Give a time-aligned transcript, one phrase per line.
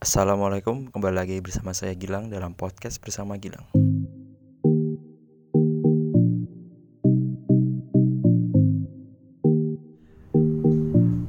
[0.00, 3.68] Assalamualaikum, kembali lagi bersama saya Gilang dalam podcast bersama Gilang.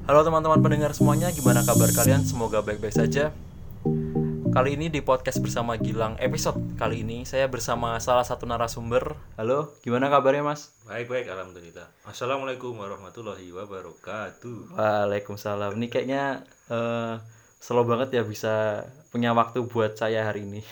[0.07, 2.23] Halo teman-teman pendengar semuanya, gimana kabar kalian?
[2.23, 3.36] Semoga baik-baik saja.
[4.55, 9.19] Kali ini di podcast bersama Gilang episode kali ini saya bersama salah satu narasumber.
[9.35, 10.72] Halo, gimana kabarnya Mas?
[10.88, 11.92] Baik baik alhamdulillah.
[12.08, 14.79] Assalamualaikum warahmatullahi wabarakatuh.
[14.79, 15.76] Waalaikumsalam.
[15.76, 18.81] Ini kayaknya eh, slow banget ya bisa
[19.13, 20.66] punya waktu buat saya hari ini.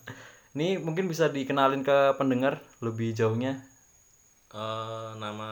[0.56, 3.60] ini mungkin bisa dikenalin ke pendengar lebih jauhnya.
[4.50, 5.50] Eh, nama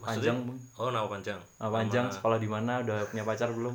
[0.00, 0.32] maksudnya?
[0.40, 0.60] Bung.
[0.80, 1.36] Oh nama panjang.
[1.60, 2.80] Ah, panjang Nama- sekolah di mana?
[2.80, 3.74] Udah punya pacar belum?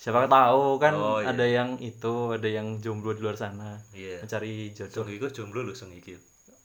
[0.00, 1.28] Siapa tahu kan Oh, iya.
[1.28, 4.24] ada yang itu, ada yang jomblo di luar sana Iya.
[4.24, 5.04] mencari jodoh.
[5.04, 5.90] Sung jomblo lho sung.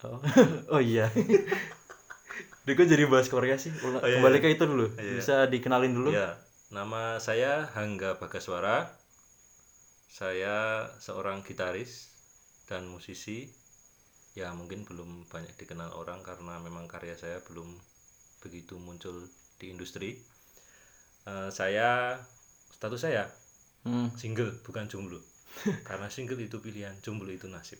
[0.06, 0.22] Oh,
[0.78, 1.10] oh iya.
[2.66, 3.74] Deko jadi bahas Korea sih.
[3.82, 4.86] Ula- Oh, iya, Kembali ke itu dulu.
[4.96, 5.18] Iya.
[5.18, 6.10] Bisa dikenalin dulu.
[6.14, 6.38] Iya.
[6.74, 8.90] Nama saya Hangga Bagaswara.
[10.16, 12.08] Saya seorang gitaris
[12.72, 13.52] dan musisi.
[14.32, 17.76] Ya mungkin belum banyak dikenal orang karena memang karya saya belum
[18.40, 19.28] begitu muncul
[19.60, 20.16] di industri.
[21.28, 22.16] Eh, saya
[22.72, 23.28] status saya
[23.86, 24.10] Hmm.
[24.16, 25.20] single bukan jomblo.
[25.88, 27.78] karena single itu pilihan, jomblo itu nasib.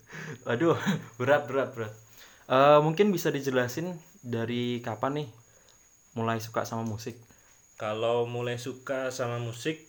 [0.50, 0.74] Aduh,
[1.20, 1.92] berat berat berat.
[2.48, 5.28] Eh, mungkin bisa dijelasin dari kapan nih
[6.16, 7.20] mulai suka sama musik?
[7.76, 9.84] Kalau mulai suka sama musik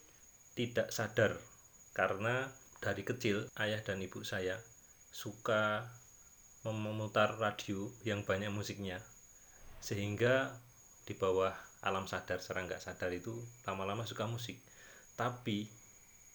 [0.59, 1.39] tidak sadar
[1.95, 2.51] karena
[2.83, 4.59] dari kecil ayah dan ibu saya
[5.15, 5.87] suka
[6.67, 8.99] mem- memutar radio yang banyak musiknya.
[9.79, 10.51] Sehingga
[11.07, 13.31] di bawah alam sadar secara nggak sadar itu
[13.63, 14.59] lama-lama suka musik.
[15.15, 15.71] Tapi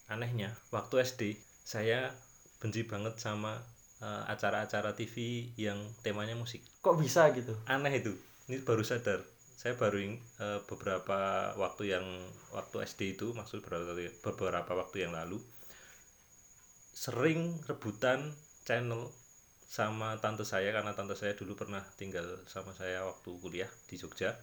[0.09, 2.09] anehnya waktu SD saya
[2.57, 3.61] benci banget sama
[4.01, 6.65] eh, acara-acara TV yang temanya musik.
[6.81, 7.53] Kok bisa gitu?
[7.69, 8.17] aneh itu.
[8.49, 9.21] Ini baru sadar
[9.61, 10.17] saya baru eh,
[10.65, 12.05] beberapa waktu yang
[12.49, 13.93] waktu SD itu maksud beberapa,
[14.25, 15.37] beberapa waktu yang lalu
[16.97, 18.33] sering rebutan
[18.65, 19.13] channel
[19.69, 24.33] sama tante saya karena tante saya dulu pernah tinggal sama saya waktu kuliah di Jogja.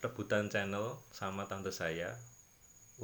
[0.00, 2.16] Rebutan channel sama tante saya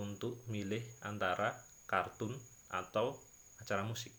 [0.01, 2.33] untuk milih antara kartun
[2.73, 3.21] atau
[3.61, 4.17] acara musik.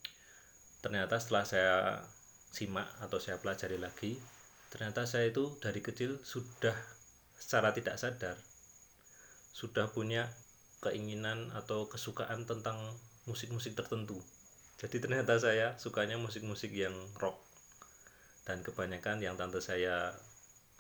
[0.85, 1.75] Ternyata setelah saya
[2.53, 4.13] simak atau saya pelajari lagi
[4.69, 6.75] ternyata saya itu dari kecil sudah
[7.45, 8.33] secara tidak sadar
[9.53, 10.25] sudah punya
[10.81, 12.81] keinginan atau kesukaan tentang
[13.29, 14.17] musik-musik tertentu
[14.81, 17.37] jadi ternyata saya sukanya musik-musik yang rock
[18.49, 20.17] dan kebanyakan yang tante saya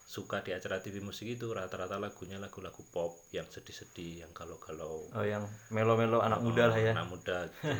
[0.05, 5.25] suka di acara TV musik itu rata-rata lagunya lagu-lagu pop yang sedih-sedih yang galau-galau Oh,
[5.25, 6.93] yang melo-melo anak muda lah ya.
[6.93, 7.73] anak muda gitu.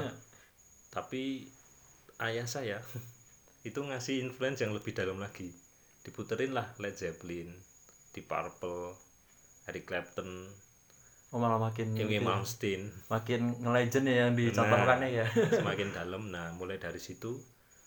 [0.96, 1.46] tapi
[2.18, 2.82] ayah saya
[3.70, 5.54] itu ngasih influence yang lebih dalam lagi
[6.02, 7.54] diputerin lah Led Zeppelin
[8.16, 8.96] di Purple
[9.68, 10.64] Eric Clapton
[11.30, 12.24] Oh, malah makin gitu ya.
[12.24, 15.26] Malmsteen makin nge-legend ya yang dicontohkannya ya.
[15.60, 17.36] semakin dalam nah mulai dari situ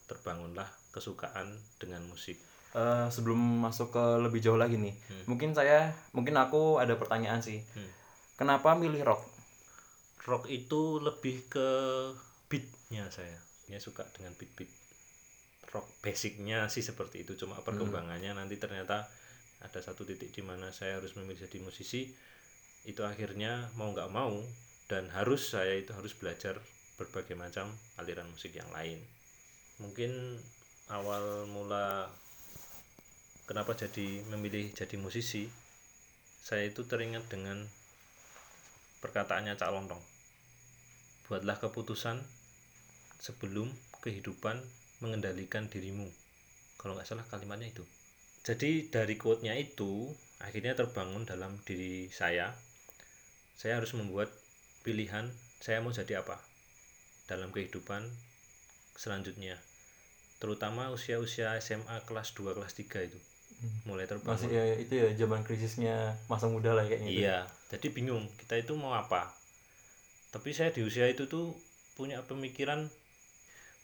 [0.04, 1.48] terbangunlah kesukaan
[1.80, 2.36] dengan musik
[2.68, 5.24] Eh, sebelum masuk ke lebih jauh lagi nih, Hmm.
[5.24, 7.64] mungkin saya, mungkin aku ada pertanyaan sih.
[7.72, 7.88] Hmm.
[8.36, 9.24] Kenapa milih rock?
[10.20, 11.68] rock itu lebih ke
[12.46, 13.32] beatnya saya
[13.64, 14.68] saya suka dengan beat beat
[15.70, 19.08] rock basicnya sih seperti itu cuma perkembangannya nanti ternyata
[19.58, 22.14] ada satu titik di mana saya harus memilih jadi musisi.
[22.86, 24.38] Itu akhirnya mau nggak mau
[24.86, 26.62] dan harus saya itu harus belajar
[26.96, 29.02] berbagai macam aliran musik yang lain.
[29.82, 30.38] Mungkin
[30.90, 32.10] awal mula
[33.46, 35.46] kenapa jadi memilih jadi musisi
[36.42, 37.60] saya itu teringat dengan
[39.04, 40.00] perkataannya Cak Lontong.
[41.28, 42.24] Buatlah keputusan
[43.20, 43.68] sebelum
[44.00, 44.56] kehidupan
[45.04, 46.08] mengendalikan dirimu.
[46.80, 47.84] Kalau nggak salah kalimatnya itu
[48.48, 50.08] jadi dari quote-nya itu
[50.40, 52.56] akhirnya terbangun dalam diri saya
[53.60, 54.32] saya harus membuat
[54.80, 55.28] pilihan
[55.60, 56.40] saya mau jadi apa
[57.28, 58.08] dalam kehidupan
[58.96, 59.60] selanjutnya
[60.40, 63.20] terutama usia-usia SMA kelas 2 kelas 3 itu
[63.84, 67.10] mulai terbangun Masih ya, itu ya zaman krisisnya masa muda lah kayaknya.
[67.10, 67.20] itu.
[67.26, 67.38] Iya,
[67.74, 69.34] jadi bingung kita itu mau apa.
[70.30, 71.58] Tapi saya di usia itu tuh
[71.98, 72.86] punya pemikiran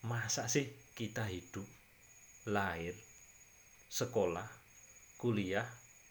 [0.06, 1.66] masa sih kita hidup,
[2.46, 2.94] lahir,
[3.90, 4.46] sekolah,
[5.24, 5.64] kuliah,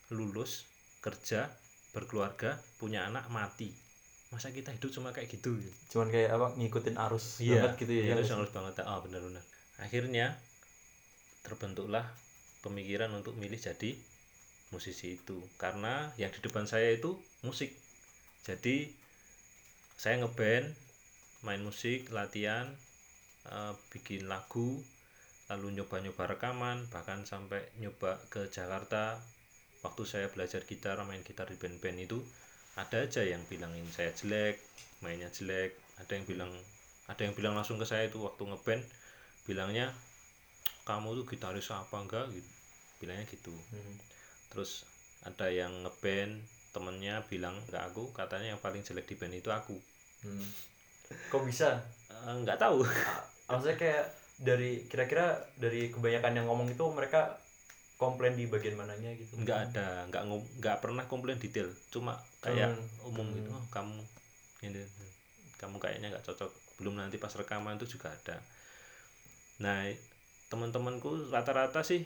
[0.10, 0.66] lulus,
[1.06, 1.54] kerja,
[1.94, 3.70] berkeluarga, punya anak, mati.
[4.34, 5.54] Masa kita hidup cuma kayak gitu?
[5.94, 8.04] Cuman kayak apa ngikutin arus Iya, banget gitu ya.
[8.10, 8.82] iya, ya sangat banget.
[8.82, 9.46] Ah, benar-benar.
[9.78, 10.34] Akhirnya
[11.46, 12.10] terbentuklah
[12.66, 13.94] pemikiran untuk milih jadi
[14.74, 17.14] musisi itu karena yang di depan saya itu
[17.46, 17.70] musik.
[18.42, 18.90] Jadi
[19.94, 20.74] saya ngeband,
[21.46, 22.66] main musik, latihan,
[23.46, 24.82] eh, bikin lagu,
[25.52, 29.20] lalu nyoba-nyoba rekaman, bahkan sampai nyoba ke Jakarta.
[29.86, 32.20] Waktu saya belajar gitar, main gitar di band-band itu,
[32.80, 34.56] ada aja yang bilangin saya jelek,
[35.04, 36.52] mainnya jelek, ada yang bilang
[37.12, 38.80] ada yang bilang langsung ke saya itu waktu ngeband
[39.44, 39.92] bilangnya
[40.88, 42.52] kamu tuh gitaris apa enggak gitu
[43.04, 43.96] bilangnya gitu Hmm.
[44.52, 44.88] terus
[45.28, 46.40] ada yang ngeband
[46.74, 49.76] temennya bilang ke aku katanya yang paling jelek di band itu aku
[50.24, 50.48] Hmm.
[51.28, 51.84] Kok bisa?
[52.08, 54.06] Eh, nggak tahu A- Maksudnya kayak
[54.44, 55.26] dari kira-kira
[55.56, 57.40] dari kebanyakan yang ngomong itu mereka
[57.96, 59.40] komplain di bagian mananya gitu.
[59.40, 63.08] nggak ada nggak ngom- nggak pernah komplain detail cuma kayak Hmm.
[63.08, 63.58] umum gitu Hmm.
[63.58, 64.00] "Oh, kamu
[64.62, 64.84] ini
[65.56, 68.36] kamu kayaknya nggak cocok belum nanti pas rekaman itu juga ada
[69.58, 69.88] nah
[70.50, 72.04] teman-temanku rata-rata sih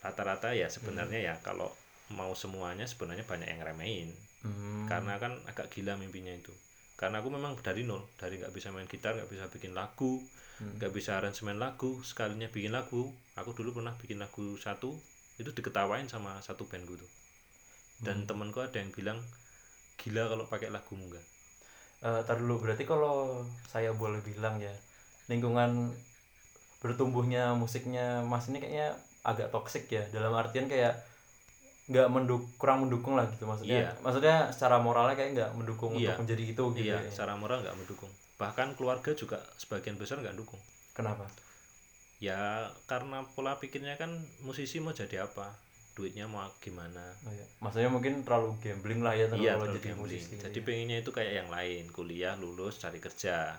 [0.00, 1.68] rata-rata ya sebenarnya ya kalau
[2.10, 4.88] mau semuanya sebenarnya banyak yang remehin Hmm.
[4.88, 6.48] karena kan agak gila mimpinya itu
[7.00, 10.12] karena aku memang dari nol dari nggak bisa main gitar nggak bisa bikin lagu
[10.60, 10.76] Hmm.
[10.76, 13.02] nggak bisa aransemen lagu sekalinya bikin lagu.
[13.40, 14.90] Aku dulu pernah bikin lagu satu
[15.40, 17.10] itu diketawain sama satu bandku tuh
[18.06, 19.18] dan temanku ada yang bilang
[20.00, 21.26] gila kalau pakai lagu enggak
[22.00, 24.72] Eh, tar dulu berarti kalau saya boleh bilang ya
[25.30, 25.70] lingkungan
[26.82, 28.88] bertumbuhnya musiknya Mas ini kayaknya
[29.30, 30.96] agak toksik ya dalam artian kayak
[31.90, 33.82] nggak menduk kurang mendukung lah gitu maksudnya.
[33.82, 33.90] Iya.
[33.98, 36.14] maksudnya secara moralnya kayak nggak mendukung Iya.
[36.14, 37.10] untuk menjadi itu gitu iya ya.
[37.10, 38.10] secara moral nggak mendukung.
[38.38, 40.62] Bahkan keluarga juga sebagian besar nggak dukung.
[40.94, 41.26] Kenapa?
[42.22, 45.50] Ya karena pola pikirnya kan musisi mau jadi apa?
[45.90, 47.02] Duitnya mau gimana?
[47.26, 47.44] Oh, iya.
[47.58, 49.98] maksudnya mungkin terlalu gambling lah ya terlalu iya terlalu jadi gambling.
[50.22, 50.34] musisi.
[50.38, 53.58] Jadi pengennya itu kayak yang lain kuliah lulus cari kerja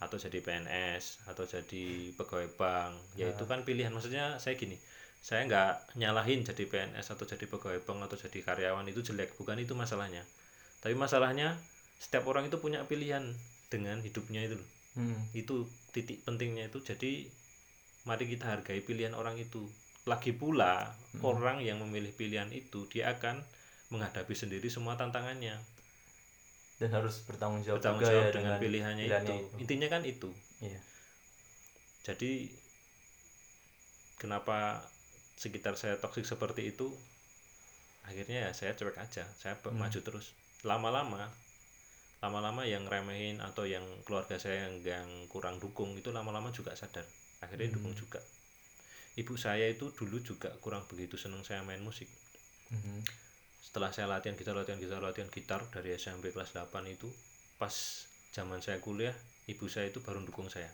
[0.00, 1.84] atau jadi PNS atau jadi
[2.16, 2.94] pegawai bank.
[3.20, 3.92] Ya itu kan pilihan.
[3.92, 4.80] Maksudnya saya gini
[5.20, 9.58] saya nggak nyalahin jadi PNS atau jadi pegawai bank atau jadi karyawan itu jelek bukan
[9.58, 10.22] itu masalahnya
[10.80, 11.58] tapi masalahnya
[11.98, 13.34] setiap orang itu punya pilihan
[13.72, 14.68] dengan hidupnya itu loh.
[14.96, 15.20] Hmm.
[15.36, 17.28] itu titik pentingnya itu jadi
[18.08, 19.68] mari kita hargai pilihan orang itu
[20.06, 23.42] lagi pula orang yang memilih pilihan itu dia akan
[23.92, 25.58] menghadapi sendiri semua tantangannya
[26.80, 29.56] dan harus bertanggung jawab bertanggung juga jawab ya dengan, pilihannya, pilihannya itu.
[29.60, 30.30] intinya kan itu
[30.64, 30.80] Iya.
[32.08, 32.32] jadi
[34.16, 34.80] kenapa
[35.36, 36.88] sekitar saya toksik seperti itu
[38.08, 39.76] akhirnya ya saya cuek aja saya Hmm.
[39.80, 40.32] maju terus
[40.64, 41.28] lama-lama
[42.24, 47.04] lama-lama yang remehin atau yang keluarga saya yang, yang kurang dukung itu lama-lama juga sadar
[47.44, 48.02] akhirnya dukung Hmm.
[48.02, 48.20] juga
[49.16, 52.08] ibu saya itu dulu juga kurang begitu senang saya main musik
[52.70, 53.02] Mhm.
[53.62, 57.08] setelah saya latihan gitar latihan gitar latihan gitar dari SMP kelas 8 itu
[57.60, 57.72] pas
[58.34, 59.14] zaman saya kuliah
[59.46, 60.70] ibu saya itu baru dukung saya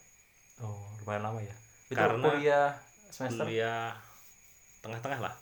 [0.60, 1.56] oh lumayan lama ya
[1.90, 2.68] itu Karena kuliah
[3.12, 3.92] semester kuliah
[4.82, 5.34] tengah-tengah lah.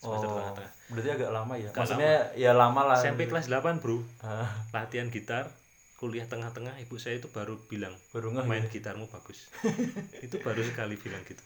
[0.00, 0.72] Semester oh tengah-tengah.
[0.90, 1.68] berarti agak lama ya?
[1.70, 2.98] Agak maksudnya ya lama lah.
[2.98, 4.00] SMP kelas 8 bro.
[4.24, 5.52] Ah, latihan gitar
[6.00, 8.80] kuliah tengah-tengah ibu saya itu baru bilang baru main gitu.
[8.80, 9.52] gitarmu bagus.
[10.24, 11.44] Itu baru sekali bilang gitu.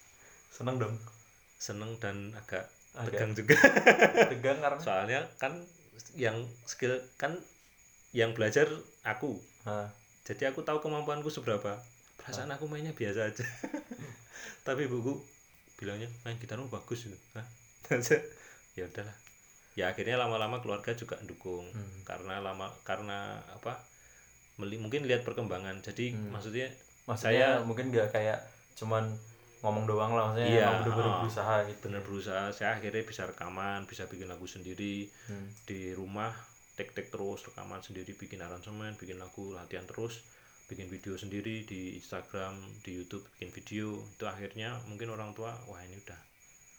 [0.54, 0.94] Seneng dong.
[1.58, 3.18] Seneng dan agak Agak.
[3.18, 3.58] tegang juga.
[4.30, 5.58] tegang karena soalnya kan
[6.14, 7.34] yang skill kan
[8.14, 8.70] yang belajar
[9.02, 9.42] aku.
[9.66, 9.90] Ah,
[10.22, 11.82] jadi aku tahu kemampuanku seberapa.
[12.22, 13.42] Perasaan aku mainnya biasa aja.
[14.66, 15.18] Tapi ibuku
[15.76, 17.46] bilangnya main gitarmu bagus gitu Hah?
[18.76, 19.16] ya udahlah
[19.74, 21.98] ya akhirnya lama-lama keluarga juga dukung Hmm.
[22.02, 23.18] karena lama karena
[23.50, 23.82] apa
[24.56, 26.30] meli- mungkin lihat perkembangan jadi Hmm.
[26.30, 26.70] maksudnya
[27.04, 28.38] maksudnya Saya- mungkin nggak kayak
[28.74, 29.10] cuman
[29.60, 31.18] ngomong doang lah maksudnya Iya, bener-bener ah.
[31.18, 35.48] berusaha gitu benar berusaha saya akhirnya bisa rekaman bisa bikin lagu sendiri Hmm.
[35.64, 36.30] di rumah
[36.74, 40.22] tek-tek terus rekaman sendiri bikin aransemen bikin lagu latihan terus
[40.64, 43.86] bikin video sendiri di Instagram di YouTube bikin video.
[44.14, 46.20] Itu akhirnya mungkin orang tua wah ini udah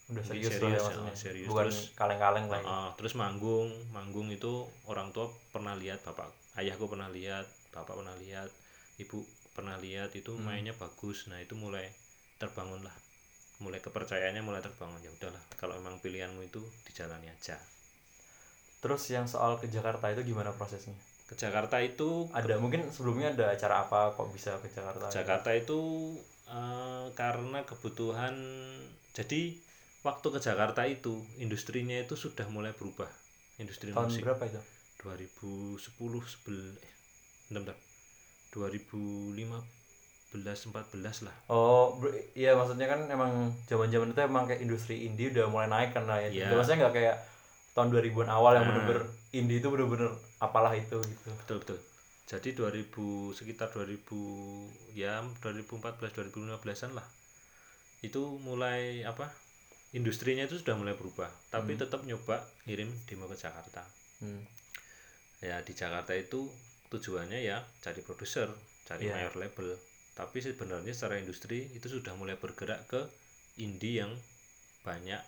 [0.05, 1.15] udah serius, serius, ya maksudnya.
[1.17, 1.47] serius.
[1.49, 2.67] bukan Terus- kaleng-kaleng lah ya.
[2.69, 3.69] Ah, terus manggung.
[3.89, 8.47] Manggung itu orang tua pernah lihat bapak ayahku pernah lihat bapak pernah lihat
[8.95, 10.45] ibu pernah lihat itu Hmm.
[10.45, 11.25] mainnya bagus.
[11.27, 11.89] Nah itu mulai
[12.37, 12.93] terbangun lah.
[13.57, 15.01] Mulai kepercayaannya mulai terbangun.
[15.01, 17.57] Ya udahlah kalau memang pilihanmu itu dijalani aja.
[18.81, 20.93] Terus yang soal ke Jakarta itu gimana prosesnya
[21.25, 25.79] ke Jakarta itu ada mungkin sebelumnya ada acara apa kok bisa ke Jakarta Jakarta itu
[26.45, 28.37] eh, karena kebutuhan
[29.11, 29.57] jadi
[30.01, 33.09] waktu ke Jakarta itu industrinya itu sudah mulai berubah
[33.57, 34.61] industri tahun musik berapa itu
[35.01, 35.81] 2010
[36.25, 36.93] sebel eh
[37.49, 37.77] bentar, bentar.
[38.53, 39.33] 2015
[40.35, 41.95] 14 lah oh
[42.33, 43.31] iya maksudnya kan emang
[43.65, 46.51] zaman-zaman itu emang kayak industri indie udah mulai naik kan lah ya Iya.
[46.51, 47.15] maksudnya nggak kayak
[47.71, 48.69] tahun 2000-an awal yang Nah.
[48.71, 51.29] bener-bener indie itu bener-bener apalah itu gitu.
[51.45, 51.79] Betul betul.
[52.25, 52.89] Jadi 2000
[53.37, 57.05] sekitar 2000 ya 2014 2015an lah.
[58.01, 59.29] Itu mulai apa
[59.93, 61.29] industrinya itu sudah mulai berubah.
[61.53, 63.83] Tapi tetap nyoba ngirim demo ke Jakarta.
[64.23, 64.41] Hmm.
[65.43, 66.47] ya di Jakarta itu
[66.89, 68.47] tujuannya ya cari produser
[68.87, 69.13] cari Iya.
[69.13, 69.75] mayor label.
[70.15, 73.03] Tapi sebenarnya secara industri itu sudah mulai bergerak ke
[73.59, 74.09] indie yang
[74.81, 75.19] banyak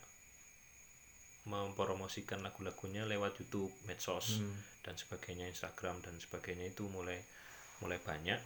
[1.48, 4.56] mempromosikan lagu-lagunya lewat YouTube, medsos Hmm.
[4.84, 7.20] dan sebagainya, Instagram dan sebagainya itu mulai
[7.80, 8.40] mulai banyak.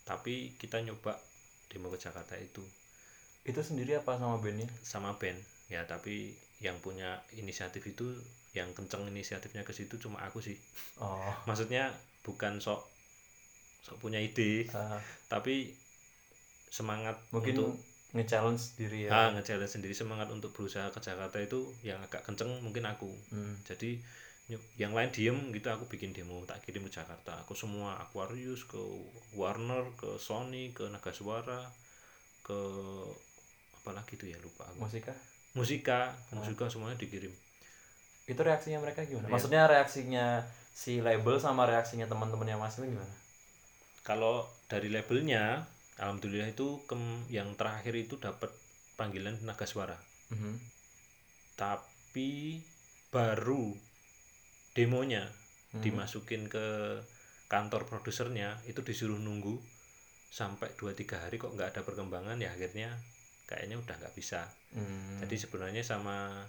[0.00, 1.14] tapi kita nyoba
[1.68, 2.64] demo ke Jakarta itu
[3.40, 4.66] Itu sendiri apa sama bandnya?
[4.82, 8.10] sama band ya tapi yang punya inisiatif itu
[8.50, 10.58] yang kenceng inisiatifnya ke situ cuma aku sih
[10.98, 12.82] Oh, maksudnya bukan sok
[13.80, 14.98] sok punya ide ah,
[15.28, 15.70] tapi
[16.66, 17.70] semangat mungkin untuk
[18.10, 19.10] nge-challenge diri ya.
[19.10, 23.54] ah nge-challenge sendiri semangat untuk berusaha ke Jakarta itu yang agak kenceng mungkin aku Hmm.
[23.62, 24.02] jadi
[24.74, 28.82] yang lain diem gitu aku bikin demo tak kirim ke Jakarta aku semua Aquarius ke
[29.32, 31.70] Warner ke Sony ke Naga Suara
[32.42, 32.58] ke
[33.78, 35.14] apa lagi tuh ya lupa aku Musika?
[35.54, 36.00] musika
[36.30, 37.30] musika semuanya dikirim
[38.26, 39.26] Itu reaksinya mereka gimana?
[39.26, 39.32] Iya.
[39.34, 40.26] Maksudnya reaksinya
[40.70, 43.14] si label sama reaksinya teman-temannya Mas itu gimana?
[44.02, 45.62] kalau dari labelnya
[46.00, 48.48] alhamdulillah itu kem- yang terakhir itu dapat
[48.96, 49.96] panggilan Naga Suara
[50.30, 50.54] Mhm.
[51.54, 52.60] tapi
[53.10, 53.74] baru
[54.72, 55.28] demonya
[55.70, 55.82] Hmm.
[55.82, 56.98] dimasukin ke
[57.46, 59.54] kantor produsernya itu disuruh nunggu
[60.30, 62.94] sampai 2-3 hari kok nggak ada perkembangan ya akhirnya
[63.46, 65.18] kayaknya udah nggak bisa Hmm.
[65.20, 66.46] jadi sebenarnya sama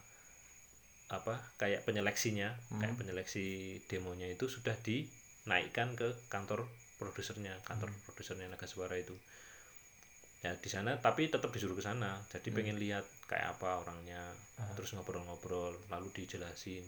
[1.09, 3.45] apa kayak penyeleksinya kayak penyeleksi
[3.85, 9.11] demonya itu sudah dinaikkan ke kantor produsernya kantor produsernya Naga Suara itu
[10.41, 12.17] ya di sana tapi tetap disuruh ke sana.
[12.33, 14.21] Jadi pengen lihat kayak apa orangnya
[14.73, 16.81] terus ngobrol-ngobrol lalu dijelasin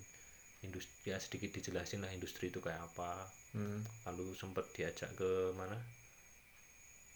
[0.66, 3.30] industri ya sedikit dijelasin lah industri itu kayak apa.
[3.54, 3.86] Hmm.
[4.10, 5.78] lalu sempet diajak ke mana?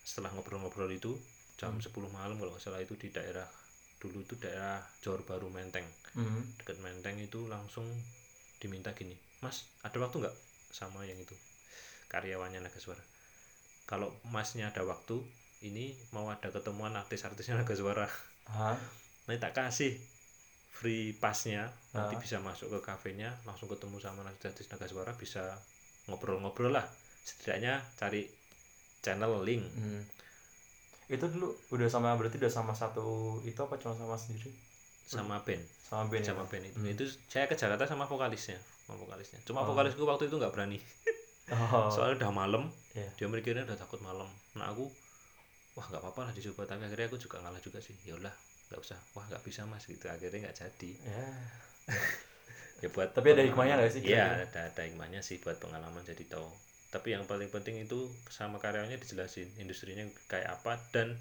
[0.06, 1.18] Setelah ngobrol-ngobrol itu
[1.58, 3.50] jam 10 malam kalau nggak salah itu di daerah
[3.98, 5.90] dulu itu daerah Johor Baru Menteng.
[6.14, 6.46] Hmm.
[6.62, 7.90] dekat Menteng itu langsung
[8.62, 10.36] diminta gini Mas ada waktu nggak?
[10.70, 11.34] Sama yang itu
[12.14, 13.02] karyawannya Naga Suara
[13.88, 15.24] kalau Masnya ada waktu
[15.60, 18.06] ini mau ada ketemuan artis-artisnya Naga Suara
[18.48, 18.78] Hah?
[19.26, 19.98] nanti tak kasih
[20.70, 25.58] free passnya nanti bisa masuk ke kafenya langsung ketemu sama artis Naga Suara bisa
[26.06, 26.86] ngobrol-ngobrol lah
[27.24, 28.30] setidaknya cari
[29.00, 30.04] channel link Hmm.
[31.08, 34.52] Itu dulu udah sama berarti udah sama satu itu apa cuma sama sendiri?
[35.08, 36.28] sama band Sama band ya?
[36.30, 40.36] sama band itu itu saya ke Jakarta sama vokalisnya sama vokalisnya cuma vokalisku waktu itu
[40.36, 40.80] nggak berani
[41.48, 41.88] Oh.
[41.96, 43.08] soalnya udah malam Iya.
[43.16, 44.92] dia mikirnya udah takut malam nah aku
[45.78, 47.94] wah nggak apa-apa lah dicoba tapi akhirnya aku juga ngalah juga sih.
[48.04, 48.34] Ya udah
[48.74, 48.98] nggak usah.
[49.14, 50.10] Wah nggak bisa mas gitu.
[50.10, 50.92] Akhirnya nggak jadi.
[51.06, 51.26] Ya.
[52.82, 56.30] ya buat Tapi ada hikmahnya nggak sih iya ada ada hikmahnya sih buat pengalaman jadi
[56.30, 56.46] tahu
[56.88, 60.80] tapi yang paling penting itu sama karyawannya dijelasin industrinya kayak apa.
[60.96, 61.20] Dan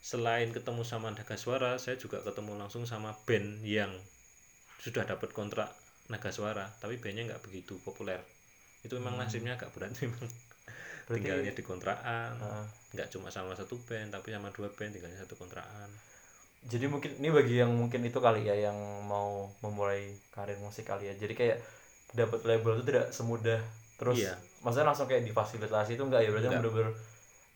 [0.00, 3.92] selain ketemu sama Naga Suara saya juga ketemu langsung sama band yang
[4.82, 5.70] sudah dapat kontrak
[6.10, 8.24] Naga Suara tapi bandnya nggak begitu populer.
[8.82, 10.26] Itu memang nasibnya agak berat memang.
[10.26, 10.51] Hmm.
[11.12, 12.64] Berarti- tinggalnya di kontrakan Ah.
[12.90, 15.88] nggak cuma sama satu band tapi sama dua band tinggalnya satu kontrakan
[16.62, 19.98] Jadi mungkin ini bagi yang mungkin itu kali ya yang mau memulai
[20.30, 21.14] karir musik kali ya.
[21.16, 21.58] Jadi kayak
[22.12, 23.58] dapat label itu tidak semudah
[23.92, 24.38] terus Iya.
[24.60, 26.94] maksudnya langsung kayak difasilitasi itu enggak ya berarti bener-bener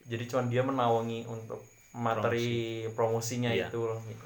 [0.05, 2.51] jadi cuman dia menawangi untuk materi
[2.91, 3.69] promosinya Iya.
[3.69, 3.79] itu.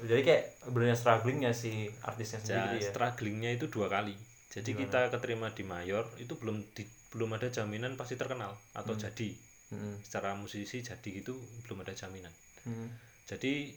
[0.03, 1.71] Jadi kayak benernya strugglingnya si
[2.01, 2.89] artisnya sendiri ya.
[2.89, 4.17] strugglingnya itu dua kali
[4.49, 9.35] jadi kita keterima di mayor itu belum di, belum ada jaminan pasti terkenal atau jadi.
[9.71, 9.95] Hmm.
[10.03, 11.31] secara musisi jadi gitu
[11.63, 12.31] belum ada jaminan.
[12.67, 12.91] Hmm.
[13.23, 13.71] jadi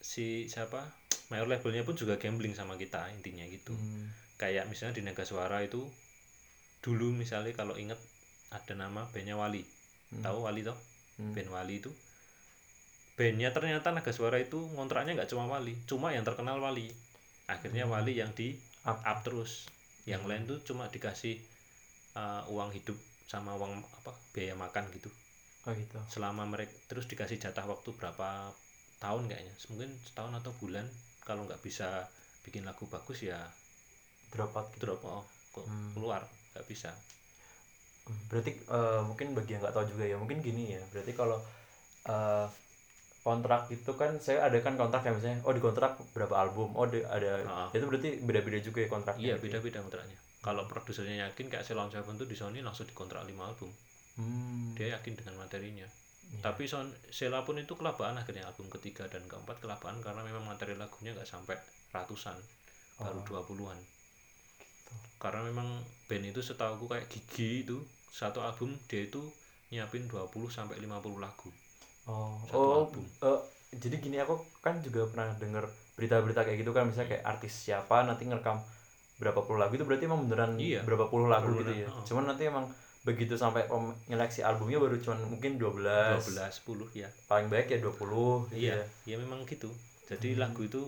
[0.00, 0.80] si siapa
[1.28, 3.76] mayor labelnya pun juga gambling sama kita intinya gitu.
[3.76, 4.08] Hmm.
[4.40, 5.84] kayak misalnya di Naga Suara itu
[6.80, 8.00] dulu misalnya kalau inget
[8.48, 9.64] ada nama bandnya Wali.
[10.24, 10.76] Tahu Wali toh?
[11.20, 11.36] Hmm.
[11.36, 11.92] band Wali itu.
[13.20, 16.88] Bandnya ternyata Naga Suara itu ngontraknya nggak cuma Wali cuma yang terkenal Wali.
[17.44, 18.56] Akhirnya Wali yang di
[18.88, 19.04] Up.
[19.04, 19.68] up terus.
[20.08, 21.42] Yang lain tuh cuma dikasih
[22.16, 22.96] uh, uang hidup
[23.32, 25.10] sama uang apa biaya makan gitu.
[25.66, 25.98] Oh gitu.
[26.14, 28.28] selama mereka terus dikasih jatah waktu berapa
[29.02, 29.54] tahun kayaknya.
[29.70, 30.86] Mungkin setahun atau bulan.
[31.26, 32.06] Kalau nggak bisa
[32.46, 33.38] bikin lagu bagus ya
[34.34, 34.86] Drop out gitu.
[34.90, 36.22] drop oh, kok keluar
[36.54, 36.90] nggak bisa.
[38.30, 40.82] Berarti eh, mungkin bagi yang nggak tahu juga ya mungkin gini ya.
[40.94, 41.38] Berarti kalau
[42.06, 42.46] eh,
[43.26, 46.70] kontrak itu kan saya ada kan kontrak yang misalnya oh di kontrak berapa album?
[46.78, 47.68] Oh di- ada Ah.
[47.74, 52.14] itu berarti beda-beda juga ya kontraknya iya beda-beda kontraknya kalau produsernya yakin kayak Ceylon Seven
[52.20, 53.70] tuh di Sony langsung dikontrak 5 album.
[54.16, 54.72] Hmm.
[54.76, 55.88] dia yakin dengan materinya.
[56.46, 56.88] Tapi Son
[57.18, 61.28] Sela pun itu kelabaan akhirnya album ketiga dan keempat kelabaan karena memang materi lagunya nggak
[61.32, 61.56] sampai
[61.94, 62.36] ratusan
[63.02, 63.80] baru 20-an
[65.22, 65.68] karena memang
[66.08, 67.78] band itu setahu kayak Gigi itu
[68.20, 69.22] satu album dia itu
[69.72, 71.50] nyiapin 20 sampai 50 lagu.
[72.06, 73.04] Oh Satu oh album.
[73.28, 73.40] eh,
[73.82, 74.34] jadi gini aku
[74.64, 75.64] kan juga pernah denger
[75.98, 78.58] berita-berita kayak gitu kan misalnya kayak artis siapa nanti ngerekam
[79.16, 80.80] berapa puluh lagu itu berarti emang beneran Iya.
[80.82, 82.04] berapa puluh lagu Beneran, gitu ya oh.
[82.04, 82.66] cuman nanti emang
[83.02, 87.78] begitu sampai pem- nyeleksi albumnya baru cuman mungkin 12, 12 10 ya paling baik ya
[87.78, 89.14] 20 gitu iya ya.
[89.14, 89.70] ya memang gitu
[90.04, 90.82] jadi lagu itu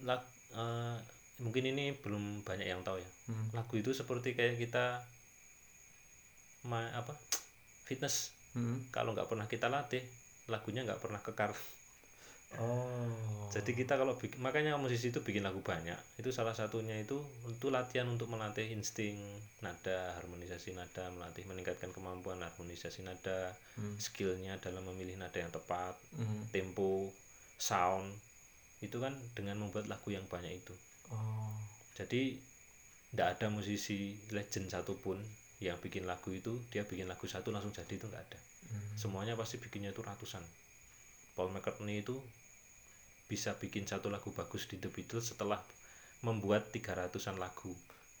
[0.00, 0.22] lag,
[0.52, 0.96] eh,
[1.38, 3.52] mungkin ini belum banyak yang tahu ya Hmm.
[3.52, 5.04] lagu itu seperti kayak kita
[6.64, 7.12] ma apa
[7.84, 8.80] fitness Hmm.
[8.88, 10.00] kalau nggak pernah kita latih
[10.48, 11.52] lagunya nggak pernah kekar
[12.56, 13.12] Oh.
[13.52, 17.68] jadi kita kalau bikin, makanya musisi itu bikin lagu banyak itu salah satunya itu untuk
[17.68, 19.20] latihan untuk melatih insting
[19.60, 23.94] nada harmonisasi nada melatih meningkatkan kemampuan harmonisasi nada Hmm.
[24.00, 26.48] skillnya dalam memilih nada yang tepat Hmm.
[26.48, 27.12] tempo
[27.60, 28.16] sound
[28.80, 30.74] itu kan dengan membuat lagu yang banyak itu
[31.12, 31.52] Oh.
[32.00, 32.32] jadi
[33.12, 35.20] tidak ada musisi legend satupun
[35.60, 38.96] yang bikin lagu itu dia bikin lagu satu langsung jadi itu nggak ada Hmm.
[38.96, 40.44] semuanya pasti bikinnya itu ratusan
[41.38, 42.18] Paul McCartney itu
[43.30, 45.60] bisa bikin satu lagu bagus di The Beatles setelah
[46.26, 47.70] membuat 300-an lagu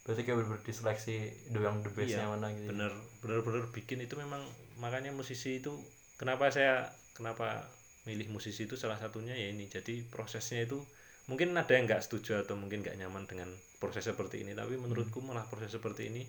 [0.06, 1.16] Berarti kayak bener diseleksi
[1.52, 2.62] doang the bestnya Iya, mana gitu.
[2.64, 2.68] ya?
[2.72, 4.40] bener bener bener bikin itu memang
[4.78, 5.72] makanya musisi itu
[6.16, 7.66] kenapa saya kenapa
[8.08, 10.80] milih musisi itu salah satunya ya ini jadi prosesnya itu
[11.28, 15.20] mungkin ada yang nggak setuju atau mungkin nggak nyaman dengan proses seperti ini tapi menurutku
[15.20, 16.24] malah proses seperti ini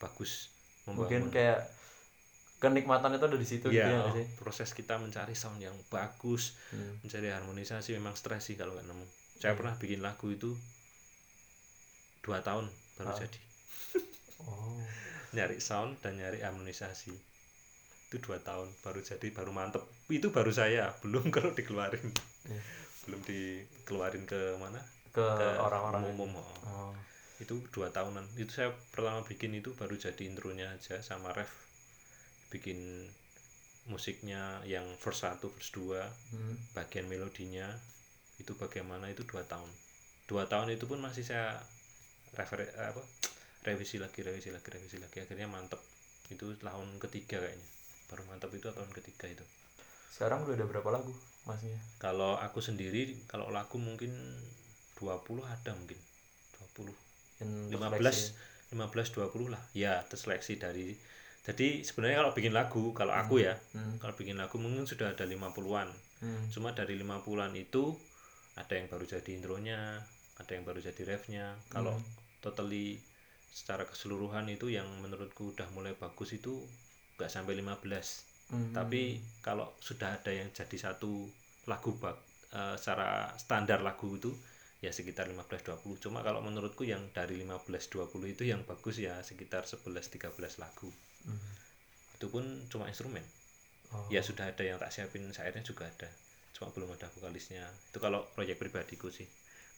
[0.00, 0.48] bagus
[0.88, 1.68] Mungkin kayak
[2.58, 4.26] kenikmatan itu ada di situ gitu ya, ya nggak sih?
[4.36, 6.98] proses kita mencari sound yang bagus Hmm.
[7.00, 9.58] mencari harmonisasi memang stres sih kalau nggak nemu saya Hmm.
[9.58, 10.50] pernah bikin lagu itu
[12.20, 13.16] dua tahun baru Ah.
[13.16, 13.40] jadi
[14.42, 14.78] Oh.
[15.30, 17.14] nyari sound dan nyari harmonisasi
[18.08, 22.10] itu dua tahun baru jadi baru mantep itu baru saya belum kalau dikeluarin
[22.44, 22.62] Iya.
[23.04, 25.24] belum dikeluarin ke mana Ke
[25.56, 26.44] orang-orang umum oh.
[26.64, 26.92] Oh.
[27.38, 31.48] itu dua tahunan itu saya pertama bikin itu baru jadi intronya aja sama ref
[32.48, 33.08] bikin
[33.88, 36.04] musiknya yang verse 1 verse 2
[36.36, 36.56] Hmm.
[36.76, 37.72] bagian melodinya
[38.38, 39.66] itu bagaimana itu dua tahun.
[40.28, 41.58] Dua tahun itu pun masih saya
[42.36, 43.02] refer apa
[43.66, 45.18] revisi lagi revisi lagi revisi lagi.
[45.24, 45.80] Akhirnya mantep.
[46.30, 47.68] Itu tahun ketiga kayaknya.
[48.12, 49.44] Baru mantep itu tahun ketiga itu.
[50.12, 51.12] Sekarang udah ada berapa lagu
[51.48, 51.80] masnya?
[51.96, 54.12] kalau aku sendiri kalau lagu mungkin
[55.00, 55.98] 20 ada mungkin.
[56.76, 56.92] 20
[57.40, 58.30] Yang
[58.76, 59.62] 15 15 20 lah.
[59.72, 60.94] Ya terseleksi dari
[61.48, 63.96] jadi sebenarnya kalau bikin lagu kalau aku ya Hmm.
[63.96, 65.88] kalau bikin lagu mungkin sudah ada 50-an
[66.20, 66.44] Hmm.
[66.52, 67.96] cuma dari 50-an itu
[68.54, 70.02] ada yang baru jadi intronya
[70.36, 72.04] ada yang baru jadi refnya kalau Hmm.
[72.38, 73.00] totally
[73.48, 76.68] secara keseluruhan itu yang menurutku udah mulai bagus itu
[77.16, 78.72] nggak sampai 15 Hmm.
[78.72, 81.28] tapi kalau sudah ada yang jadi satu
[81.64, 82.16] lagu bak
[82.48, 84.32] eh, secara standar lagu itu
[84.78, 90.32] ya sekitar 15-20 cuma kalau menurutku yang dari 15-20 itu yang bagus ya sekitar 11-13
[90.56, 90.88] lagu
[91.28, 91.40] Hmm.
[92.16, 93.22] itu pun cuma instrumen
[93.88, 94.04] Oh.
[94.12, 96.12] ya sudah ada yang tak siapin syairnya juga ada
[96.52, 99.24] cuma belum ada vokalisnya itu kalau proyek pribadiku sih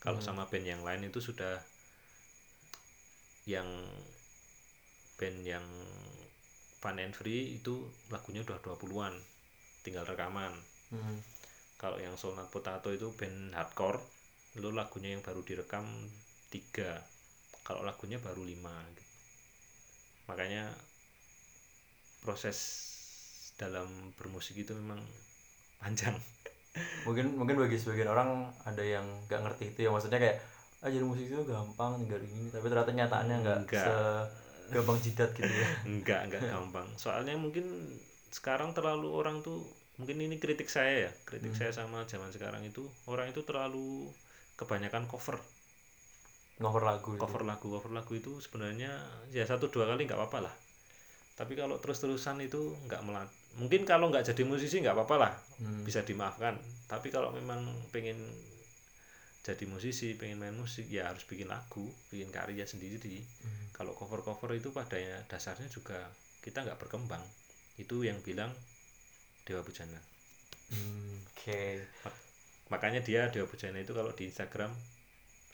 [0.02, 0.26] kalau Hmm.
[0.34, 1.62] sama band yang lain itu sudah
[3.46, 3.68] yang
[5.14, 5.62] band yang
[6.80, 9.14] Fun and Free itu lagunya udah 20-an
[9.84, 10.58] tinggal rekaman
[10.90, 11.22] Hmm.
[11.78, 14.02] kalau yang Soul Not Potato itu band hardcore
[14.58, 15.86] itu lagunya yang baru direkam
[16.50, 16.98] tiga
[17.62, 19.04] kalau lagunya baru lima gitu.
[20.26, 20.74] makanya
[22.24, 22.58] proses
[23.56, 25.00] dalam bermusik itu memang
[25.82, 26.16] panjang.
[27.04, 28.30] Mungkin mungkin bagi sebagian orang
[28.62, 29.90] ada yang nggak ngerti itu ya.
[29.94, 30.38] Maksudnya kayak
[30.80, 33.92] ah jadi musik itu gampang tinggal ini tapi ternyata nyataannya nggak se
[34.70, 35.68] gampang jidat gitu ya.
[35.90, 36.86] Enggak enggak gampang.
[36.96, 37.66] Soalnya mungkin
[38.30, 39.66] sekarang terlalu orang tuh
[39.98, 41.12] mungkin ini kritik saya ya.
[41.28, 41.58] Kritik Hmm.
[41.58, 44.08] saya sama zaman sekarang itu orang itu terlalu
[44.56, 45.36] kebanyakan cover.
[46.60, 47.20] Cover lagu itu.
[47.22, 48.92] cover lagu cover lagu itu sebenarnya
[49.32, 50.54] ya satu dua kali nggak apa-apa lah
[51.40, 53.32] tapi kalau terus terusan itu nggak melat.
[53.56, 55.32] Mungkin kalau nggak jadi musisi nggak apa-apa lah.
[55.56, 55.88] Hmm.
[55.88, 56.60] bisa dimaafkan.
[56.84, 58.20] Tapi kalau memang pengen
[59.40, 63.24] jadi musisi pengen main musik ya harus bikin lagu bikin karya sendiri.
[63.40, 63.72] Hmm.
[63.72, 66.12] kalau cover cover itu padanya dasarnya juga
[66.44, 67.24] kita nggak berkembang.
[67.80, 68.52] Itu yang bilang
[69.48, 69.96] Dewa Bujana.
[70.68, 71.88] Hmm, oke
[72.68, 74.76] makanya dia Dewa Bujana itu kalau di Instagram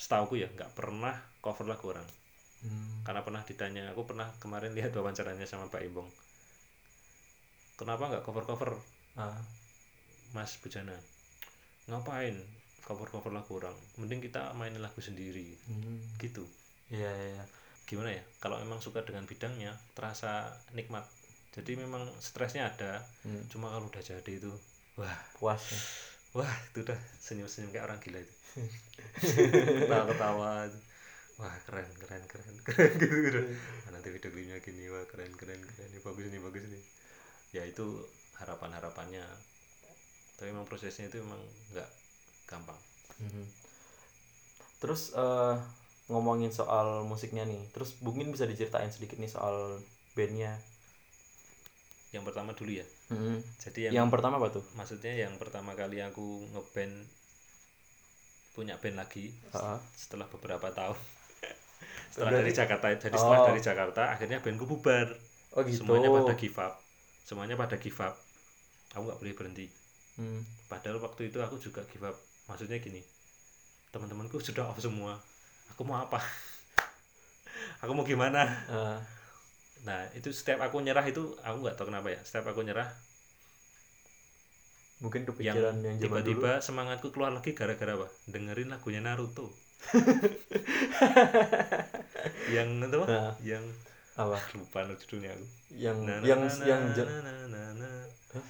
[0.03, 2.26] setauku ya nggak pernah cover lagu orang
[2.65, 3.05] Hmm.
[3.05, 6.09] karena pernah ditanya aku pernah kemarin lihat wawancaranya sama Pak Imbong.
[7.77, 8.71] Kenapa nggak cover cover
[9.17, 9.37] Ah,
[10.37, 10.93] Mas Bujana?
[11.89, 12.37] Ngapain
[12.85, 13.77] cover cover lagu orang?
[14.01, 15.57] Mending kita mainin lagu sendiri.
[15.69, 16.01] Hmm.
[16.21, 16.45] gitu.
[16.93, 17.45] Iya iya iya.
[17.87, 18.23] gimana ya?
[18.43, 21.07] Kalau memang suka dengan bidangnya terasa nikmat.
[21.57, 23.45] Jadi memang stresnya ada Hmm.
[23.49, 24.53] cuma kalau udah jadi itu
[24.97, 25.17] wah.
[25.37, 25.81] Puas ya.
[26.37, 28.35] wah itu udah senyum senyum kayak orang gila itu.
[29.85, 30.53] Ketawa ketawa
[31.37, 33.41] wah keren keren keren keren gitu, gitu.
[33.87, 36.81] Nah, nanti video klipnya gini wah keren keren keren ini bagus ini bagus ini
[37.53, 37.85] ya itu
[38.41, 39.25] harapan harapannya
[40.37, 41.41] tapi memang prosesnya itu memang
[41.73, 41.89] nggak
[42.49, 42.79] gampang.
[43.17, 43.45] Mhm.
[44.77, 45.57] terus eh,
[46.13, 49.81] ngomongin soal musiknya nih terus mungkin bisa diceritain sedikit nih soal
[50.13, 50.61] bandnya.
[52.13, 52.87] Yang pertama dulu ya?
[53.09, 53.41] Mhm.
[53.57, 54.65] jadi yang, yang, pertama apa tuh?
[54.77, 57.09] Maksudnya yang pertama kali aku ngeband
[58.57, 60.97] punya band lagi Ah, setelah beberapa tahun
[62.11, 63.47] setelah Berarti- dari Jakarta jadi setelah Oh.
[63.49, 65.09] dari Jakarta akhirnya bandku bubar.
[65.57, 65.83] Oh gitu.
[65.85, 66.75] Semuanya pada give up.
[67.23, 68.15] Semuanya pada give up.
[68.93, 69.67] Aku nggak boleh berhenti.
[70.17, 70.41] Hmm.
[70.67, 72.17] padahal waktu itu aku juga give up.
[72.49, 73.05] Maksudnya gini
[73.93, 75.21] teman-temanku sudah off semua.
[75.73, 76.17] Aku mau apa?
[77.85, 78.45] Aku mau gimana?
[78.67, 78.97] Ah,
[79.85, 82.21] nah itu setiap aku nyerah itu aku nggak tahu kenapa ya.
[82.25, 82.89] Setiap aku nyerah.
[84.97, 88.09] Mungkin yang kepikiran yang, dulu tiba-tiba semangatku keluar lagi gara-gara apa?
[88.25, 89.53] Dengerin lagunya Naruto
[92.51, 93.07] yang itu apa?
[93.07, 93.35] Nah.
[93.43, 93.65] yang
[94.17, 94.37] apa?
[94.55, 95.45] Lupa no judulnya aku.
[95.71, 97.89] Yang Na, na, yang na, yang na, na, na, na.
[98.33, 98.45] Hah?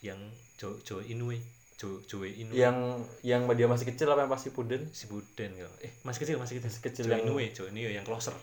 [0.00, 0.18] yang
[0.56, 1.38] Jo Jo Inoue
[1.76, 4.88] Jo Joe Inoue yang yang dia masih kecil apa yang pasti puden?
[4.90, 6.70] Si Buden kalau eh masih kecil masih kecil.
[6.70, 8.34] Masih kecil Jo yang- Inoue Jo Inoue yang closer.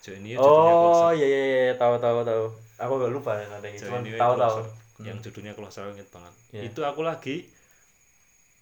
[0.00, 0.48] Jo judulnya oh
[0.80, 1.20] closer.
[1.20, 2.44] iya iya iya tahu tahu tahu.
[2.80, 4.56] Aku gak lupa ada yang Jo cuman Inoue tahu tahu.
[4.58, 4.66] Closer.
[5.00, 6.34] yang judulnya closer inget banget.
[6.52, 6.60] Iya.
[6.68, 7.48] itu aku lagi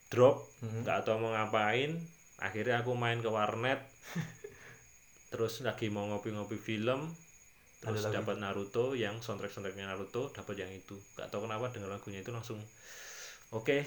[0.09, 0.47] drop.
[0.59, 0.83] Hmm.
[0.83, 1.99] nggak tahu mau ngapain
[2.39, 3.83] akhirnya aku main ke warnet.
[5.33, 7.13] Terus lagi mau ngopi-ngopi film
[7.79, 10.99] terus dapat Naruto yang soundtrack soundtracknya Naruto dapat yang itu.
[11.15, 12.59] Nggak tahu kenapa dengan lagunya itu langsung
[13.55, 13.87] oke.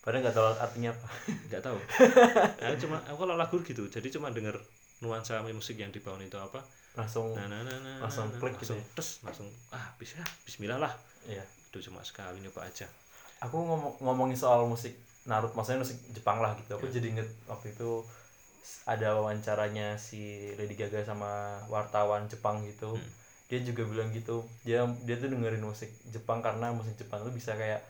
[0.00, 1.08] Padahal nggak tahu artinya apa.
[1.52, 1.78] Nggak tahu.
[2.66, 4.56] Aku cuma aku kalau lagu gitu jadi cuma denger
[5.04, 6.64] nuansa musik yang dibangun itu apa.
[6.98, 8.96] Langsung nah nah nah nah Langsung nah, klik gitu langsung ya?
[8.98, 10.92] tes langsung ah bisa Bismillah lah.
[11.28, 11.44] Iya.
[11.70, 12.88] Itu cuma sekali nyoba aja.
[13.46, 16.96] Aku ngomong ngomongin soal musik Naruto maksudnya musik Jepang lah gitu aku Ya.
[16.96, 18.04] jadi inget waktu itu
[18.84, 20.20] ada wawancaranya si
[20.54, 21.28] Lady Gaga sama
[21.66, 23.08] wartawan Jepang gitu Hmm.
[23.46, 27.52] dia juga bilang gitu dia dia tuh dengerin musik Jepang karena musik Jepang tuh bisa
[27.52, 27.82] kayak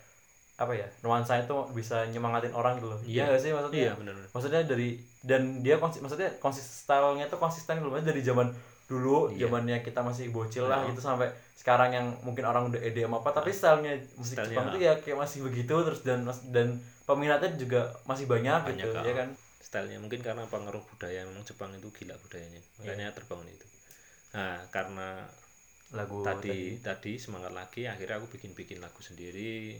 [0.57, 3.25] apa ya nuansa itu bisa nyemangatin orang gitu loh Iya.
[3.25, 4.89] iya gak sih maksudnya iya benar maksudnya dari
[5.21, 8.49] dan dia konsi, maksudnya konsis stylenya tuh konsisten gitu loh dari zaman
[8.87, 9.47] dulu Iya.
[9.47, 10.89] zamannya kita masih bocil lah Oh.
[10.89, 14.49] gitu sampai sekarang yang mungkin orang udah EDM apa tapi stylenya musik Stylenya.
[14.51, 16.77] Jepang tuh ya kayak masih begitu terus dan dan
[17.11, 19.05] peminatnya juga masih banyak, Banyak, gitu ah.
[19.05, 19.31] ya kan?
[19.71, 20.03] stylenya.
[20.03, 22.59] Mungkin karena pengaruh budaya memang Jepang itu gila budayanya.
[22.83, 23.67] Makanya terbangun itu.
[24.35, 25.29] Nah karena
[25.95, 27.19] lagu tadi tadi.
[27.19, 29.75] semangat lagi akhirnya aku bikin bikin lagu sendiri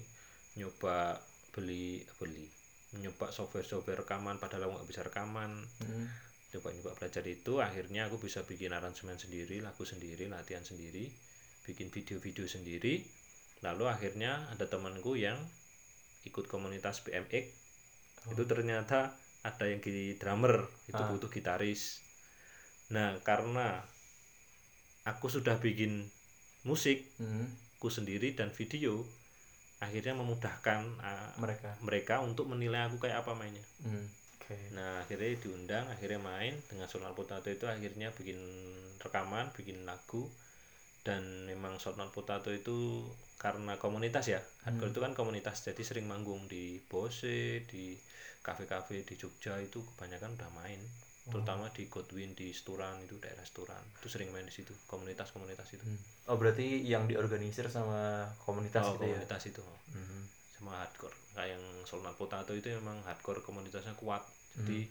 [0.59, 1.15] nyoba
[1.55, 2.51] beli beli
[2.99, 5.51] nyoba software software rekaman padahal aku nggak bisa rekaman.
[5.83, 6.07] Hmm.
[6.51, 11.07] coba nyoba belajar itu akhirnya aku bisa bikin aransemen sendiri lagu sendiri latihan sendiri
[11.63, 13.07] bikin video-video sendiri.
[13.63, 15.39] Lalu akhirnya ada temanku yang
[16.23, 17.45] ikut komunitas BMX
[18.29, 21.09] itu ternyata ada yang di drummer itu Ah.
[21.09, 22.05] butuh gitaris
[22.91, 23.81] nah karena
[25.05, 26.11] aku sudah bikin
[26.63, 27.49] musik Hmm.
[27.81, 29.01] ku sendiri dan video
[29.81, 34.05] akhirnya memudahkan uh, mereka mereka untuk menilai aku kayak apa mainnya Hmm.
[34.37, 38.37] oke Nah akhirnya diundang, akhirnya main dengan Sonal Potato itu akhirnya bikin
[39.01, 40.29] rekaman, bikin lagu
[41.01, 43.09] dan memang Sonal Potato itu
[43.41, 47.97] karena komunitas ya, hardcore itu kan komunitas jadi sering manggung di Bose, di
[48.45, 50.77] kafe-kafe di Jogja itu kebanyakan udah main,
[51.25, 55.85] terutama di Godwin di Sturan itu daerah Sturan itu sering main di situ komunitas-komunitas itu.
[55.85, 56.01] Hmm.
[56.29, 59.17] oh berarti yang diorganisir sama komunitas oh gitu ya?
[59.17, 59.65] komunitas itu.
[59.97, 60.25] Hmm.
[60.61, 64.21] sama hardcore kayak yang Sonal Potato itu memang hardcore komunitasnya kuat.
[64.61, 64.85] Jadi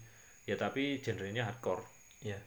[0.49, 1.85] ya tapi genrenya hardcore
[2.25, 2.41] Iya.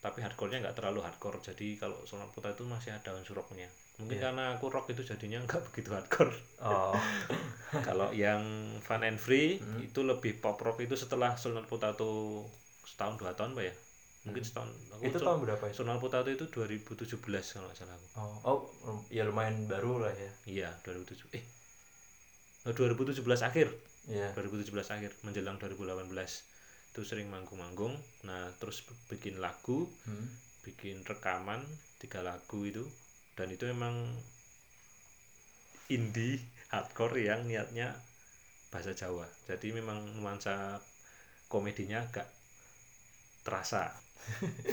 [0.00, 4.16] tapi hardcore-nya nggak terlalu hardcore jadi kalau Sonal Potato itu masih ada unsur rocknya mungkin
[4.16, 4.24] Iya.
[4.24, 6.34] karena aku rock itu jadinya nggak begitu hardcore.
[6.60, 6.90] Oh.
[7.86, 8.42] Kalau yang
[8.80, 9.78] Fun and Free Hmm.
[9.80, 12.42] itu lebih pop rock itu setelah Sonal Potato
[12.84, 13.74] setahun dua tahun pak ya?
[14.24, 14.70] Mungkin setahun.
[14.90, 15.08] Aku Hmm.
[15.08, 17.18] itu tahun berapa ya Sonal Potato itu 2017
[17.52, 18.06] kalau nggak salah aku.
[18.14, 20.30] Oh oh lum- ya lumayan baru lah ya.
[20.44, 21.44] Iya 2007 eh
[22.64, 23.68] 2017 akhir.
[24.06, 24.32] Iya.
[24.32, 26.10] 2017 akhir menjelang 2018
[26.90, 27.94] itu sering manggung-manggung.
[28.22, 30.28] Nah terus bikin lagu Hmm.
[30.62, 31.60] bikin rekaman
[31.98, 32.84] tiga lagu itu
[33.34, 34.14] dan itu memang
[35.90, 37.94] indie hardcore yang niatnya
[38.74, 39.26] bahasa Jawa.
[39.46, 40.82] Jadi memang nuansa
[41.46, 42.26] komedinya agak
[43.46, 43.94] terasa.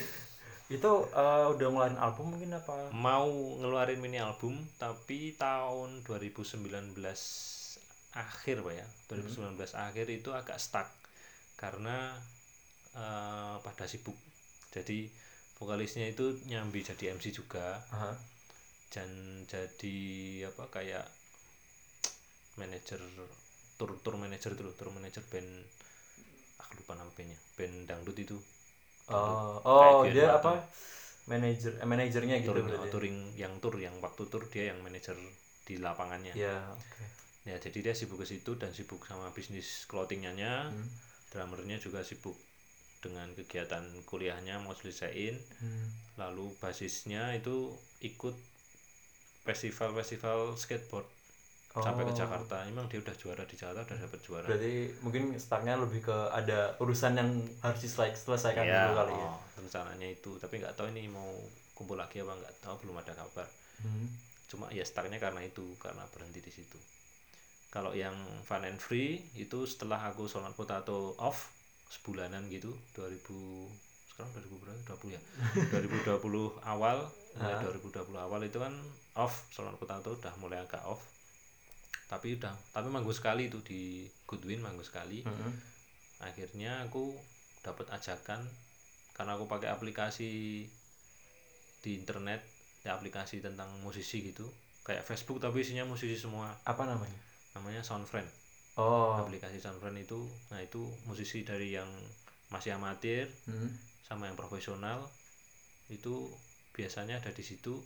[0.71, 2.89] Itu eh, udah ngeluarin album mungkin apa?
[2.95, 6.95] Mau ngeluarin mini album tapi tahun 2019
[8.15, 8.88] akhir pak ya.
[9.12, 10.88] 2019 akhir itu agak stuck
[11.60, 12.15] karena
[12.95, 14.15] eh, pada sibuk.
[14.71, 15.12] Jadi
[15.60, 17.84] vokalisnya itu nyambi jadi MC juga.
[17.91, 18.31] Aha.
[18.91, 19.10] Dan
[19.47, 19.97] jadi
[20.51, 21.08] apa kayak
[22.60, 22.99] manajer
[23.80, 25.49] tour tour manager itu loh, tour manager band
[26.60, 28.38] aku lupa nama bandnya band dangdut itu.
[29.10, 30.67] Oh oh dia apa?
[31.32, 35.15] Manajer eh, manajernya gitu touring, berarti touring yang tour yang waktu tour dia yang manajer
[35.63, 36.36] di lapangannya.
[36.36, 37.04] Ya oke.
[37.47, 40.69] Ya jadi dia sibuk ke situ dan sibuk sama bisnis clothingnya.
[40.69, 40.88] Hmm.
[41.32, 42.36] drummernya juga sibuk
[42.99, 45.39] dengan kegiatan kuliahnya mau selesaiin.
[45.63, 45.88] Hmm.
[46.19, 47.71] lalu basisnya itu
[48.04, 48.36] ikut
[49.43, 51.08] festival-festival skateboard
[51.71, 52.17] sampai ke Oh.
[52.17, 52.58] Jakarta.
[52.63, 54.43] Emang dia udah juara di Jakarta udah dapet juara.
[54.45, 57.30] Berarti mungkin startnya lebih ke ada urusan yang
[57.62, 59.23] harus diselesai- diselesaikan ya, dulu kali ya?
[59.25, 60.32] oh, rencananya itu.
[60.36, 61.32] Tapi nggak tahu ini mau
[61.71, 63.47] kumpul lagi apa nggak tahu belum ada kabar.
[63.80, 64.08] Hmm.
[64.45, 66.75] cuma ya startnya karena itu karena berhenti di situ.
[67.69, 71.56] Kalau yang fun and free itu setelah aku Sonar Potato off
[71.88, 73.32] sebulanan gitu 2000
[74.12, 74.80] sekarang 2000 berapa?
[74.99, 75.21] 20 ya?
[76.19, 78.75] 2020 awal mulai 2020 awal itu kan
[79.15, 81.04] off Sonar Potato udah mulai agak off.
[82.08, 85.24] Tapi udah tapi manggung sekali itu di Goodwin manggung sekali.
[85.24, 85.74] Mm-mm.
[86.21, 87.17] akhirnya aku
[87.65, 88.45] dapat ajakan
[89.17, 90.30] karena aku pakai aplikasi
[91.82, 92.45] di internet
[92.86, 94.45] ya aplikasi tentang musisi gitu.
[94.86, 96.54] Kayak Facebook tapi isinya musisi semua.
[96.62, 97.17] Apa namanya?
[97.58, 98.30] Namanya Soundfriend.
[98.78, 99.17] Oh.
[99.17, 101.89] Aplikasi Soundfriend itu nah itu musisi dari yang
[102.52, 103.71] masih amatir Mm.
[104.04, 105.08] sama yang profesional
[105.88, 106.28] itu
[106.76, 107.80] biasanya ada di situ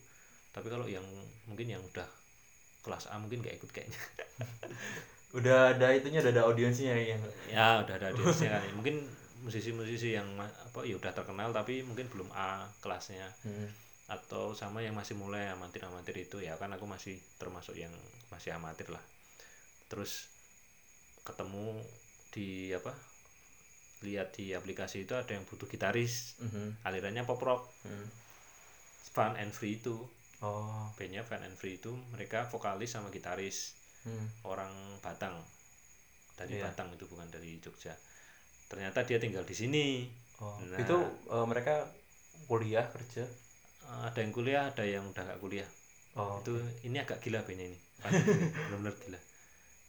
[0.55, 1.03] tapi kalau yang
[1.51, 2.07] mungkin yang udah
[2.79, 3.99] kelas A mungkin gak ikut kayaknya.
[5.35, 7.19] Udah ada itunya udah ada audiensnya yang
[7.51, 8.63] ya udah ada audiensnya kan.
[8.79, 9.03] Mungkin
[9.43, 13.27] musisi-musisi yang apa ya udah terkenal tapi mungkin belum A kelasnya.
[13.43, 13.83] Mm.
[14.05, 17.89] atau sama yang masih mulai amatir-amatir itu ya kan aku masih termasuk yang
[18.29, 19.01] masih amatir lah.
[19.89, 20.29] Terus
[21.25, 21.81] ketemu
[22.29, 22.93] di apa
[24.05, 26.37] lihat di aplikasi itu ada yang butuh gitaris.
[26.37, 26.85] Mhm.
[26.85, 27.67] alirannya pop rock.
[27.83, 28.07] Mm.
[29.11, 30.05] fun and free itu
[30.43, 33.77] oh bandnya fun and free itu mereka vokalis sama gitaris.
[34.05, 34.27] Mm.
[34.45, 34.69] orang
[35.01, 35.33] Batang.
[36.37, 36.69] Dari Iya.
[36.69, 37.95] Batang itu bukan dari Jogja.
[38.69, 40.05] Ternyata dia tinggal di sini.
[40.43, 40.77] Oh Nah.
[40.77, 40.97] itu
[41.31, 41.89] eh, mereka
[42.45, 43.25] kuliah kerja?
[43.85, 45.69] Eh, ada yang kuliah ada yang udah nggak kuliah.
[46.19, 46.53] Oh itu
[46.85, 47.79] ini agak gila bandnya ini.
[48.69, 49.19] Bener-bener gila.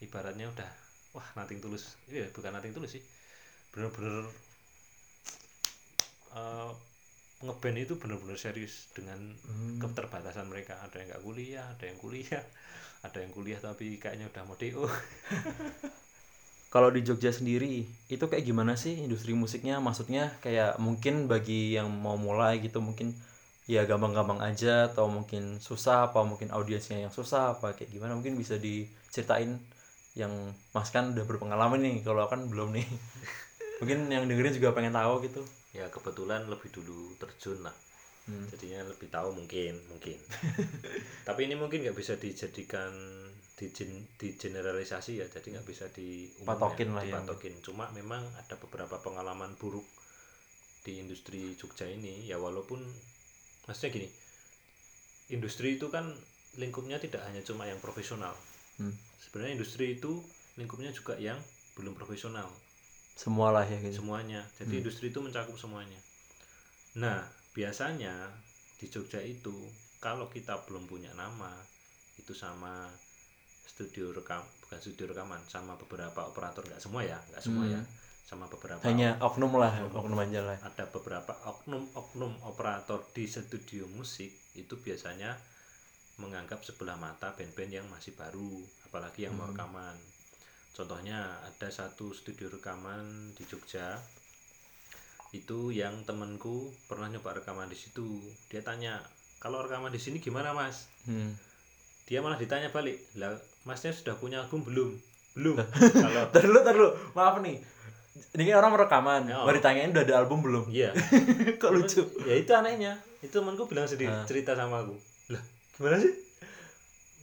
[0.01, 0.71] Ibaratnya udah
[1.13, 2.01] wah nating tulus.
[2.09, 3.03] Iya bukan nating tulus sih.
[3.77, 4.33] Bener-bener
[6.33, 6.71] eh,
[7.45, 9.77] ngeband itu bener-bener serius dengan Hmm.
[9.83, 12.43] keterbatasan mereka ada yang nggak kuliah ada yang kuliah
[13.07, 14.85] ada yang kuliah tapi kayaknya udah mau DO
[16.75, 19.79] Kalau di Jogja sendiri itu kayak gimana sih industri musiknya?
[19.81, 23.15] Maksudnya kayak mungkin bagi yang mau mulai gitu mungkin
[23.67, 28.35] ya gampang-gampang aja atau mungkin susah apa mungkin audiensnya yang susah apa kayak gimana mungkin
[28.39, 29.59] bisa diceritain
[30.21, 30.33] yang
[30.75, 32.87] Mas kan udah berpengalaman nih kalau kan belum nih.
[33.81, 35.43] mungkin yang dengerin juga pengen tahu gitu.
[35.77, 37.77] Ya kebetulan lebih dulu terjun lah.
[38.27, 38.43] Hmm.
[38.51, 40.19] jadinya lebih tahu mungkin mungkin.
[41.29, 42.91] Tapi ini mungkin nggak bisa dijadikan
[43.55, 43.71] di
[44.19, 45.27] digeneralisasi ya.
[45.31, 47.23] Jadi nggak bisa di Patokin lah ya.
[47.63, 49.87] cuma memang ada beberapa pengalaman buruk
[50.83, 52.27] di industri Jogja ini.
[52.27, 52.83] Ya walaupun
[53.71, 54.09] maksudnya gini
[55.31, 56.11] industri itu kan
[56.59, 58.35] lingkupnya tidak hanya cuma yang profesional.
[58.77, 58.93] Hmm.
[59.25, 60.21] sebenarnya industri itu
[60.61, 61.41] lingkupnya juga yang
[61.81, 62.45] belum profesional
[63.17, 64.05] Semua lah ya gitu.
[64.05, 64.45] semuanya.
[64.61, 65.97] Jadi industri itu mencakup semuanya.
[67.01, 67.25] Nah
[67.57, 68.13] biasanya
[68.77, 69.57] di Jogja itu
[69.99, 71.51] kalau kita belum punya nama
[72.21, 72.93] itu sama
[73.65, 76.61] studio rekam bukan studio rekaman sama beberapa operator.
[76.69, 77.81] Nggak semua ya nggak semua ya.
[78.27, 80.59] Sama beberapa Hanya oknum lah, oknum aja lah.
[80.59, 85.39] ada beberapa oknum-oknum operator di studio musik itu biasanya
[86.19, 89.95] menganggap sebelah mata band-band yang masih baru apalagi yang mau rekaman
[90.77, 93.97] contohnya ada satu studio rekaman di Jogja
[95.33, 98.05] itu yang temanku pernah nyoba rekaman di situ
[98.47, 99.01] dia tanya
[99.39, 101.33] kalau rekaman di sini gimana mas Hmm.
[102.05, 104.91] dia malah ditanya balik lah masnya sudah punya album belum
[105.35, 105.57] belum
[106.05, 106.91] kalau ntar dulu.
[107.13, 107.61] Maaf nih.
[108.33, 109.45] Ini kan orang rekaman, Oh.
[109.45, 110.65] baru ditanyain udah ada album belum?
[110.69, 110.89] iya
[111.61, 112.01] Kok lucu?
[112.25, 114.25] ya itu anehnya itu temanku bilang sendiri Ah.
[114.25, 114.97] cerita sama aku
[115.29, 116.13] lah gimana sih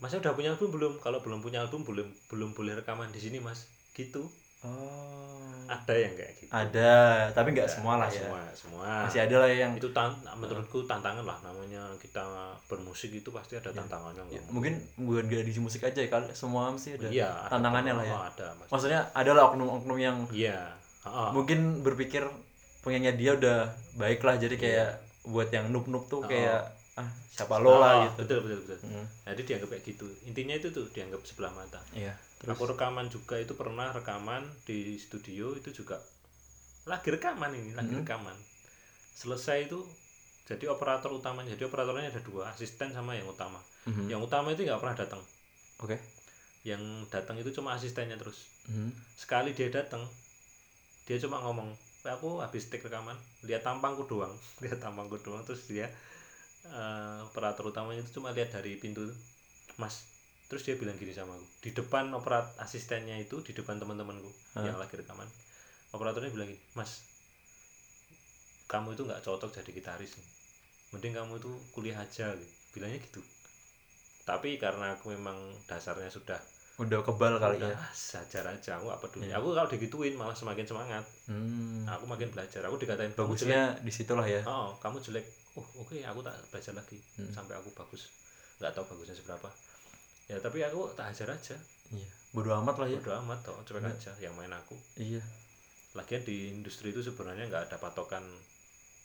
[0.04, 0.94] masnya udah punya album belum?
[1.00, 3.72] Kalau belum punya album belum belum boleh rekaman di sini mas.
[3.96, 4.28] Gitu.
[4.64, 5.68] Oh.
[5.68, 6.52] ada yang kayak gitu.
[6.52, 8.20] Ada, tapi nggak Ada, semua lah ya.
[8.24, 8.88] semua semua.
[9.08, 11.84] Masih ada lah yang itu tan menurutku tantangan lah namanya.
[12.00, 12.24] Kita
[12.68, 14.80] bermusik itu pasti ada tantangannya ya, mungkin.
[15.00, 18.16] bukan gak di musik aja kali semua mesti ada ada tantangannya lah ya.
[18.28, 18.68] ada mas.
[18.72, 20.72] Maksudnya adalah oknum-oknum yang iya
[21.04, 21.30] Heeh.
[21.36, 22.24] mungkin berpikir
[22.84, 24.90] pengennya dia udah baik lah jadi kayak
[25.28, 28.16] buat yang noob-noob tuh kayak ah siapa lo lah Ah, gitu.
[28.22, 29.08] betul betul betul Hmm.
[29.26, 32.14] jadi dianggap kayak gitu intinya itu tuh dianggap sebelah mata Iya.
[32.38, 35.98] Terus aku rekaman juga itu pernah rekaman di studio itu juga
[36.86, 38.04] lagi rekaman ini lagi Mm-hmm.
[38.06, 38.38] rekaman
[39.16, 39.80] selesai itu
[40.44, 44.12] jadi operator utamanya jadi operatornya ada dua asisten sama yang utama Mhm.
[44.12, 45.22] yang utama itu nggak pernah datang
[45.80, 45.98] Oke.
[46.64, 46.80] yang
[47.10, 48.92] datang itu cuma asistennya terus Mhm.
[49.16, 50.04] sekali dia datang
[51.04, 51.72] dia cuma ngomong
[52.04, 55.88] "Pak, aku habis take rekaman lihat tampangku doang lihat tampangku doang terus dia
[56.66, 59.04] eh, operator utamanya itu cuma lihat dari pintu
[59.76, 60.06] mas
[60.48, 64.30] terus dia bilang gini sama aku di depan operat asistennya itu di depan teman-temanku.
[64.60, 65.26] Yang lagi rekaman.
[65.92, 67.02] Operatornya bilang gini mas
[68.70, 70.14] kamu itu nggak cocok jadi gitaris
[70.94, 72.54] mending kamu itu kuliah aja gitu.
[72.74, 73.22] bilangnya gitu.
[74.24, 76.38] Tapi karena aku memang dasarnya sudah
[76.82, 77.78] Udah kebal kali ya.
[77.94, 81.06] sajar aja aku apa peduli aku kalau digituin malah semakin semangat.
[81.30, 81.86] Hmm.
[81.86, 82.62] aku makin belajar.
[82.66, 84.42] Aku dikatain Bagusnya di situlah ya.
[84.46, 85.26] oh kamu jelek
[85.60, 86.98] oh oke aku tak belajar lagi.
[87.34, 88.10] Sampai aku bagus.
[88.58, 89.50] Nggak tahu bagusnya seberapa.
[90.32, 91.58] Ya tapi aku tak hajar aja.
[91.94, 92.10] Iya.
[92.34, 92.98] Bodo amat lah ya.
[93.00, 94.74] Udah amat toh cuek aja yang main aku.
[94.98, 95.22] Iya.
[95.94, 98.24] Lagian di industri itu sebenarnya nggak ada patokan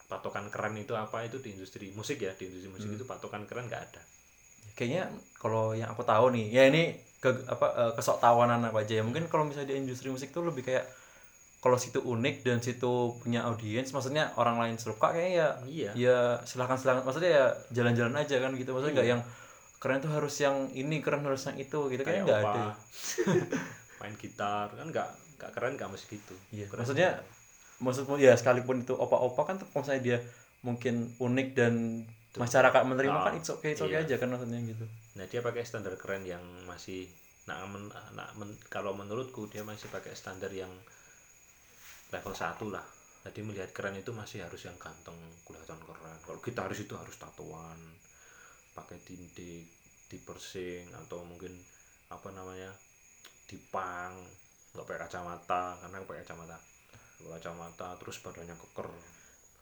[0.08, 2.32] patokan keren itu apa itu di industri musik ya.
[2.32, 4.02] Di industri musik itu patokan keren nggak ada.
[4.78, 8.98] Kayaknya kalau yang aku tahu nih ya ini ke apa eh, kesok tawanan apa aja
[8.98, 9.02] ya.
[9.04, 10.86] Mungkin kalau misalnya di industri musik tuh lebih kayak
[11.58, 16.18] kalau situ unik dan situ punya audiens maksudnya orang lain suka kayaknya ya iya ya
[16.46, 19.14] silahkan silahkan maksudnya ya jalan-jalan aja kan gitu maksudnya nggak Iya.
[19.18, 19.22] yang
[19.78, 22.72] keren tuh harus yang ini keren harus yang itu gitu kan kayak nggak ada ya.
[24.00, 27.08] main gitar kan nggak nggak keren nggak mesti gitu Iya, Keren maksudnya
[27.78, 30.18] maksudmu ya sekalipun itu opa-opa kan tetap misalnya dia
[30.60, 31.74] mungkin unik dan
[32.34, 34.02] masyarakat menerima Ah, kan it's okay, it's okay iya.
[34.02, 34.82] aja kan maksudnya gitu.
[35.14, 37.06] Nah dia pakai standar keren yang masih
[37.46, 40.70] nah, men- nah, men- kalau menurutku dia masih pakai standar yang
[42.12, 42.86] level 1 lah.
[43.28, 46.18] Jadi melihat keren itu masih harus yang ganteng, kelihatan keren.
[46.24, 47.76] Kalau kita harus itu harus tatoan,
[48.72, 49.68] pakai tindik,
[50.08, 51.52] dipersing atau mungkin
[52.08, 52.72] apa namanya
[53.44, 54.16] dipang,
[54.72, 56.56] nggak pakai kacamata karena pakai kacamata.
[57.20, 58.88] Pakai kacamata terus badannya keker.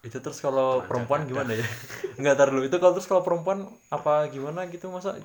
[0.07, 1.31] Itu terus kalau perempuan dada.
[1.35, 1.67] gimana ya?
[2.21, 2.63] Enggak tar dulu.
[2.63, 5.19] Itu kalau terus kalau perempuan apa gimana gitu masa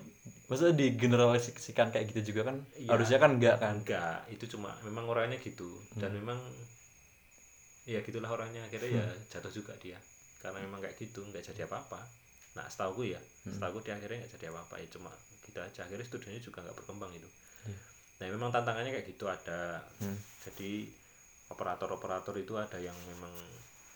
[0.49, 2.57] masa digeneralisasikan kayak gitu juga kan?
[2.73, 2.89] Iya.
[2.97, 3.77] Harusnya kan enggak kan?
[3.77, 6.41] enggak itu cuma memang orangnya gitu dan memang
[7.91, 9.99] ya gitulah orangnya akhirnya ya jatuh juga dia
[10.37, 12.01] karena memang kayak gitu nggak jadi apa-apa
[12.51, 16.39] nah setahu ya setahu dia akhirnya nggak jadi apa-apa ya cuma gitu aja akhirnya studionya
[16.39, 17.29] juga nggak berkembang itu
[17.61, 17.77] Iya.
[18.17, 20.17] nah memang tantangannya kayak gitu ada Hmm.
[20.41, 20.89] jadi
[21.47, 23.29] operator-operator itu ada yang memang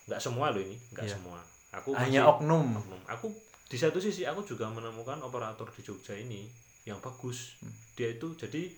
[0.06, 1.16] nggak semua loh ini nggak Iya.
[1.16, 1.40] semua
[1.72, 2.66] aku Hanya masih- oknum.
[2.76, 3.02] oknum.
[3.06, 3.28] aku
[3.66, 6.46] di satu sisi aku juga menemukan operator di Jogja ini
[6.84, 7.74] yang bagus Hmm.
[7.94, 8.70] dia itu jadi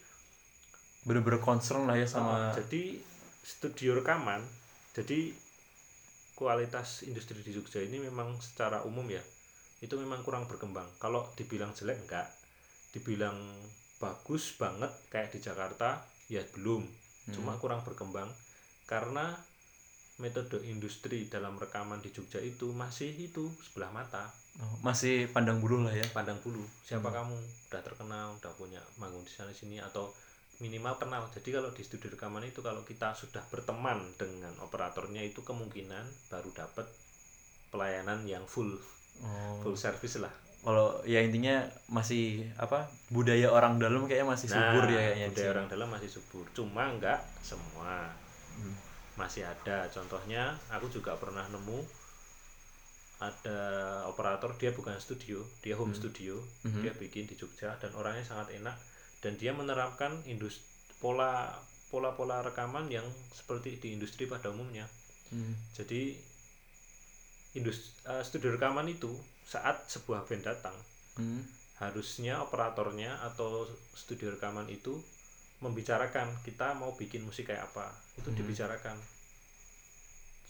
[1.00, 3.00] Bener-bener concern lah ya sama Oh, jadi
[3.42, 4.44] studio rekaman
[4.98, 5.30] jadi
[6.34, 9.22] kualitas industri di Jogja ini memang secara umum ya
[9.78, 10.90] itu memang kurang berkembang.
[10.98, 12.28] Kalau dibilang jelek enggak.
[12.90, 13.38] Dibilang
[14.02, 16.82] bagus banget kayak di Jakarta ya belum.
[17.30, 18.32] Cuma kurang berkembang
[18.88, 19.36] karena
[20.18, 24.34] metode industri dalam rekaman di Jogja itu masih itu sebelah mata.
[24.58, 26.08] Oh, masih pandang bulu lah ya.
[26.10, 27.38] pandang bulu siapa kamu?
[27.70, 30.10] Udah terkenal udah punya manggung di sana sini atau
[30.58, 31.24] minimal kenal.
[31.30, 36.50] Jadi kalau di studio rekaman itu kalau kita sudah berteman dengan operatornya itu kemungkinan baru
[36.54, 36.88] dapat
[37.70, 38.78] pelayanan yang full.
[39.18, 39.58] Oh.
[39.66, 40.30] full service lah.
[40.62, 45.26] Kalau ya intinya masih apa budaya orang dalam kayaknya masih subur ya kayaknya.
[45.26, 46.46] Nah, budaya orang dalam masih subur.
[46.54, 48.10] Cuma enggak semua.
[48.58, 48.74] Hmm.
[49.18, 49.90] masih ada.
[49.90, 51.82] Contohnya aku juga pernah nemu
[53.18, 53.62] ada
[54.06, 56.38] operator dia bukan studio dia home studio.
[56.66, 56.86] Mhm.
[56.86, 58.78] dia bikin di Jogja dan orangnya sangat enak
[59.28, 60.64] dan dia menerapkan industri
[61.04, 61.52] pola
[61.92, 63.04] pola pola rekaman yang
[63.36, 64.88] seperti di industri pada umumnya
[65.28, 65.52] Hmm.
[65.76, 66.16] jadi
[67.54, 67.92] industri
[68.24, 69.12] studio rekaman itu
[69.44, 70.78] saat sebuah band datang
[71.20, 71.44] Hmm.
[71.78, 74.96] harusnya operatornya atau studio rekaman itu
[75.60, 78.38] membicarakan kita mau bikin musik kayak apa itu Hmm.
[78.40, 78.96] dibicarakan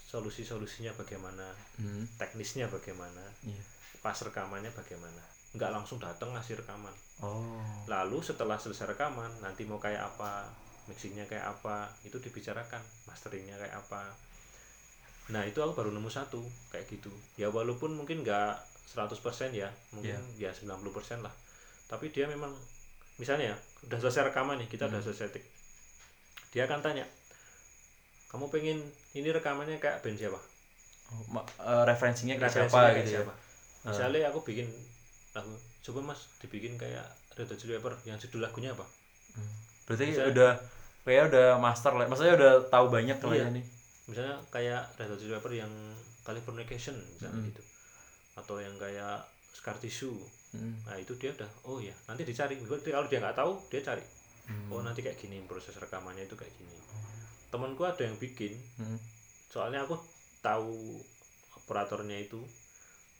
[0.08, 2.06] solusi-solusinya bagaimana Hmm.
[2.16, 3.62] teknisnya bagaimana Iya.
[4.00, 5.20] pas rekamannya bagaimana
[5.56, 6.92] nggak langsung datang ngasih rekaman.
[7.18, 7.58] Oh.
[7.90, 10.46] lalu setelah selesai rekaman nanti mau kayak apa
[10.86, 12.78] mixingnya kayak apa itu dibicarakan
[13.10, 14.14] masteringnya kayak apa.
[15.34, 17.10] Nah itu aku baru nemu satu kayak gitu.
[17.34, 18.54] Ya walaupun mungkin nggak
[18.94, 19.18] 100%
[19.50, 21.34] ya mungkin ya 90% lah.
[21.90, 22.54] Tapi dia memang
[23.18, 23.56] misalnya ya,
[23.90, 25.44] udah selesai rekaman nih kita udah selesai tik.
[26.54, 27.04] Dia akan tanya
[28.28, 28.78] kamu pengen
[29.16, 30.40] ini rekamannya kayak band siapa?
[31.08, 33.32] Oh, eh, referensinya kayak Referensinya siapa kayak gitu siapa?
[33.32, 33.88] ya.
[33.88, 34.68] misalnya aku bikin
[35.38, 38.82] lagu coba mas dibikin kayak Red Hot Chili Pepper yang judul lagunya apa
[39.28, 39.44] Hmm.
[39.84, 40.50] Berarti Bisa- udah
[41.02, 42.04] kayak udah master lah.
[42.04, 43.44] Maksudnya udah tahu banyak lah Iya.
[43.44, 43.64] ya nih.
[44.04, 45.72] misalnya kayak Red Hot Chili Pepper yang
[46.22, 47.48] Californication misalnya Mm.
[47.48, 47.62] gitu
[48.34, 49.20] atau yang kayak
[49.50, 50.16] Scar Tissue
[50.48, 50.80] Hmm.
[50.82, 54.00] nah itu dia udah oh ya nanti dicari kalau dia nggak tahu dia cari
[54.44, 54.68] Hmm.
[54.70, 56.72] oh nanti kayak gini proses rekamannya itu kayak gini
[57.46, 58.96] temanku ada yang bikin Hmm.
[59.46, 60.00] soalnya aku
[60.40, 60.96] tahu
[61.58, 62.40] operatornya itu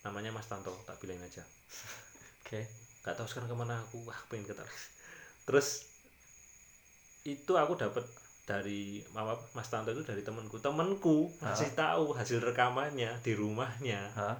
[0.00, 1.44] namanya Mas Tanto tak bilangin aja
[2.48, 2.64] Oke.
[3.04, 4.64] nggak tahu sekarang ke mana aku wah pengen ketar
[5.44, 5.84] terus
[7.28, 8.04] itu aku dapat
[8.48, 14.36] dari apa, Mas Tanto itu dari temanku temanku masih tahu hasil rekamannya di rumahnya Hah?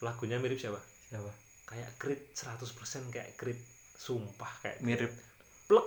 [0.00, 0.80] lagunya mirip siapa
[1.12, 1.28] Siapa?
[1.68, 3.60] kayak Creed 100% kayak Creed
[4.00, 5.12] sumpah kayak Mirip.
[5.68, 5.86] plek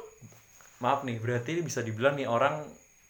[0.84, 2.62] Maaf nih, berarti bisa dibilang nih orang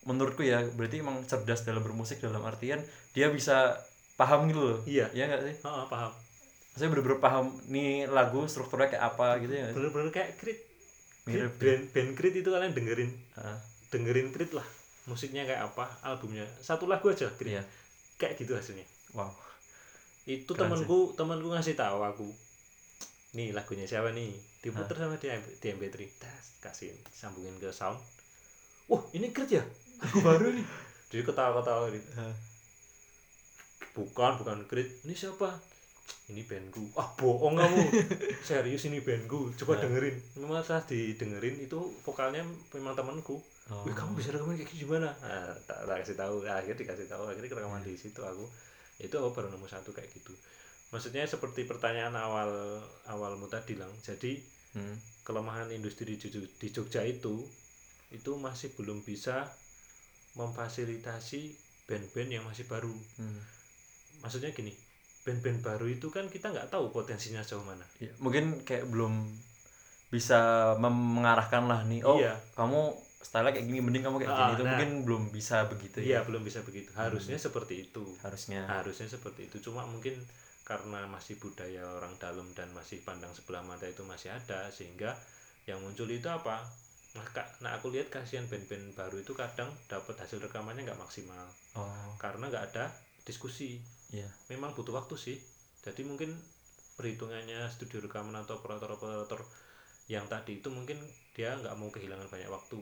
[0.05, 2.77] menurutku ya, berarti emang cerdas dalam bermusik dalam artian
[3.17, 3.73] dia bisa
[4.15, 4.79] paham gitu loh.
[4.85, 5.55] iya Iya nggak sih?
[5.65, 6.13] paham
[6.75, 9.71] Saya bener-bener paham nih lagu strukturnya kayak apa gitu ya.
[9.71, 9.75] sih?
[9.79, 10.59] bener-bener kayak Creed.
[11.25, 11.53] Creed, Mirip.
[11.57, 13.11] band, band Creed itu kalian dengerin.
[13.39, 13.57] Hah?
[13.89, 14.67] dengerin Creed lah.
[15.07, 16.43] Musiknya kayak apa albumnya.
[16.59, 17.57] Satu lagu aja Creed.
[17.59, 17.63] Iya.
[18.15, 18.87] kayak gitu hasilnya.
[19.11, 19.31] Wow.
[20.25, 22.25] itu Keren temanku temanku ngasih tahu aku
[23.35, 24.31] nih lagunya siapa nih?
[24.63, 25.27] Diputer sama di,
[25.59, 27.99] di MP3 tas kasih sambungin ke sound.
[28.87, 29.61] Wah ini kerja
[30.01, 30.65] lagu baru nih.
[31.11, 32.07] Jadi ketawa-ketawa gitu.
[33.95, 35.59] Bukan bukan grid ini siapa
[36.25, 36.89] ini bandku.
[36.97, 37.81] Ah bohong kamu.
[38.47, 39.53] Serius ini bandku.
[39.61, 40.17] Coba dengerin.
[40.41, 42.41] Memang saat didengerin itu vokalnya
[42.73, 43.37] memang temanku.
[43.69, 43.81] Oh.
[43.85, 45.09] Wih, kamu bisa rekaman kayak gimana?
[45.21, 46.45] Nah, tak, tak kasih tahu.
[46.45, 47.23] Nah, akhirnya dikasih tahu.
[47.29, 48.45] Akhirnya rekaman di situ aku.
[49.01, 50.33] Itu aku baru nemu satu kayak gitu.
[50.93, 53.93] Maksudnya seperti pertanyaan awal awalmu tadi lang.
[54.01, 54.99] Jadi Hmm.
[55.23, 57.47] kelemahan industri di, di Jogja itu
[58.11, 59.47] itu masih belum bisa
[60.35, 61.55] memfasilitasi
[61.87, 62.91] band-band yang masih baru.
[63.15, 63.39] Hmm.
[64.19, 64.75] maksudnya gini
[65.25, 67.81] band-band baru itu kan kita nggak tahu potensinya sejauh mana.
[67.97, 69.25] Ya, mungkin kayak belum
[70.07, 70.39] bisa
[70.77, 72.37] mengarahkan lah nih oh Iya.
[72.53, 74.69] kamu style kayak gini mending kamu kayak Ah, gini itu nah.
[74.71, 76.93] mungkin belum bisa begitu iya ya belum bisa begitu.
[76.93, 78.05] Harusnya seperti itu.
[78.21, 78.69] Harusnya.
[78.69, 79.57] Harusnya seperti itu.
[79.59, 80.13] Cuma mungkin
[80.61, 85.17] karena masih budaya orang dalam dan masih pandang sebelah mata itu masih ada sehingga
[85.65, 86.61] yang muncul itu apa?
[87.17, 91.49] Nah, ka- nah aku lihat kasihan band-band baru itu kadang dapat hasil rekamannya nggak maksimal.
[91.73, 92.13] Oh.
[92.15, 93.81] Karena nggak ada diskusi
[94.15, 95.37] iya memang butuh waktu sih
[95.83, 96.31] jadi mungkin
[96.95, 99.43] perhitungannya studio rekaman atau operator-operator
[100.07, 101.03] yang tadi itu mungkin
[101.35, 102.79] dia nggak mau kehilangan banyak waktu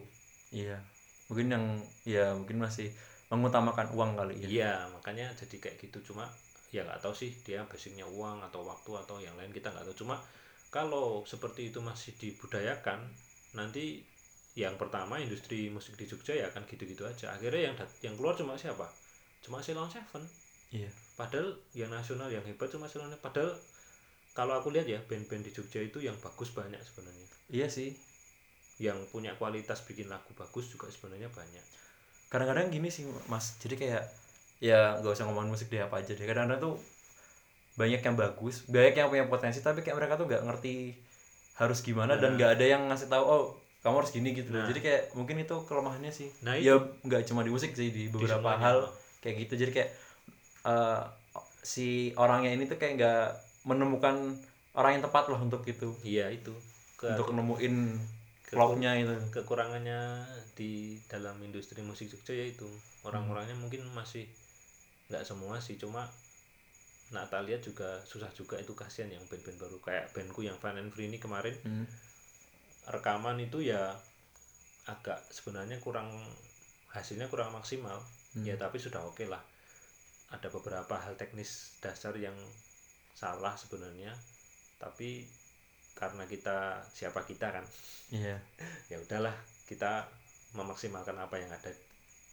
[0.54, 0.78] iya
[1.32, 1.66] mungkin yang
[2.06, 2.94] ya mungkin masih
[3.34, 6.14] mengutamakan uang kali ya Iya, makanya jadi kayak gitu.
[6.14, 6.30] Cuma
[6.70, 10.06] ya nggak tahu sih dia basicnya uang atau waktu atau yang lain kita nggak tahu.
[10.06, 10.22] Cuma
[10.70, 13.02] kalau seperti itu masih dibudayakan,
[13.58, 14.06] nanti
[14.54, 17.34] yang pertama industri musik di Jogja ya akan gitu-gitu aja.
[17.34, 17.76] Akhirnya yang
[18.06, 18.86] yang keluar cuma siapa?
[19.42, 20.22] Cuma Ceylon Seven.
[20.74, 23.14] Iya Padahal yang nasional yang hebat cuma Seven.
[23.16, 23.54] Padahal
[24.34, 27.28] kalau aku lihat ya band-band di Jogja itu yang bagus banyak sebenarnya.
[27.48, 27.94] iya sih
[28.76, 31.62] Yang punya kualitas bikin lagu bagus juga sebenarnya banyak.
[32.28, 34.04] kadang-kadang gini sih mas jadi kayak
[34.60, 36.76] ya nggak usah ngomongin musik deh apa aja deh kadang-kadang tuh
[37.74, 40.98] banyak yang bagus banyak yang punya potensi tapi kayak mereka tuh nggak ngerti
[41.56, 42.36] harus gimana dan Nah.
[42.36, 43.44] nggak ada yang ngasih tahu oh
[43.80, 44.68] kamu harus gini gitu loh Nah.
[44.68, 48.42] jadi kayak mungkin itu kelemahannya sih Nah, ya nggak cuma di musik sih di beberapa
[48.42, 48.62] semuanya.
[48.64, 48.78] hal
[49.20, 49.90] kayak gitu jadi kayak
[50.64, 51.02] eh,
[51.64, 53.26] si orangnya ini tuh kayak nggak
[53.64, 54.36] menemukan
[54.74, 55.96] orang yang tepat lah untuk itu.
[56.04, 56.52] Iya itu.
[56.96, 57.76] Ke- untuk nemuin
[58.48, 59.16] plotnya itu.
[59.34, 60.22] kekurangannya
[60.54, 62.70] di dalam industri musik Jogja yaitu
[63.02, 64.30] orang-orangnya mungkin masih
[65.10, 66.06] nggak semua sih cuma
[67.10, 69.78] nah tak lihat juga susah juga itu kasihan yang band-band baru.
[69.82, 71.86] Kayak bandku yang Fun and Free ini kemarin Hmm.
[72.90, 73.94] rekaman itu ya
[74.86, 76.10] agak sebenarnya kurang
[76.90, 78.02] hasilnya kurang maksimal.
[78.34, 78.42] Hmm.
[78.44, 79.38] ya tapi sudah oke lah
[80.34, 82.34] ada beberapa hal teknis dasar yang
[83.14, 84.12] salah sebenarnya
[84.82, 85.24] tapi
[85.94, 87.66] karena kita siapa kita kan?
[88.10, 88.42] Iya.
[88.92, 89.34] Ya udahlah
[89.70, 90.10] kita
[90.58, 91.72] memaksimalkan apa yang ada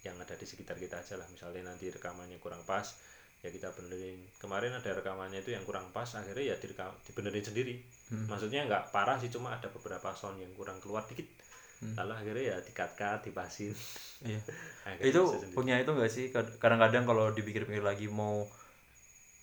[0.01, 1.29] yang ada di sekitar kita aja lah.
[1.29, 2.97] Misalnya nanti rekamannya kurang pas
[3.45, 4.21] ya kita benerin.
[4.41, 7.77] Kemarin ada rekamannya itu yang kurang pas akhirnya ya direka- dibenerin sendiri.
[8.11, 8.27] Hmm.
[8.27, 11.23] maksudnya nggak parah sih cuma ada beberapa sound yang kurang keluar dikit
[11.81, 11.97] Hmm.
[11.97, 13.73] lalu akhirnya ya dikat-kat dipasin.
[14.21, 14.41] Iya.
[15.09, 16.29] Itu punya itu enggak sih?
[16.29, 18.45] Kad- kadang-kadang kalau dipikir-pikir lagi mau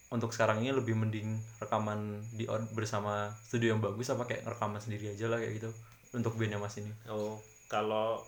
[0.08, 2.00] untuk sekarang ini lebih mending rekaman
[2.32, 5.70] di on bersama studio yang bagus apa kayak rekaman sendiri aja lah kayak gitu
[6.14, 6.94] untuk bandnya mas ini.
[7.10, 8.22] Oh kalau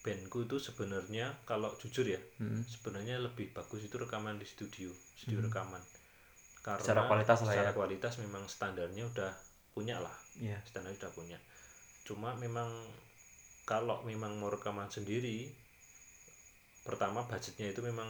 [0.00, 2.64] bandku itu sebenarnya kalau jujur ya Hmm.
[2.64, 5.80] sebenarnya lebih bagus itu rekaman di studio studio rekaman.
[6.60, 6.84] Karena Hmm.
[6.84, 7.76] Secara kualitas lah secara ya.
[7.76, 9.32] kualitas memang standarnya udah
[9.72, 10.12] punya lah.
[10.36, 10.60] Iya.
[10.64, 11.40] Standar udah punya
[12.06, 12.68] cuma memang
[13.68, 15.46] kalau memang mau rekaman sendiri
[16.82, 18.08] pertama budgetnya itu memang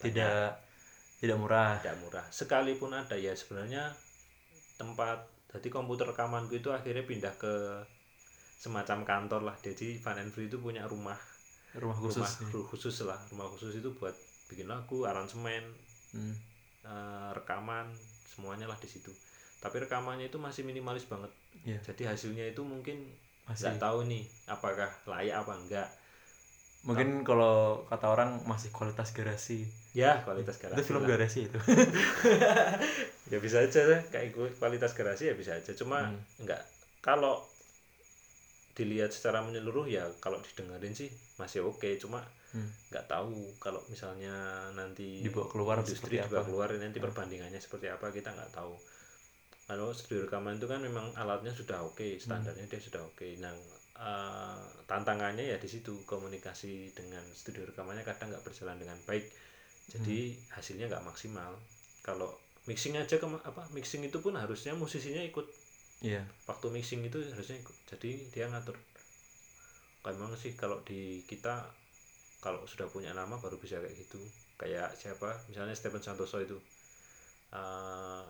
[0.00, 0.64] banyak, tidak
[1.18, 1.78] tidak murah.
[1.82, 2.26] Tidak murah.
[2.30, 3.90] Sekalipun ada ya sebenarnya
[4.78, 7.82] tempat jadi komputer rekamanku itu akhirnya pindah ke
[8.58, 9.56] semacam kantor lah.
[9.58, 11.18] Jadi Van and Free itu punya rumah.
[11.74, 13.18] Rumah khusus rumah khusus lah.
[13.34, 14.14] Rumah khusus itu buat
[14.48, 15.62] bikin lagu aransemen
[16.08, 16.32] Hmm.
[16.88, 17.84] eh, rekaman
[18.24, 19.12] semuanya lah di situ
[19.58, 21.30] tapi rekamannya itu masih minimalis banget
[21.60, 21.78] Iya.
[21.84, 23.02] jadi hasilnya itu mungkin
[23.44, 25.88] masih nggak tahu nih apakah layak apa enggak
[26.80, 31.08] mungkin kalau kata orang masih kualitas garasi ya kualitas itu garasi film lah.
[31.10, 31.58] garasi itu
[33.32, 36.22] ya bisa aja kayak gue kualitas garasi ya bisa aja cuma Hmm.
[36.38, 36.62] enggak
[37.00, 37.42] kalau
[38.72, 42.64] dilihat secara menyeluruh ya kalau didengerin sih masih oke cuma Hmm.
[42.88, 43.28] nggak tahu
[43.58, 44.32] kalau misalnya
[44.72, 46.46] nanti Dibawa keluar industri dibawa apa.
[46.46, 48.72] keluar nanti perbandingannya seperti apa kita nggak tahu
[49.68, 53.28] kalau studio rekaman itu kan memang alatnya sudah oke standarnya dia sudah oke.
[53.36, 53.52] Nah
[54.00, 59.28] eh, tantangannya ya di situ komunikasi dengan studio rekamannya kadang nggak berjalan dengan baik.
[59.92, 61.52] Jadi hasilnya nggak maksimal.
[62.00, 62.32] Kalau
[62.64, 65.44] mixing aja kema- apa mixing itu pun harusnya musisinya ikut.
[66.00, 66.24] Iya.
[66.48, 67.76] Waktu mixing itu harusnya ikut.
[67.92, 68.80] Jadi dia ngatur.
[70.00, 71.68] Kayak memang sih kalau di kita
[72.40, 74.16] kalau sudah punya nama baru bisa kayak gitu.
[74.56, 75.44] Kayak siapa?
[75.52, 76.56] Misalnya Stephen Santoso itu.
[77.52, 78.24] Eh,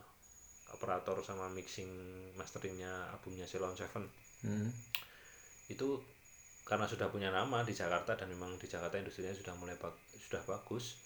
[0.71, 1.89] operator sama mixing
[2.35, 4.05] masteringnya albumnya Ceylon Seven
[4.39, 4.71] Hmm.
[5.67, 5.99] itu
[6.63, 10.39] karena sudah punya nama di Jakarta dan memang di Jakarta industrinya sudah mulai bag- sudah
[10.45, 11.01] bagus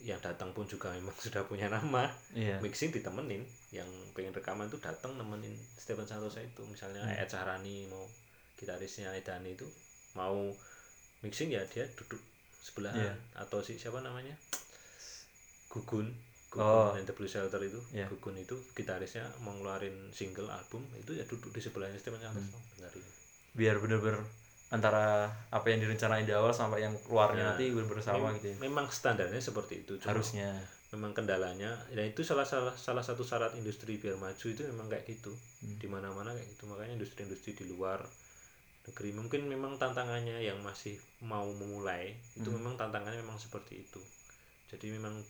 [0.00, 2.58] yang datang pun juga memang sudah punya nama Iya.
[2.58, 3.40] mixing ditemenin
[3.70, 7.16] yang pengen rekaman itu datang nemenin Stephen Santosa itu misalnya Hmm.
[7.16, 8.04] Ed Sahrani mau
[8.54, 9.64] gitarisnya Edani itu
[10.12, 10.52] mau
[11.20, 12.20] mixing ya dia duduk
[12.60, 13.14] sebelahan Iya.
[13.38, 14.36] atau si siapa namanya
[15.68, 16.10] Gugun
[16.50, 16.90] Gugun Oh.
[16.92, 18.06] and the Blue Shelter itu Iya.
[18.06, 22.50] Gugun itu gitarisnya mau ngeluarin single album itu ya duduk di sebelahnya Stephen Santosa Hmm.
[22.76, 23.06] dengerin
[23.52, 24.18] Biar bener-bener
[24.68, 27.48] antara apa yang direncanain di awal sampai yang keluarnya Ya.
[27.48, 28.56] nanti bener-bener sama Mem- gitu ya.
[28.60, 30.50] memang standarnya seperti itu cuma Harusnya.
[30.90, 35.06] memang kendalanya dan itu salah salah salah satu syarat industri biar maju itu memang kayak
[35.08, 35.30] gitu
[35.60, 35.74] Hmm.
[35.76, 38.02] di mana mana kayak gitu makanya industri-industri di luar
[38.82, 42.58] negeri mungkin memang tantangannya yang masih mau memulai itu Hmm.
[42.58, 44.02] memang tantangannya memang seperti itu
[44.66, 45.22] jadi memang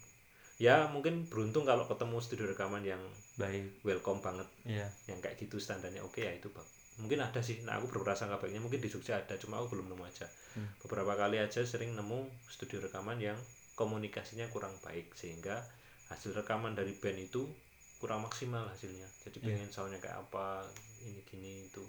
[0.61, 3.01] ya mungkin beruntung kalau ketemu studio rekaman yang
[3.35, 3.81] Baik.
[3.83, 4.87] welcome banget Iya.
[5.07, 8.61] yang kayak gitu standarnya oke ya itu bak mungkin ada sih nah aku berprasangka baiknya
[8.61, 10.69] mungkin di Jogja ada cuma aku belum nemu aja Hmm.
[10.79, 13.39] beberapa kali aja sering nemu studio rekaman yang
[13.73, 15.65] komunikasinya kurang baik sehingga
[16.09, 17.49] hasil rekaman dari band itu
[17.97, 19.47] kurang maksimal hasilnya jadi Iya.
[19.49, 20.67] pengen soundnya kayak apa
[21.01, 21.81] ini gini itu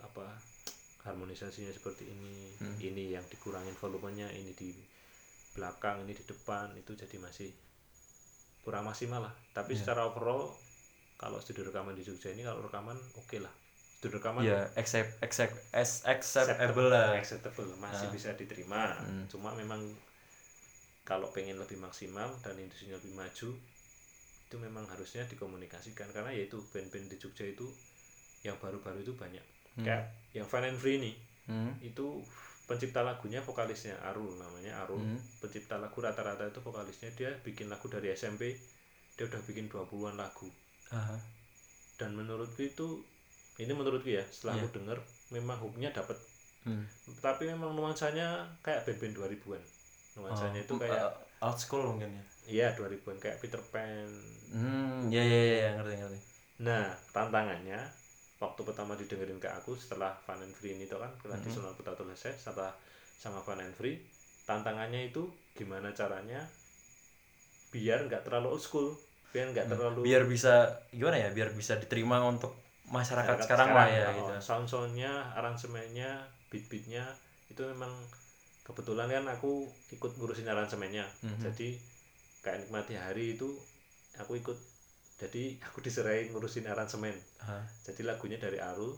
[0.00, 0.36] apa
[1.00, 2.76] harmonisasinya seperti ini Hmm.
[2.78, 4.76] ini yang dikurangin volumenya ini di
[5.50, 7.48] belakang ini di depan itu jadi masih
[8.60, 9.80] kurang maksimal lah tapi Iya.
[9.82, 10.52] secara overall
[11.16, 13.52] kalau studio rekaman di Jogja ini kalau rekaman oke lah
[13.94, 17.12] studio rekaman Iya, accept accept as acceptable lah.
[17.12, 18.12] acceptable masih Ah.
[18.12, 19.24] bisa diterima Hmm.
[19.26, 19.80] cuma memang
[21.02, 23.50] kalau pengen lebih maksimal dan industrinya lebih maju
[24.42, 27.66] itu memang harusnya dikomunikasikan karena yaitu band-band di Jogja itu
[28.40, 29.42] yang baru-baru itu banyak
[29.72, 29.84] Hmm.
[29.84, 31.12] kayak yang Fun and Free ini
[31.46, 31.74] Hmm.
[31.80, 32.22] itu
[32.70, 35.18] pencipta lagunya vokalisnya Arul namanya Arul Hmm.
[35.42, 38.54] pencipta lagu rata-rata itu vokalisnya dia bikin lagu dari SMP
[39.12, 40.46] dia udah bikin 20-an lagu
[40.88, 41.18] Aha.
[41.96, 43.02] dan menurutku itu
[43.58, 44.62] ini menurutku ya setelah Iya.
[44.62, 44.98] aku denger
[45.30, 46.14] memang hooknya dapet
[46.60, 46.84] Hmm.
[47.18, 49.62] tapi memang nuansanya kayak band-band 2000-an
[50.14, 52.24] nuansanya Oh, itu kayak uh, old school mungkin ya.
[52.46, 54.06] iya 2000-an kayak Peter Pan
[54.48, 56.18] Hmm, ya ya ya ngerti ngerti.
[56.60, 57.80] nah tantangannya
[58.40, 61.54] waktu pertama didengerin ke aku setelah Fun and Free ini tuh kan tadi Mhm.
[61.54, 62.72] Sonal Potato selesai setelah
[63.14, 64.00] sama Fun and Free
[64.42, 65.22] tantangannya itu
[65.52, 66.40] gimana caranya
[67.70, 68.88] biar nggak terlalu old school
[69.30, 70.08] biar nggak terlalu Hmm.
[70.08, 70.54] Biar bisa
[70.90, 71.28] gimana ya?
[71.30, 72.50] Biar bisa diterima untuk
[72.90, 74.34] masyarakat, sekarang, lah ya gitu.
[74.42, 76.18] sound soundnya aransemennya
[76.50, 77.06] beat beatnya
[77.46, 77.92] itu memang
[78.66, 81.38] kebetulan kan aku ikut ngurusin aransemennya Mhm.
[81.40, 81.68] jadi
[82.42, 83.46] kayak nikmati hari itu
[84.18, 84.58] aku ikut
[85.20, 87.12] jadi aku diserahin ngurusin aransemen
[87.44, 87.60] Aha.
[87.84, 88.96] jadi lagunya dari Arul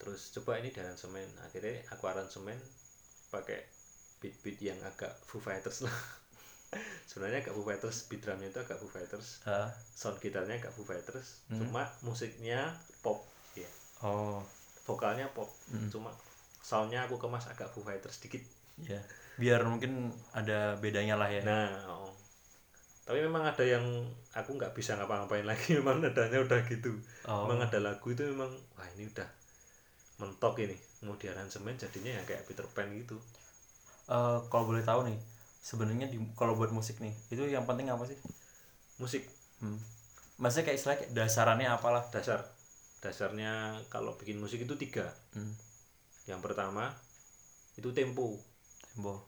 [0.00, 2.56] terus coba ini di aransemen akhirnya aku aransemen
[3.30, 3.60] pakai
[4.18, 5.92] beat beat yang agak Foo Fighters lah
[7.08, 10.82] sebenarnya agak Foo Fighters beat drumnya itu agak Foo Fighters Ah, sound gitarnya agak Foo
[10.82, 11.60] Fighters Hmm.
[11.62, 12.72] cuma musiknya
[13.04, 13.22] pop
[13.54, 13.68] ya
[14.02, 14.42] Oh,
[14.82, 15.86] vokalnya pop Hmm.
[15.86, 16.10] cuma
[16.58, 18.42] soundnya aku kemas agak Foo Fighters sedikit
[18.82, 18.98] ya.
[19.36, 21.42] Biar mungkin ada bedanya lah ya.
[21.42, 22.10] nah oh.
[23.02, 23.82] Tapi memang ada yang
[24.32, 27.46] aku nggak bisa ngapa-ngapain lagi memang nadanya udah gitu Oh.
[27.46, 29.28] memang ada lagu itu memang wah ini udah
[30.18, 33.18] mentok ini mau di aransemen jadinya ya kayak Peter Pan gitu
[34.02, 35.14] Eh, kalau boleh tahu nih,
[35.56, 38.18] sebenarnya di kalau buat musik nih, itu yang penting apa sih?
[38.98, 39.22] musik
[39.58, 39.78] Hmm.
[40.36, 42.02] Maksudnya kayak istilah kayak dasarannya apalah?
[42.10, 42.42] dasar
[42.98, 45.54] dasarnya kalau bikin musik itu tiga Hmm.
[46.26, 46.90] yang pertama
[47.74, 48.42] itu tempo
[48.84, 49.22] Tempo.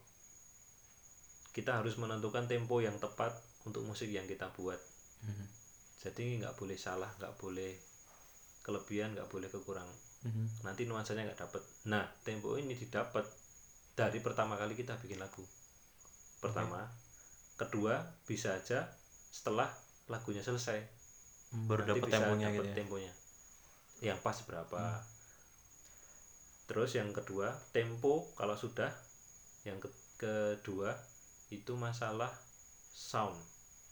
[1.50, 3.30] kita harus menentukan tempo yang tepat
[3.64, 4.78] untuk musik yang kita buat.
[5.20, 5.48] Hmm.
[5.98, 7.72] jadi nggak boleh salah nggak boleh
[8.60, 10.48] kelebihan nggak boleh kekurangan Hmm.
[10.62, 11.60] nanti nuansanya nggak dapet.
[11.84, 13.24] Nah tempo ini didapat
[13.92, 15.44] dari pertama kali kita bikin lagu.
[16.40, 16.80] Pertama.
[17.54, 18.88] Kedua bisa aja
[19.30, 19.68] setelah
[20.06, 20.80] lagunya selesai.
[21.68, 22.74] Baru Nanti dapet bisa temponya dapet gitu ya.
[22.74, 23.12] temponya.
[24.02, 24.80] Yang pas berapa.
[24.80, 25.12] Hmm.
[26.64, 28.88] terus yang kedua tempo kalau sudah.
[29.62, 30.96] Yang ke- kedua
[31.48, 32.32] itu masalah
[32.90, 33.36] sound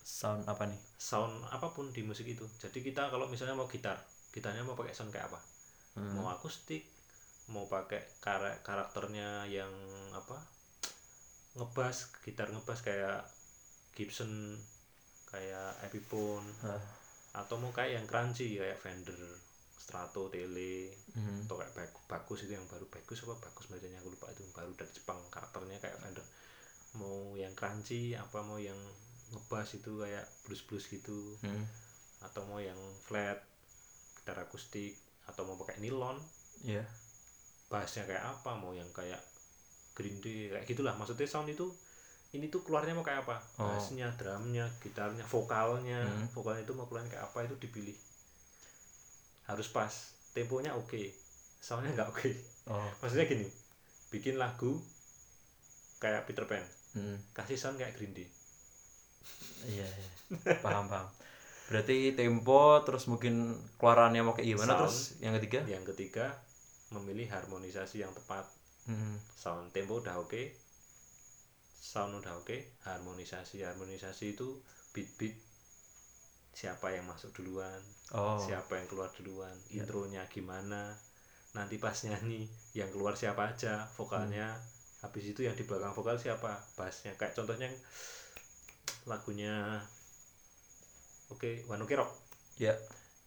[0.02, 0.80] Sound apa nih?
[0.96, 3.98] sound apa pun di musik itu jadi kita kalau misalnya mau gitar
[4.30, 5.40] gitarnya mau pakai sound kayak apa
[5.92, 6.16] Hmm.
[6.16, 6.88] mau akustik
[7.46, 9.68] mau pakai kara- karakternya yang
[10.10, 10.40] apa
[11.52, 13.20] ngebas gitar ngebas kayak
[13.92, 14.56] Gibson
[15.26, 16.80] kayak Epiphone Ah.
[17.34, 19.16] atau mau kayak yang crunchy kayak Fender
[19.74, 21.44] Strato Tele Hmm.
[21.44, 24.72] atau kayak Bag- bagus itu yang baru bagus apa bagus bacanya aku lupa itu baru
[24.72, 26.24] dari Jepang karakternya kayak Fender
[26.94, 28.76] mau yang crunchy apa mau yang
[29.32, 31.36] ngebas itu kayak blues blues gitu.
[31.42, 31.64] Hmm.
[32.22, 33.34] atau mau yang flat
[34.22, 34.94] gitar akustik
[35.26, 36.20] atau mau pakai nilon.
[36.62, 36.86] Iya.
[37.66, 39.18] bassnya kayak apa mau yang kayak
[39.96, 40.94] Green Day kayak gitulah.
[40.94, 41.66] Maksudnya sound itu
[42.36, 43.42] ini tuh keluarnya mau kayak apa?
[43.58, 43.74] Oh.
[43.74, 46.04] bassnya drumnya gitarnya vokalnya.
[46.06, 46.28] Hmm.
[46.30, 47.96] vokalnya itu mau keluar kayak apa itu dipilih.
[49.50, 49.90] Harus pas.
[50.36, 51.02] Temponya oke.
[51.58, 52.30] Soundnya nggak oke.
[52.70, 52.86] Oh.
[53.02, 53.48] Maksudnya gini
[54.12, 54.76] bikin lagu
[55.98, 56.62] kayak Peter Pan.
[56.92, 57.16] Mm.
[57.32, 58.28] kasih sound kayak Green Day
[59.66, 60.08] iya, iya.
[60.60, 61.08] paham paham
[61.68, 64.80] berarti tempo terus mungkin keluarannya mau kayak gimana Sound.
[64.84, 66.26] terus yang ketiga yang ketiga
[66.90, 68.44] memilih harmonisasi yang tepat
[68.82, 69.14] Mm.
[69.38, 70.42] sound tempo udah oke
[71.78, 74.58] sound udah oke harmonisasi harmonisasi itu
[74.90, 75.38] beat beat
[76.50, 77.78] siapa yang masuk duluan
[78.10, 79.86] oh siapa yang keluar duluan Ya.
[79.86, 80.98] intronya gimana
[81.54, 84.50] nanti pas nyanyi yang keluar siapa aja vokalnya
[84.98, 87.70] habis itu yang di belakang vokal siapa bassnya kayak contohnya
[89.06, 89.80] lagunya
[91.32, 92.10] oke One Ok Rock
[92.60, 92.74] ya.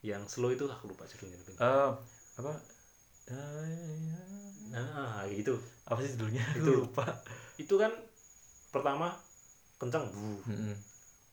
[0.05, 1.91] Yang slow itu aku lupa judulnya Eh,
[2.37, 2.53] apa?
[4.73, 5.57] Nah gitu.
[5.89, 6.43] Apa sih judulnya?
[6.53, 6.61] Itu.
[6.61, 7.05] Aku lupa.
[7.57, 7.89] Itu kan
[8.69, 9.17] pertama
[9.81, 10.75] kencang bu Mm-mm.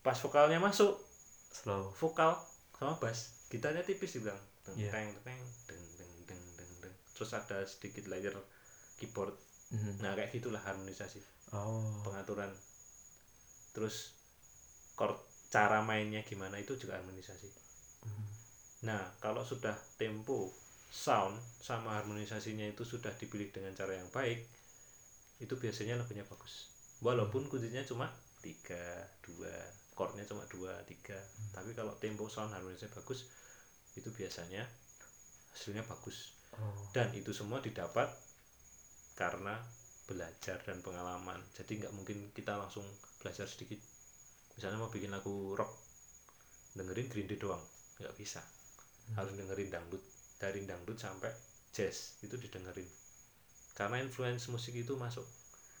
[0.03, 0.99] pas vokalnya masuk
[1.53, 1.93] slow.
[1.95, 2.35] vokal
[2.75, 4.33] sama bass gitarnya tipis juga.
[4.65, 4.89] Teng Iya.
[4.91, 8.33] teng teng deng deng deng deng deng terus ada sedikit layer
[8.97, 9.35] keyboard.
[9.73, 10.05] Mhm.
[10.05, 11.21] nah kayak gitulah harmonisasi.
[11.53, 12.01] Oh.
[12.05, 12.49] Pengaturan.
[13.73, 14.17] Terus
[15.53, 17.49] cara mainnya gimana itu juga harmonisasi.
[18.03, 18.25] Mhm.
[18.83, 20.51] nah kalau sudah tempo
[20.91, 24.43] sound sama harmonisasinya itu sudah dipilih dengan cara yang baik
[25.39, 26.69] itu biasanya lagunya bagus.
[27.01, 28.11] Walaupun kuncinya cuma
[28.43, 29.51] tiga dua
[29.95, 31.15] chordnya cuma dua tiga.
[31.55, 33.31] Tapi kalau tempo sound harmonisasi bagus
[33.95, 34.67] itu biasanya
[35.53, 36.37] hasilnya bagus.
[36.53, 36.89] Oh.
[36.93, 38.09] Dan itu semua didapat
[39.17, 39.57] karena
[40.09, 41.39] belajar dan pengalaman.
[41.55, 42.85] Jadi nggak mungkin kita langsung
[43.21, 43.79] belajar sedikit
[44.53, 45.71] misalnya mau bikin lagu rock
[46.73, 47.61] dengerin Green Day doang
[48.01, 48.41] nggak bisa.
[49.13, 50.01] Harus dengerin dangdut
[50.39, 51.29] dari dangdut sampai
[51.71, 52.87] jazz itu didengerin.
[53.73, 55.25] Karena influence musik itu masuk.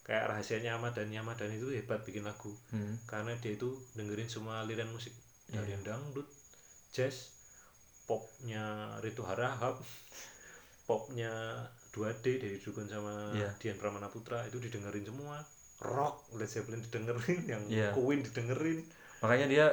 [0.03, 1.15] Kayak rahasianya Ahmad Dhani.
[1.15, 2.51] Ahmad Dhani itu hebat bikin lagu.
[2.73, 2.99] Hmm.
[3.07, 5.13] karena dia itu dengerin semua aliran musik.
[5.47, 5.79] Dari Iya.
[5.85, 6.27] dangdut
[6.91, 7.31] jazz
[8.03, 9.79] popnya Ritu Harahap
[10.83, 11.31] popnya
[11.95, 13.55] 2D dari Dukun sama Iya.
[13.61, 15.39] Dian Pramana Putra itu didengerin semua
[15.83, 17.89] rock Led Zeppelin didengerin yang Iya.
[17.91, 18.79] Queen didengerin.
[19.19, 19.65] Makanya dia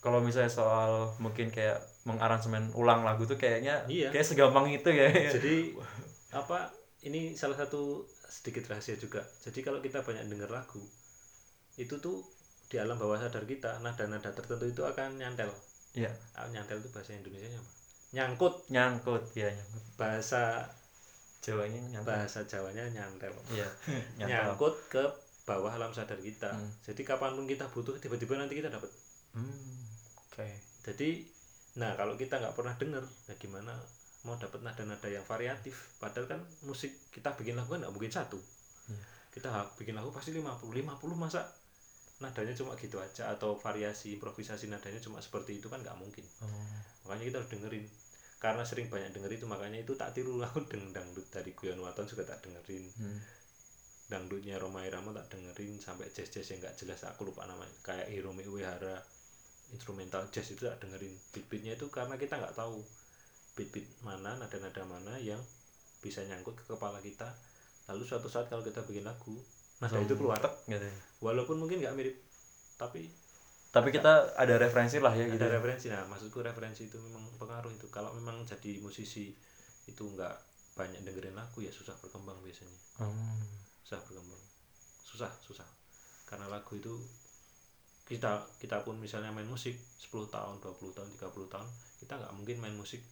[0.00, 4.08] kalau misalnya soal mungkin kayak mengaransemen ulang lagu tuh kayaknya Iya.
[4.10, 5.08] kayak segampang itu ya.
[5.12, 5.76] Jadi
[6.40, 9.20] apa ini salah satu sedikit rahasia juga.
[9.40, 10.80] Jadi kalau kita banyak denger lagu
[11.76, 12.24] itu tuh
[12.70, 15.50] di alam bawah sadar kita nada-nada tertentu itu akan nyantel.
[15.92, 16.08] Iya.
[16.32, 17.70] Ah, nyantel itu bahasa Indonesia apa?
[18.10, 18.54] Nyangkut.
[18.68, 19.84] Nyangkut ya nyangkut.
[19.96, 20.66] Bahasa
[21.40, 22.08] Jawanya nyangkut.
[22.08, 23.32] bahasa Jawanya nyantel.
[23.50, 23.66] Iya
[24.18, 24.28] nyangkut.
[24.28, 25.04] Nyangkut ke
[25.44, 26.70] bawah alam sadar kita Hmm.
[26.82, 28.90] jadi kapan pun kita butuh tiba-tiba nanti kita dapat
[29.34, 29.80] hmm.
[30.30, 30.48] oke
[30.84, 31.08] jadi
[31.76, 33.72] nah kalau kita nggak pernah denger ya gimana
[34.20, 38.38] mau dapat nada-nada yang variatif padahal kan musik kita bikin lagu kan nggak mungkin satu
[38.90, 38.98] Iya.
[39.30, 40.82] kita bikin lagu pasti 50 50
[41.14, 41.46] masa
[42.18, 46.50] nadanya cuma gitu aja atau variasi improvisasi nadanya cuma seperti itu kan nggak mungkin oh.
[47.06, 47.86] makanya kita harus dengerin
[48.40, 52.04] karena sering banyak denger itu makanya itu tak tiru lagu deng dangdut dari Guyon Waton
[52.04, 53.18] juga tak dengerin Hmm.
[54.10, 57.70] Dangdutnya Roma Irama tak dengerin sampai jazz jazz yang nggak jelas aku lupa namanya.
[57.86, 58.98] Kayak Hiromi Uehara
[59.70, 61.14] instrumental jazz itu tak dengerin.
[61.30, 62.82] Beat beatnya itu karena kita nggak tahu
[63.54, 65.38] beat beat mana nada nada mana yang
[66.02, 67.30] bisa nyangkut ke kepala kita.
[67.86, 69.38] Lalu suatu saat kalau kita bikin lagu
[69.78, 70.42] nada itu keluar.
[70.42, 70.96] Tek, gitu ya.
[71.22, 72.16] walaupun mungkin nggak mirip
[72.76, 73.06] tapi
[73.70, 75.62] tapi kita ada referensi lah ya gitu ada ya.
[75.62, 75.86] referensi.
[75.86, 77.86] Nah maksudku referensi itu memang pengaruh itu.
[77.94, 79.30] Kalau memang jadi musisi
[79.86, 80.34] itu nggak
[80.74, 82.74] banyak dengerin lagu ya susah berkembang biasanya.
[82.98, 83.69] Hmm.
[83.84, 84.42] Susah berkembang
[85.10, 85.68] susah susah.
[86.24, 86.94] Karena lagu itu
[88.06, 91.68] kita kita pun misalnya main musik 10 tahun 20 tahun 30 tahun
[92.02, 93.02] kita nggak mungkin main musik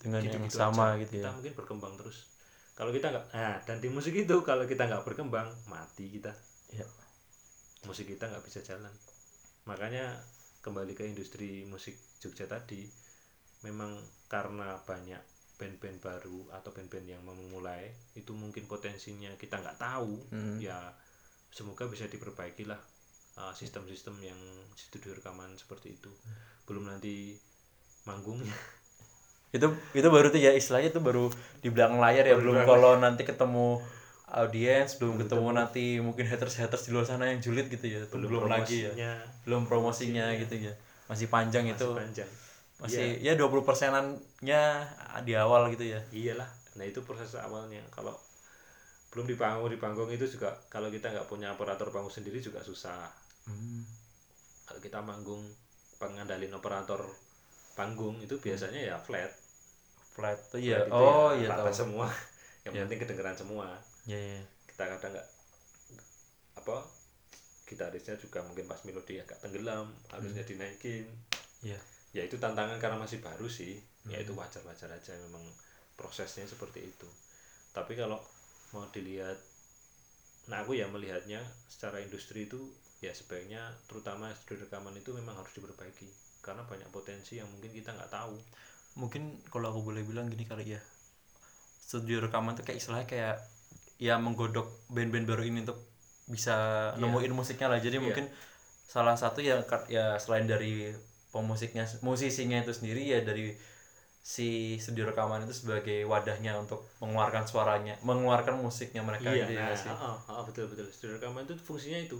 [0.00, 1.04] dengan yang gitu-gitu sama aja.
[1.04, 2.28] gitu kita ya mungkin berkembang terus.
[2.76, 6.32] Kalau kita nggak nah dan di musik itu kalau kita nggak berkembang mati kita.
[6.72, 6.86] Iya.
[7.88, 8.92] musik kita nggak bisa jalan.
[9.64, 10.20] Makanya
[10.60, 12.84] kembali ke industri musik Jogja tadi
[13.64, 13.96] memang
[14.28, 15.20] karena banyak
[15.60, 20.56] band-band baru atau band-band yang memulai itu mungkin potensinya kita nggak tahu Hmm.
[20.56, 20.96] ya
[21.52, 22.80] semoga bisa diperbaiki lah
[23.36, 24.40] uh, sistem-sistem yang
[24.72, 26.08] studio rekaman seperti itu.
[26.64, 27.36] Belum nanti
[28.08, 28.56] manggungnya
[29.56, 31.26] itu itu baru tuh ya istilahnya itu baru
[31.60, 33.82] di belakang layar ya belum kalau nanti ketemu
[34.30, 38.14] audiens belum ketemu nanti mungkin haters haters di luar sana yang julid gitu ya itu
[38.14, 38.94] belum, lagi ya.
[38.94, 39.12] promosinya.
[39.42, 40.72] Belum promosinya gitu ya.
[41.10, 41.88] Masih panjang masih itu.
[41.98, 42.30] panjang
[42.80, 44.62] masih ya 20 persenannya
[45.22, 46.00] di awal gitu ya.
[46.10, 46.48] Iyalah.
[46.74, 47.84] Nah itu proses awalnya.
[47.90, 48.16] Kalau
[49.10, 52.60] belum di panggung di panggung itu juga kalau kita nggak punya operator panggung sendiri juga
[52.60, 53.10] susah.
[53.44, 53.82] Hmm.
[54.62, 55.42] kalau kita manggung
[55.98, 57.02] pengandalin operator
[57.74, 59.32] panggung itu biasanya ya flat.
[60.14, 61.74] Flat tuh ya Flat itu oh ya iya rata tahu.
[61.74, 62.06] semua.
[62.64, 62.82] Yang Iya.
[62.86, 63.66] penting kedengeran semua.
[64.06, 64.40] Ya, ya.
[64.68, 65.28] kita kadang nggak
[66.54, 66.76] apa
[67.66, 70.50] gitarisnya juga mungkin pas melodi agak tenggelam harusnya Hmm.
[70.50, 71.06] dinaikin.
[71.66, 71.80] Iya.
[72.10, 74.24] Ya itu tantangan karena masih baru sih ya Hmm.
[74.24, 75.44] itu wajar-wajar aja memang
[75.94, 77.08] prosesnya seperti itu
[77.70, 78.18] tapi kalau
[78.72, 79.36] mau dilihat
[80.48, 81.38] nah aku ya melihatnya
[81.68, 82.58] secara industri itu
[82.98, 86.08] ya sebaiknya terutama studio rekaman itu memang harus diperbaiki
[86.40, 88.34] karena banyak potensi yang mungkin kita nggak tahu
[88.98, 90.80] mungkin kalau aku boleh bilang gini kali ya
[91.80, 93.36] studio rekaman tuh kayak istilahnya kayak
[94.00, 95.78] ya menggodok band-band baru ini untuk
[96.26, 96.56] bisa
[96.96, 97.04] Iya.
[97.04, 98.04] nemuin musiknya lah jadi Iya.
[98.04, 98.26] mungkin
[98.88, 100.90] salah satu ya ya selain dari
[101.30, 103.54] pemusiknya musisinya itu sendiri ya dari
[104.20, 109.60] si studio rekaman itu sebagai wadahnya untuk mengeluarkan suaranya mengeluarkan musiknya mereka iya gitu ya
[109.64, 109.90] nah, nggak sih?
[109.90, 110.86] ah, ah, betul betul.
[110.92, 112.18] Studio rekaman itu fungsinya itu.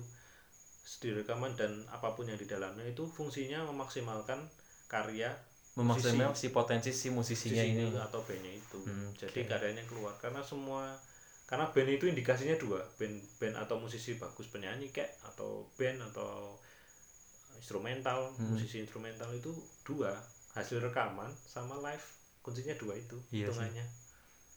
[0.80, 4.48] Studio rekaman dan apa pun yang di dalamnya itu fungsinya memaksimalkan
[4.88, 5.30] karya
[5.78, 7.94] memaksimalkan si potensi si musisinya ini.
[7.94, 8.78] atau bandnya itu.
[8.82, 9.50] Hmm, jadi oke.
[9.52, 10.16] karyanya keluar.
[10.18, 10.98] Karena semua
[11.46, 12.80] karena band itu indikasinya dua.
[12.96, 16.58] Band band atau musisi bagus penyanyi kayak atau band atau
[17.60, 18.50] instrumental Hmm.
[18.50, 19.52] musisi instrumental itu
[19.84, 20.16] dua
[20.50, 22.02] hasil rekaman sama live
[22.40, 23.38] kuncinya dua itu Iya sih.
[23.46, 23.84] hitungannya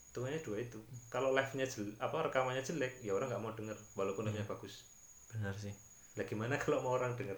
[0.10, 0.80] hitungannya dua itu
[1.10, 4.49] kalau live nya jel, apa rekamannya jelek ya orang nggak mau denger walaupun live-nya Iya.
[4.49, 4.74] bagus
[5.30, 5.74] benar sih
[6.14, 7.36] lah gimana kalau mau orang denger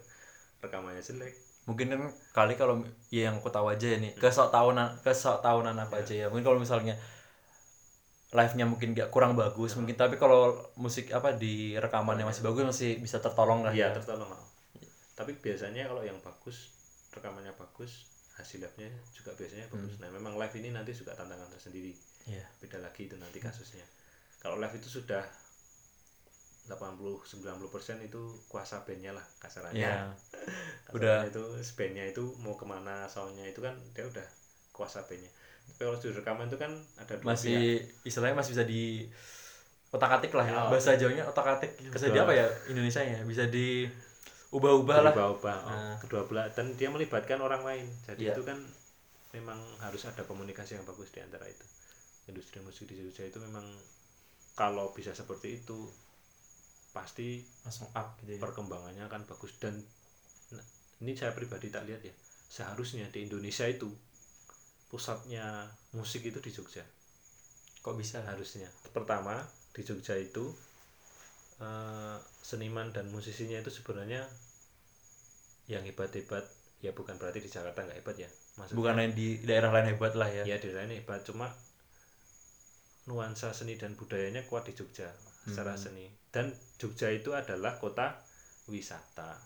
[0.62, 1.34] rekamannya jelek
[1.66, 2.02] mungkin kan
[2.32, 2.78] kali kalau
[3.10, 6.02] ya yang aku tahu aja ya nih kesok tahunan kesok tahunan apa Ya.
[6.04, 6.94] aja ya mungkin kalau misalnya
[8.32, 12.64] live nya mungkin gak kurang bagus mungkin tapi kalau musik apa di rekamannya masih bagus
[12.68, 14.28] masih bisa tertolong lah iya ya tertolong.
[15.16, 16.76] Tapi biasanya kalau yang bagus
[17.10, 19.96] rekamannya bagus hasil live-nya juga biasanya bagus.
[19.98, 21.96] Nah memang live ini nanti juga tantangan tersendiri.
[22.26, 22.42] Iya.
[22.60, 23.86] beda lagi itu nanti kasusnya.
[24.42, 25.24] Kalau live itu sudah
[26.66, 29.80] 80-90% itu kuasa bandnya lah kasarannya.
[29.80, 30.10] Ya
[30.90, 31.18] Kasarannya Udah.
[31.30, 31.44] itu
[31.78, 34.26] bandnya itu mau ke mana soundnya itu kan dia udah
[34.74, 35.30] kuasa bandnya.
[35.66, 37.30] Tapi kalau studio rekaman itu kan ada dua pihak.
[37.30, 37.62] masih
[38.04, 38.84] istilahnya masih bisa di
[39.94, 40.62] otak atik lah ya Ya.
[40.68, 41.72] bahasa jawanya otak atik.
[41.88, 43.86] Bisa di apa ya Indonesia ya bisa di
[44.56, 45.12] ubah-ubah lah.
[45.12, 45.98] Berubah-ubah oh, Nah.
[46.00, 46.48] kedua belah.
[46.56, 47.86] Dan dia melibatkan orang lain.
[48.08, 48.58] Jadi itu kan
[49.36, 51.66] memang harus ada komunikasi yang bagus di antara itu.
[52.32, 53.68] Industri musik di Jogja itu memang
[54.56, 55.92] kalau bisa seperti itu
[56.96, 58.42] pasti langsung up gitu ya.
[58.42, 59.60] perkembangannya akan bagus.
[59.60, 59.84] Dan
[60.56, 60.66] nah,
[61.04, 62.16] ini saya pribadi tak lihat ya.
[62.48, 63.92] Seharusnya di Indonesia itu
[64.88, 66.88] pusatnya musik itu di Jogja.
[67.84, 68.24] Kok bisa?
[68.24, 68.72] Harusnya.
[68.96, 69.44] Pertama
[69.76, 70.56] di Jogja itu
[71.60, 74.24] eh, seniman dan musisinya itu sebenarnya
[75.68, 76.46] yang hebat-hebat
[76.80, 78.30] ya bukan berarti di Jakarta nggak hebat ya.
[78.58, 80.44] Maksudnya bukan lain di daerah lain hebat lah ya.
[80.46, 81.50] Ya di lain hebat cuma
[83.06, 85.10] nuansa seni dan budayanya kuat di Jogja
[85.46, 85.82] secara Hmm.
[85.82, 86.06] seni.
[86.34, 88.18] Dan Jogja itu adalah kota
[88.66, 89.38] wisata.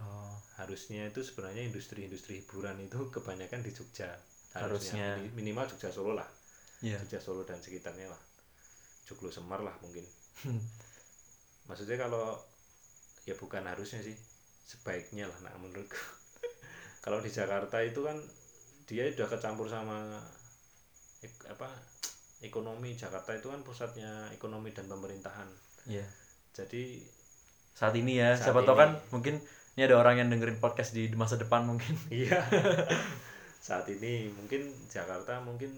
[0.00, 4.08] Oh, harusnya itu sebenarnya industri-industri hiburan itu kebanyakan di Jogja.
[4.52, 5.16] Harusnya.
[5.20, 6.28] Mini- minimal Jogja Solo lah.
[6.80, 6.96] Iya.
[7.04, 8.20] Jogja Solo dan sekitarnya lah.
[9.04, 10.04] Joglo Semar lah mungkin.
[10.40, 10.60] Hmm.
[11.68, 12.34] maksudnya kalau
[13.22, 14.16] ya bukan harusnya sih
[14.70, 15.98] sebaiknya lah nah menurutku.
[17.04, 18.14] Kalau di Jakarta itu kan
[18.86, 20.22] dia udah kecampur sama
[21.26, 21.66] ek- apa
[22.40, 22.94] ekonomi.
[22.94, 25.50] Jakarta itu kan pusatnya ekonomi dan pemerintahan.
[25.90, 26.06] Iya.
[26.54, 27.02] Jadi
[27.74, 29.42] saat ini ya Saat siapa tahu kan mungkin
[29.74, 31.94] ini ada orang yang dengerin podcast di masa depan mungkin.
[32.14, 32.38] Iya.
[33.58, 35.74] Saat ini mungkin Jakarta mungkin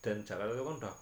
[0.00, 0.94] dan Jakarta itu kan udah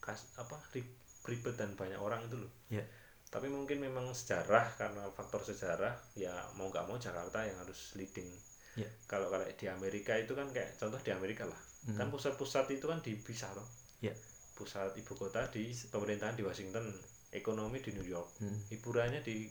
[0.00, 2.52] kas, apa ri- ribet dan banyak orang itu loh.
[2.68, 2.84] Iya.
[3.32, 8.28] Tapi mungkin memang sejarah karena faktor sejarah ya mau nggak mau Jakarta yang harus leading.
[8.72, 8.88] Iya.
[9.04, 11.60] kalau kalau di Amerika itu kan kayak contoh di Amerika lah.
[11.88, 11.96] Hmm.
[11.98, 13.68] kan pusat-pusat itu kan dipisah loh
[14.00, 14.16] Iya.
[14.56, 16.88] pusat ibu kota di pemerintahan di Washington
[17.32, 18.40] ekonomi di New York.
[18.40, 18.56] Hmm.
[18.72, 19.48] hiburannya di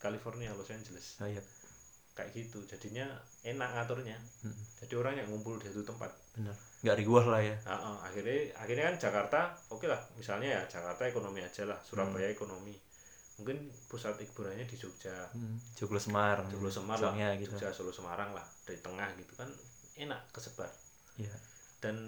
[0.00, 1.20] California Los Angeles.
[1.20, 1.40] Oh iya
[2.14, 3.04] kayak gitu jadinya
[3.42, 4.16] enak ngaturnya.
[4.46, 4.54] Hmm.
[4.80, 6.08] jadi orang yang ngumpul di satu tempat.
[6.38, 6.56] Benar.
[6.86, 7.56] Nggak riwah lah ya.
[7.66, 9.40] Nah, eh, akhirnya akhirnya kan Jakarta
[9.72, 10.00] oke lah.
[10.14, 11.78] Misalnya ya Jakarta ekonomi aja lah.
[11.82, 12.76] Surabaya ekonomi
[13.36, 15.26] mungkin pusat hiburannya di Jogja.
[15.30, 15.58] Hmm.
[15.74, 16.46] Joglo Semar.
[16.46, 17.50] Joglo Semar lah gitu.
[17.52, 19.50] Jogja Solo Semarang lah dari tengah gitu kan
[19.96, 20.70] enak kesebar.
[21.14, 21.30] Iya.
[21.78, 22.00] dan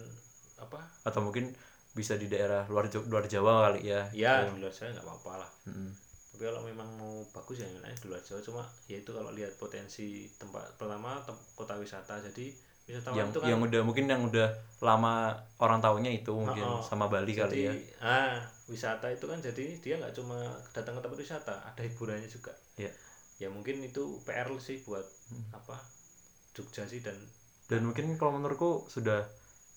[0.57, 0.81] apa?
[1.03, 1.53] Atau mungkin
[1.93, 4.09] bisa di daerah luar Jog- luar Jawa kali ya.
[4.11, 5.51] Ya di luar Jawa nggak apa-apa lah.
[5.67, 5.91] Mm-mm.
[6.29, 8.41] tapi kalau memang mau bagus ya enaknya di luar Jawa.
[8.41, 12.53] Cuma ya itu kalau lihat potensi tempat pertama tem- kota wisata jadi
[12.85, 14.49] wisatawan yang itu kan yang udah mungkin yang udah
[14.81, 16.83] lama orang tahunya itu mungkin Oh, oh.
[16.83, 17.73] sama Bali kali ya.
[17.73, 20.39] jadi ah wisata itu kan jadi dia nggak cuma
[20.71, 22.91] datang ke tempat wisata ada hiburannya juga Iya.
[23.39, 25.47] ya mungkin itu PR sih buat Hmm.
[25.53, 25.79] apa
[26.53, 27.15] Jogja sih dan
[27.67, 29.27] dan mungkin kalau menurutku sudah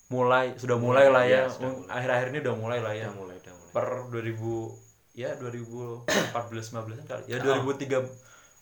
[0.08, 1.92] mulai sudah mulai lah ya Iya, sudah Mung- mulai.
[1.92, 4.74] akhir-akhir ini udah mulai lah ya udah mulai udah mulai per 2000
[5.12, 7.62] ya 2014 15 kali ya Oh.
[7.68, 8.02] 2003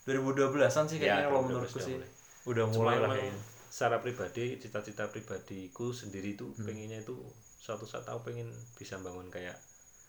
[0.07, 2.11] 2012an sih kayaknya Ya, kalau 2012 menurutku sih mulai.
[2.47, 6.65] udah Cuma mulai lah memang kayaknya secara pribadi cita-cita pribadiku sendiri tuh Hmm.
[6.65, 7.17] pengennya itu
[7.59, 9.57] suatu saat aku pengen bisa bangun kayak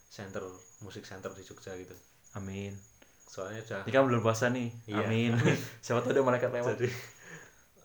[0.09, 0.41] center
[0.81, 1.93] musik center di Jogja gitu
[2.33, 2.73] amin
[3.29, 4.73] soalnya udah Ini kan belum puasa nih.
[4.89, 5.05] Iya.
[5.05, 5.37] Amin.
[5.85, 6.81] Siapa tahu ada malaikat lewat.
[6.81, 6.89] jadi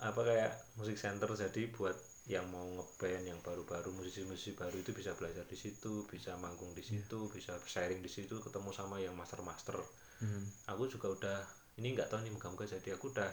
[0.00, 1.92] apa kayak musik center jadi buat
[2.24, 6.80] yang mau ngeband yang baru-baru musisi-musisi baru itu bisa belajar di situ bisa manggung di
[6.80, 9.76] situ bisa sharing di situ ketemu sama yang master-master
[10.14, 10.46] Hmm.
[10.64, 11.38] aku juga udah
[11.76, 13.28] ini nggak tahu nih moga-moga jadi aku udah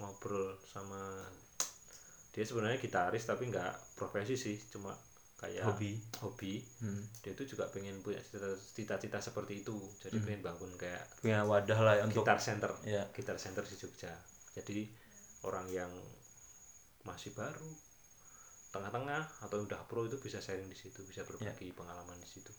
[0.00, 0.98] ngobrol sama
[2.32, 4.90] dia sebenarnya gitaris tapi nggak profesi sih cuma
[5.42, 5.98] kayak Hobi.
[6.22, 6.62] hobi.
[6.78, 7.02] Hmm.
[7.18, 9.74] dia itu juga pengen punya cita- cita-cita seperti itu.
[9.98, 12.70] Jadi pengen bangun kayak Punya wadah lah ya untuk gitar center.
[12.86, 13.02] Ya.
[13.10, 14.14] gitar center di Jogja.
[14.54, 14.86] Jadi
[15.42, 15.90] orang yang
[17.02, 17.66] masih baru
[18.70, 22.54] tengah-tengah atau udah pro itu bisa sharing di situ bisa berbagi pengalaman di situ.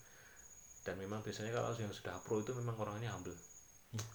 [0.84, 3.34] Dan memang biasanya kalau yang sudah pro itu memang orangnya humble.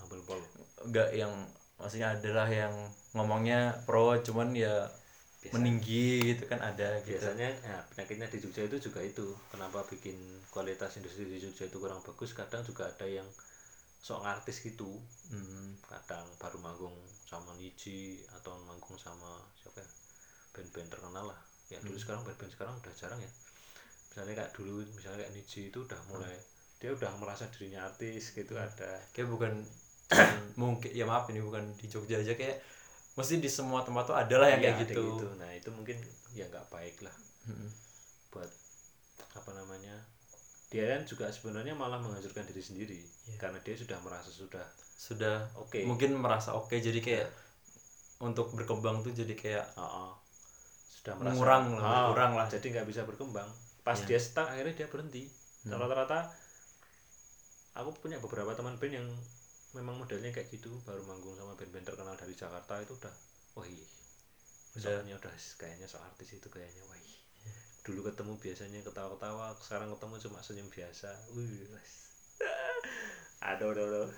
[0.04, 0.40] Humble pol.
[0.84, 1.32] Enggak yang
[1.80, 2.74] maksudnya adalah yang
[3.16, 4.90] ngomongnya pro cuman ya
[5.38, 5.54] Biasa.
[5.54, 7.14] meninggi gitu kan ada gitu.
[7.14, 10.18] biasanya ya, penyakitnya di Jogja itu juga itu kenapa bikin
[10.50, 13.26] kualitas industri di Jogja itu kurang bagus kadang juga ada yang
[13.98, 14.98] sok artis gitu
[15.30, 15.78] Hmm.
[15.86, 19.88] kadang baru manggung sama Niji atau manggung sama siapa ya
[20.50, 21.86] band-band terkenal lah ya Hmm.
[21.86, 23.30] dulu sekarang band-band sekarang udah jarang ya
[24.10, 26.46] misalnya kayak dulu misalnya kayak Niji itu udah mulai Hmm.
[26.78, 29.54] dia udah merasa dirinya artis gitu ada kayak bukan
[30.58, 32.58] mungkin ya maaf ini bukan di Jogja aja kayak
[33.18, 35.96] mesti di semua tempat tuh ada lah yang Iya, kayak ada gitu, nah itu mungkin
[36.30, 37.14] ya nggak baik lah
[37.44, 37.70] Mm-mm.
[38.30, 38.46] buat
[39.34, 39.98] apa namanya
[40.68, 43.36] dia kan juga sebenarnya malah menghancurkan diri sendiri Iya.
[43.36, 44.62] karena dia sudah merasa sudah
[44.94, 47.26] sudah oke mungkin merasa oke jadi kayak
[48.20, 50.12] untuk berkembang tuh jadi kayak Oh, oh.
[50.88, 52.46] sudah merasa Mengurang lah, Oh, berkurang lah.
[52.46, 53.48] jadi nggak bisa berkembang
[53.82, 54.06] pas Iya.
[54.06, 55.26] dia stuck akhirnya dia berhenti
[55.58, 55.74] Hmm.
[55.74, 56.30] rata-rata
[57.74, 59.08] aku punya beberapa teman band yang
[59.76, 63.14] memang modelnya kayak gitu baru manggung sama band-band terkenal dari Jakarta itu udah
[63.58, 63.88] wah iya
[64.78, 65.02] Udah.
[65.58, 67.18] kayaknya so artis itu kayaknya wah iya.
[67.44, 67.52] Iya.
[67.84, 71.10] dulu ketemu biasanya ketawa-ketawa sekarang ketemu cuma senyum biasa.
[71.34, 71.66] Wih
[73.50, 74.10] aduh aduh aduh.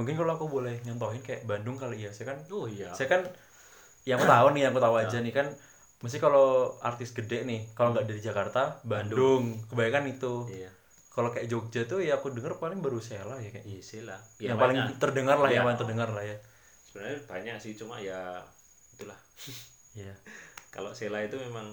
[0.00, 2.92] Mungkin kalau aku boleh nyontohin kayak Bandung kali ya saya kan oh iya.
[2.96, 3.22] saya kan
[4.08, 5.46] yang aku tahu nih yang aku tahu aja nih kan
[6.02, 9.62] mesti kalau artis gede nih kalau nggak dari Jakarta Bandung.
[9.70, 10.34] Kebanyakan itu.
[10.50, 10.81] Iya
[11.12, 14.16] kalau kayak Jogja tuh ya aku denger paling baru Sela ya kayak iya sih lah.
[14.38, 15.66] Yang Ya, paling terdengar lah yang Iya.
[15.66, 16.36] paling terdengar lah ya.
[16.82, 18.40] Sebenarnya banyak sih cuma ya
[18.92, 19.18] itulah.
[19.92, 20.16] Iya.
[20.68, 21.68] kalau Sela itu memang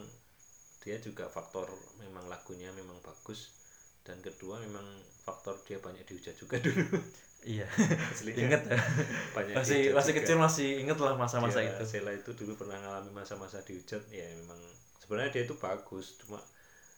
[0.79, 3.55] dia juga faktor memang lagunya memang bagus.
[4.03, 4.83] Dan kedua memang
[5.21, 6.99] faktor dia banyak dihujat juga dulu.
[7.39, 7.63] Iya.
[8.35, 8.75] Inget ya.
[9.31, 10.19] banyak masih masih juga.
[10.19, 11.83] kecil masih inget lah masa-masa Dia- itu.
[11.87, 14.59] Sela itu dulu pernah ngalami masa-masa dihujat ya memang
[14.99, 16.43] sebenarnya dia itu bagus cuma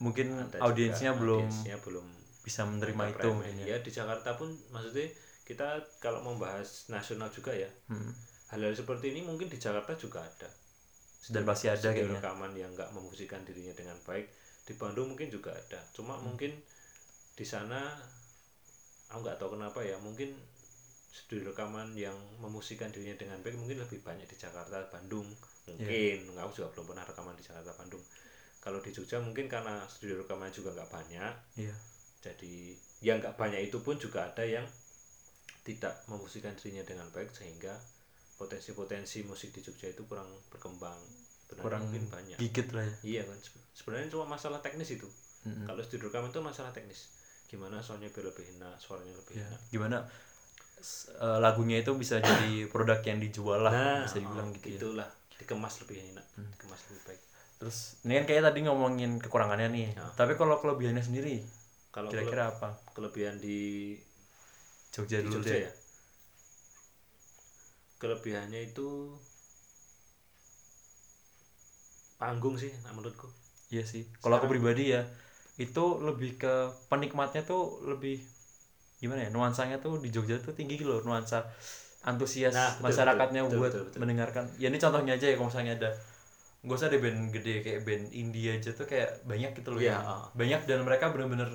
[0.02, 2.02] mungkin audiensnya belum audiensnya belum
[2.42, 3.66] bisa menerima itu mungkin ya.
[3.74, 5.08] ya di Jakarta pun maksudnya
[5.46, 7.70] kita kalau membahas nasional juga ya.
[7.90, 8.14] Hmm.
[8.52, 10.50] hal-hal seperti ini mungkin di Jakarta juga ada.
[11.32, 12.20] Dan pasti ada kayaknya.
[12.20, 14.28] rekaman yang nggak memfungsikan dirinya dengan baik
[14.68, 15.80] di Bandung mungkin juga ada.
[15.96, 16.34] Cuma Hmm.
[16.34, 16.52] mungkin
[17.38, 17.96] di sana
[19.08, 20.36] aku nggak tahu kenapa ya mungkin
[21.12, 25.28] studio rekaman yang memusikan dirinya dengan baik mungkin lebih banyak di Jakarta Bandung
[25.70, 26.18] mungkin.
[26.28, 26.42] Iya.
[26.44, 28.04] aku juga belum pernah rekaman di Jakarta Bandung.
[28.62, 31.34] Kalau di Jogja mungkin karena studio rekaman juga nggak banyak.
[31.56, 31.76] Iya
[32.22, 34.66] jadi yang nggak banyak itu pun juga ada yang
[35.62, 37.74] tidak memusikan dirinya dengan baik sehingga
[38.38, 40.98] potensi-potensi musik di Jogja itu kurang berkembang.
[41.46, 42.38] Sebenarnya kurang mungkin banyak.
[42.42, 42.96] gigit lah ya.
[43.06, 45.06] Iya kan sebe- sebenarnya cuma masalah teknis itu.
[45.42, 45.66] Mm-mm.
[45.66, 47.10] kalau studio rekaman itu masalah teknis.
[47.50, 49.60] Gimana soalnya biar lebih enak suaranya lebih Ya, enak.
[49.74, 49.98] Gimana
[51.18, 54.78] eh, lagunya itu bisa jadi produk yang dijual lah nah bisa dibilang oh, gitu ya.
[54.78, 55.10] itulah.
[55.42, 57.22] Dikemas lebih enak dikemas lebih baik.
[57.58, 59.88] Terus ini kan kayak tadi ngomongin kekurangannya nih.
[59.94, 60.06] Ya.
[60.14, 61.42] tapi kalau kelebihannya sendiri
[61.96, 62.70] kalau kira-kira apa?
[62.72, 63.58] kele- kelebihan di
[64.92, 65.62] Jogja di dulu Jogja deh.
[65.66, 65.72] ya?
[68.02, 68.88] Kelebihannya itu
[72.22, 73.28] panggung sih menurutku.
[73.74, 74.04] Iya sih.
[74.22, 75.02] Kalau aku pribadi ya
[75.60, 76.54] itu lebih ke
[76.90, 78.18] penikmatnya tuh lebih
[79.02, 81.46] gimana ya nuansanya tuh di Jogja tuh tinggi gitu loh nuansa
[82.06, 84.00] antusias Nah, betul, masyarakatnya betul, buat betul, betul.
[84.02, 84.46] mendengarkan.
[84.62, 85.90] Ya ini contohnya aja ya kalau misalnya ada
[86.66, 89.94] gak usah ada band gede kayak band India aja tuh kayak banyak gitu loh Iya,
[89.98, 90.26] yang ah.
[90.38, 91.50] banyak dan mereka bener-bener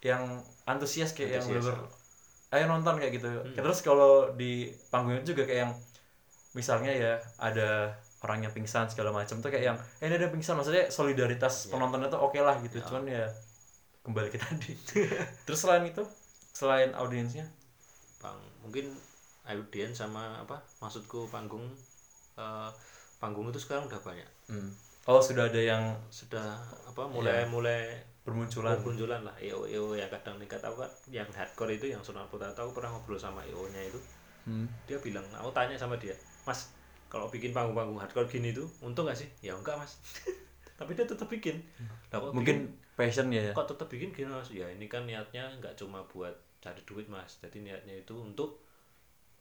[0.00, 1.98] yang antusias kayak yang Antusias, bener-bener
[2.50, 3.54] ayo nonton kayak gitu Hmm.
[3.54, 5.72] terus kalau di panggung itu juga kayak yang
[6.50, 10.58] misalnya ya ada orang yang pingsan segala macam tuh kayak yang eh ini ada pingsan
[10.58, 11.78] maksudnya solidaritas Iya.
[11.78, 12.84] penontonnya tuh oke lah gitu Ya.
[12.90, 13.24] cuman ya
[14.02, 14.72] kembali ke tadi
[15.46, 16.02] terus selain itu
[16.50, 17.46] selain audiensnya
[18.20, 18.92] Bang, mungkin
[19.48, 20.60] audiens sama apa?
[20.84, 21.64] Maksudku panggung
[22.36, 22.70] eh,
[23.16, 24.28] panggung itu sekarang udah banyak.
[25.08, 28.76] oh sudah ada yang Sudah apa mulai mulai bermunculan.
[28.76, 32.60] Bermunculan lah EO EO yang kadang nekat aku kan yang hardcore itu yang Sunan Potato
[32.60, 34.00] aku pernah ngobrol sama EO nya itu.
[34.40, 34.64] Hmm.
[34.88, 36.16] dia bilang aku tanya sama dia
[36.48, 36.72] mas
[37.12, 39.28] kalau bikin panggung-panggung hardcore gini tuh untung gak sih?
[39.40, 40.00] Ya enggak mas.
[40.80, 41.60] Tapi dia tetap bikin.
[42.08, 43.52] Lah, kok mungkin passion ya?
[43.52, 44.48] Bikin- kok tetap bikin gini mas?
[44.48, 47.36] Ya ini kan niatnya nggak cuma buat cari duit mas.
[47.36, 48.64] Jadi niatnya itu untuk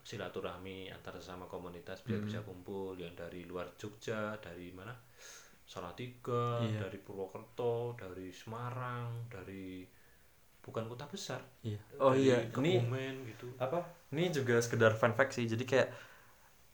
[0.03, 2.27] silaturahmi antar sesama komunitas biar Hmm.
[2.27, 4.91] bisa kumpul yang dari luar Jogja dari mana
[5.73, 6.79] Salatiga Iya.
[6.83, 9.85] dari Purwokerto dari Semarang dari
[10.65, 11.41] bukan kota besar.
[11.63, 11.79] Iya.
[12.03, 12.37] Oh dari iya.
[12.59, 13.47] Ini Kebumen gitu.
[13.65, 13.79] apa?
[14.13, 15.45] Ini juga sekedar fun fact sih.
[15.53, 15.87] Jadi kayak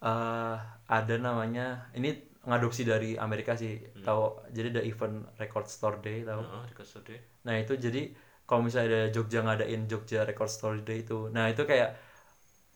[0.05, 0.55] eh
[0.97, 2.09] ada namanya ini
[2.45, 3.73] ngadopsi dari Amerika sih
[4.05, 4.21] tahu
[4.53, 7.15] jadi ada event Record Store Day tahu Heeh, di Kesode.
[7.47, 8.13] nah itu jadi
[8.45, 11.89] kalau misalnya ada Jogja ngadain Jogja Record Store Day itu nah itu kayak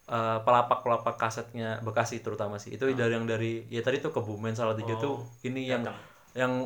[0.10, 2.72] eh, pelapak-pelapak kasetnya Bekasi terutama sih.
[2.76, 5.16] Itu dari yang dari ya tadi tuh Kebumen Salatiga Oh, tuh
[5.46, 5.98] ini yang datang.
[6.02, 6.09] yang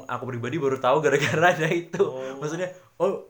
[0.03, 2.37] aku pribadi baru tahu gara-gara ada itu Oh.
[2.37, 3.25] maksudnya oh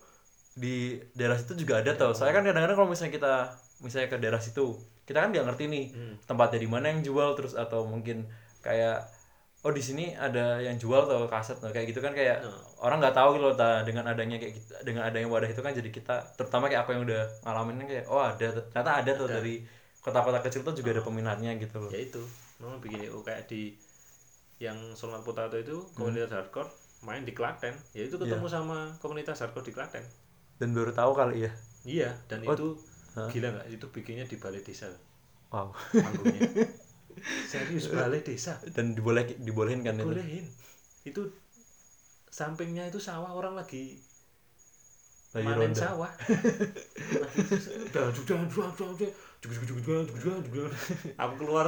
[0.54, 0.76] di
[1.12, 3.34] daerah situ juga ada tuh soalnya kan kadang-kadang kalau misalnya kita
[3.80, 6.16] misalnya ke daerah situ kita kan nggak ngerti nih Hmm.
[6.24, 8.28] tempatnya di mana yang jual terus atau mungkin
[8.60, 9.02] kayak
[9.62, 12.54] oh di sini ada yang jual tuh kaset nah, kayak gitu kan kayak Nah.
[12.80, 15.72] orang nggak tahu gitu loh ta, dengan adanya kayak gitu, dengan adanya wadah itu kan
[15.72, 19.64] jadi kita terutama kayak aku yang udah ngalamin kayak oh ada ternyata ada tuh dari
[20.00, 22.20] kota-kota kecil tuh juga ada peminatnya gitu loh ya itu
[22.60, 23.72] memang bikin oh, kayak di
[24.66, 26.70] yang Solar Potato itu komunitas hardcore
[27.08, 27.76] main di Klaten.
[27.98, 30.04] Ya itu ketemu sama komunitas hardcore di Klaten.
[30.60, 31.52] Dan baru tahu kali ya?
[31.84, 32.68] Iya dan Oh, itu
[33.16, 33.28] hah?
[33.32, 33.68] gila nggak?
[33.76, 34.88] Itu bikinnya di balai desa.
[35.52, 35.76] Wow.
[35.94, 36.50] Panggungnya.
[37.52, 38.58] Serius balai desa.
[38.74, 40.08] Dan diboleh dibolehin kan itu?
[40.08, 40.46] Bolehin
[41.04, 41.22] itu
[42.32, 44.00] sampingnya itu sawah orang lagi
[45.34, 45.82] lagi panen ronda.
[45.82, 46.12] sawah.
[51.24, 51.68] Aku keluar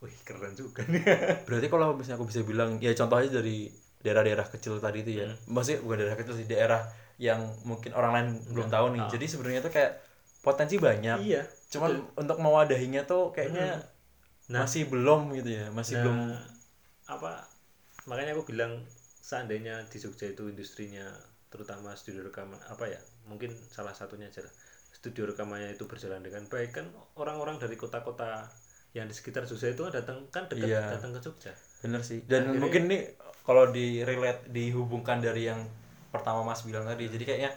[0.00, 1.04] wih keren juga nih.
[1.46, 3.68] Berarti kalau misalnya aku bisa bilang ya contoh aja dari
[4.00, 5.28] daerah-daerah kecil tadi itu ya.
[5.28, 5.52] Hmm.
[5.52, 6.80] maksudnya bukan daerah kecil sih daerah
[7.20, 9.04] yang mungkin orang lain belum tahu nih.
[9.12, 9.92] Jadi sebenarnya tuh kayak
[10.40, 11.20] potensi banyak.
[11.20, 13.78] Iya cuman untuk mewadahinya tuh kayaknya
[14.50, 14.66] Nah.
[14.66, 16.18] masih belum gitu ya masih Nah, belum.
[17.06, 17.46] apa
[18.10, 18.82] makanya aku bilang
[19.22, 21.06] seandainya di Jogja itu industrinya
[21.46, 22.98] terutama studio rekaman apa ya
[23.30, 24.50] mungkin salah satunya aja lah.
[24.90, 28.50] Studio rekamannya itu berjalan dengan baik kan orang-orang dari kota-kota
[28.90, 30.82] yang di sekitar Jogja itu kan datang kan dekat Iya.
[30.98, 31.52] datang ke Jogja.
[31.80, 32.26] Bener sih.
[32.26, 33.02] Dan Akhirnya- mungkin nih
[33.42, 35.62] kalau di relate dihubungkan dari yang
[36.10, 37.50] pertama Mas bilang tadi jadi kayaknya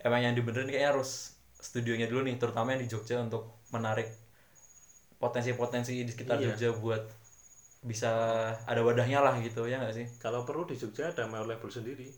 [0.00, 4.12] emang yang dibenerin kayaknya harus studionya dulu nih terutama yang di Jogja untuk menarik
[5.16, 6.52] potensi-potensi di sekitar Iya.
[6.52, 7.04] Jogja buat
[7.80, 8.10] bisa
[8.64, 10.06] ada wadahnya lah gitu ya nggak sih?
[10.16, 12.08] Kalau perlu di Jogja ada major label sendiri.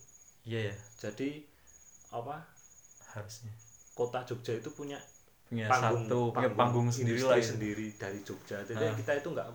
[0.43, 1.43] Iya ya jadi
[2.13, 2.43] apa?
[3.13, 3.51] Harusnya.
[3.93, 4.99] Kota Jogja itu punya
[5.47, 7.47] punya panggung satu punya panggung sendiri lah ya.
[7.47, 8.59] sendiri dari Jogja.
[8.61, 8.95] Jadi Ah.
[8.95, 9.47] kita itu nggak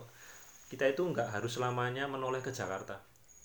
[0.66, 2.96] kita itu nggak harus selamanya menoleh ke Jakarta.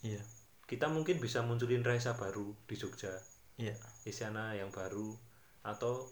[0.01, 0.23] Iya.
[0.63, 3.11] Kita mungkin bisa munculin Raisa baru di Jogja.
[3.55, 3.75] Iya.
[4.03, 5.11] Isyana yang baru
[5.61, 6.07] atau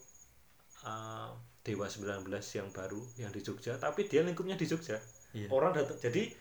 [0.83, 1.31] uh,
[1.61, 2.21] Dewa 19
[2.51, 4.99] yang baru yang di Jogja tapi dia lingkupnya di Jogja.
[5.31, 5.47] Iya.
[5.49, 6.31] orang datang jadi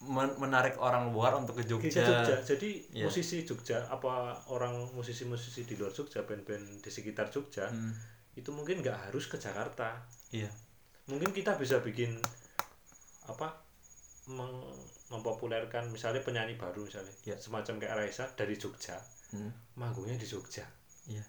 [0.00, 2.36] Men- menarik orang luar untuk ke ke Jogja, Jogja.
[2.42, 3.04] Jadi Iya.
[3.04, 4.08] musisi Jogja apa
[4.48, 7.92] orang musisi-musisi di luar Jogja band-band di sekitar Jogja Hmm,
[8.32, 10.00] itu mungkin nggak harus ke Jakarta.
[10.30, 10.50] Iya.
[11.06, 12.14] Mungkin kita bisa bikin
[13.24, 13.54] apa
[14.26, 14.78] meng-
[15.08, 17.10] mempopulerkan misalnya penyanyi baru misalnya.
[17.24, 17.34] Ya.
[17.36, 18.94] semacam kayak Raisa dari Jogja.
[19.30, 20.62] Hmm, manggungnya di Jogja.
[21.06, 21.22] Iya.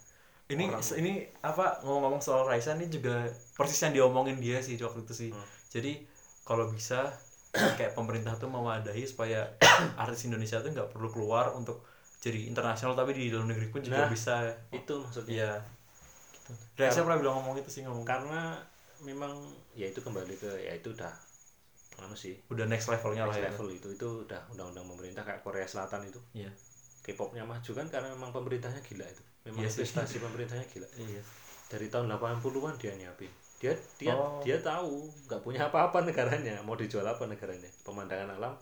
[0.48, 3.24] Ini Orang- ini apa ngomong-ngomong soal Raisa ini juga
[3.56, 5.32] persis yang diomongin dia sih waktu itu sih.
[5.32, 5.48] Hmm.
[5.72, 6.04] jadi
[6.44, 7.08] kalau bisa
[7.78, 9.48] kayak pemerintah tuh mewadahi supaya
[9.98, 11.88] artis Indonesia tuh nggak perlu keluar untuk
[12.20, 14.52] jadi internasional tapi di dalam negeri pun juga Nah, bisa.
[14.70, 15.32] itu maksudnya.
[15.34, 15.52] Iya
[16.52, 16.84] gitu.
[16.84, 18.04] Raisa pernah bilang ngomong itu sih ngomong.
[18.04, 18.60] Karena
[19.02, 19.34] memang
[19.74, 21.10] ya itu kembali ke ya itu udah
[22.02, 23.50] anu sih udah next levelnya lah ya.
[23.50, 26.20] level itu itu udah undang-undang pemerintah kayak Korea Selatan itu.
[26.34, 26.50] Iya.
[27.02, 29.24] K-popnya maju kan karena memang pemerintahnya gila itu.
[29.50, 29.82] Memang sih.
[29.82, 30.90] investasi pemerintahnya gila.
[30.98, 31.22] Iya.
[31.72, 33.32] Dari tahun 80-an dia nyiapin.
[33.62, 34.42] Dia dia Oh.
[34.42, 36.62] dia tahu nggak punya apa-apa negaranya.
[36.66, 37.70] Mau dijual apa negaranya?
[37.86, 38.54] Pemandangan alam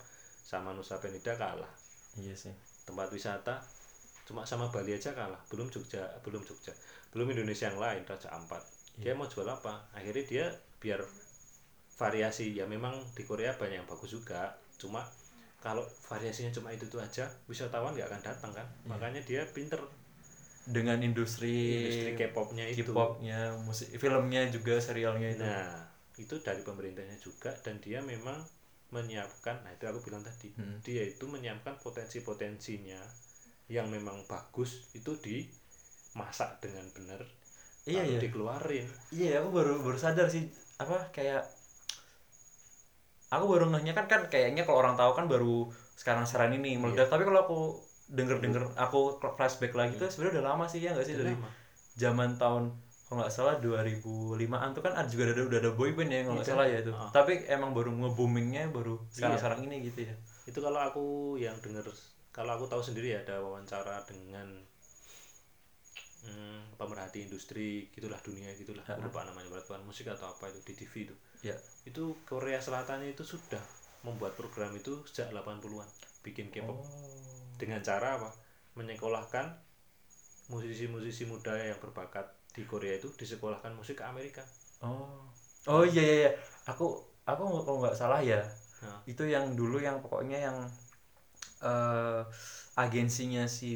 [0.43, 1.71] sama Nusa Penida kalah.
[2.19, 2.51] Iya sih.
[2.83, 3.63] Tempat wisata
[4.29, 5.41] cuma sama Bali aja kalah.
[5.49, 6.69] Belum Jogja belum Jogja.
[7.09, 8.61] Belum Indonesia yang lain Raja Ampat.
[9.01, 9.89] Dia mau jual apa?
[9.89, 10.45] Akhirnya dia
[10.77, 11.01] biar
[11.97, 12.53] variasi.
[12.53, 14.53] Ya memang di Korea banyak yang bagus juga.
[14.77, 15.01] Cuma
[15.57, 18.67] kalau variasinya cuma itu itu aja wisatawan nggak akan datang kan?
[18.85, 19.81] Makanya dia pinter.
[20.69, 22.93] Dengan industri industri K-popnya itu.
[22.93, 25.41] K-popnya musik filmnya juga serialnya itu.
[25.41, 25.89] Nah
[26.21, 27.49] itu dari pemerintahnya juga.
[27.65, 28.37] Dan dia memang
[28.89, 30.81] menyiapkan nah itu aku bilang tadi Hmm.
[30.81, 32.97] dia itu menyiapkan potensi-potensinya
[33.69, 37.21] yang memang bagus itu dimasak dengan benar
[37.85, 41.45] iya lalu iya dikeluarin iya aku baru baru sadar sih apa kayak
[43.29, 46.79] aku baru ngehnya kan kan kayaknya kalau orang tahu kan baru sekarang sekarang ini Iya.
[46.79, 47.59] meledak tapi kalau aku
[48.09, 48.99] denger denger aku
[49.31, 51.49] flashback lagi tuh sebenarnya udah lama sih ya nggak sih Udah dari lama.
[51.93, 52.63] zaman tahun
[53.05, 56.35] kalau nggak salah 2005an tuh kan ada juga ada udah ada boy band ya kalau
[56.35, 56.53] nggak Iya.
[56.53, 57.09] salah ya itu Ah.
[57.11, 59.39] tapi emang baru nge-boomingnya baru sekarang Iya.
[59.39, 60.13] sekarang ini gitu ya
[60.43, 61.05] itu kalau aku
[61.37, 61.85] yang denger
[62.39, 64.47] kalau aku tahu sendiri ya ada wawancara dengan
[66.23, 68.79] hmm, pemerhati hati industri gitulah dunia gitulah.
[68.87, 68.95] Ha-ha.
[68.95, 71.15] Aku lupa namanya wartawan musik atau apa itu di TV itu.
[71.43, 71.59] Ya.
[71.83, 73.59] Itu Korea Selatan itu sudah
[74.07, 75.91] membuat program itu sejak 80-an
[76.23, 76.79] bikin K-pop.
[76.79, 76.87] Oh.
[77.59, 78.31] Dengan cara apa?
[78.79, 79.59] Menyekolahkan
[80.47, 84.47] musisi-musisi muda yang berbakat di Korea itu disekolahkan musik ke Amerika.
[84.79, 85.27] Oh.
[85.67, 86.31] Oh iya iya iya.
[86.71, 88.39] Aku aku kalau nggak salah ya
[88.79, 89.03] Nah.
[89.03, 90.57] itu yang dulu yang pokoknya yang
[91.63, 92.21] eh
[92.79, 93.75] agensinya si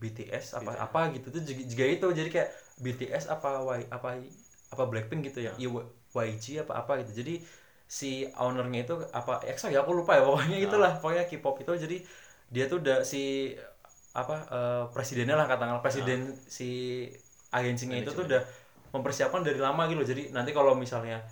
[0.00, 0.84] BTS apa BTS.
[0.86, 2.06] apa gitu tuh juga, juga itu.
[2.18, 2.50] Jadi kayak
[2.82, 3.48] BTS apa
[3.80, 4.08] Y apa
[4.74, 5.52] apa Blackpink gitu ya?
[5.54, 5.60] Nah.
[5.60, 7.12] Y- YG apa apa gitu.
[7.24, 7.34] Jadi
[7.84, 11.72] si ownernya itu apa EXO ya aku lupa ya pokoknya itulah pokoknya K-pop itu.
[11.84, 11.96] Jadi
[12.54, 13.54] dia tuh udah si
[14.14, 15.82] apa eh, presidennya lah katakanlah.
[15.82, 16.68] Presiden si
[17.50, 18.42] agensinya itu tuh udah
[18.94, 19.98] mempersiapkan dari lama gitu.
[20.02, 21.22] Loh jadi nanti kalau misalnya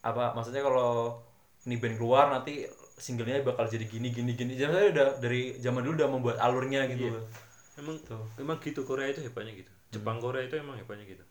[0.00, 1.20] apa maksudnya kalau
[1.68, 2.64] ini band keluar nanti
[3.00, 4.52] singlenya bakal jadi gini gini gini.
[4.54, 7.08] Jadi saya udah dari zaman dulu udah membuat alurnya gitu.
[7.08, 7.20] Iya.
[7.80, 8.28] emang Tuh.
[8.36, 9.72] emang gitu Korea itu hebatnya gitu.
[9.96, 11.24] Jepang Korea itu emang hebatnya gitu.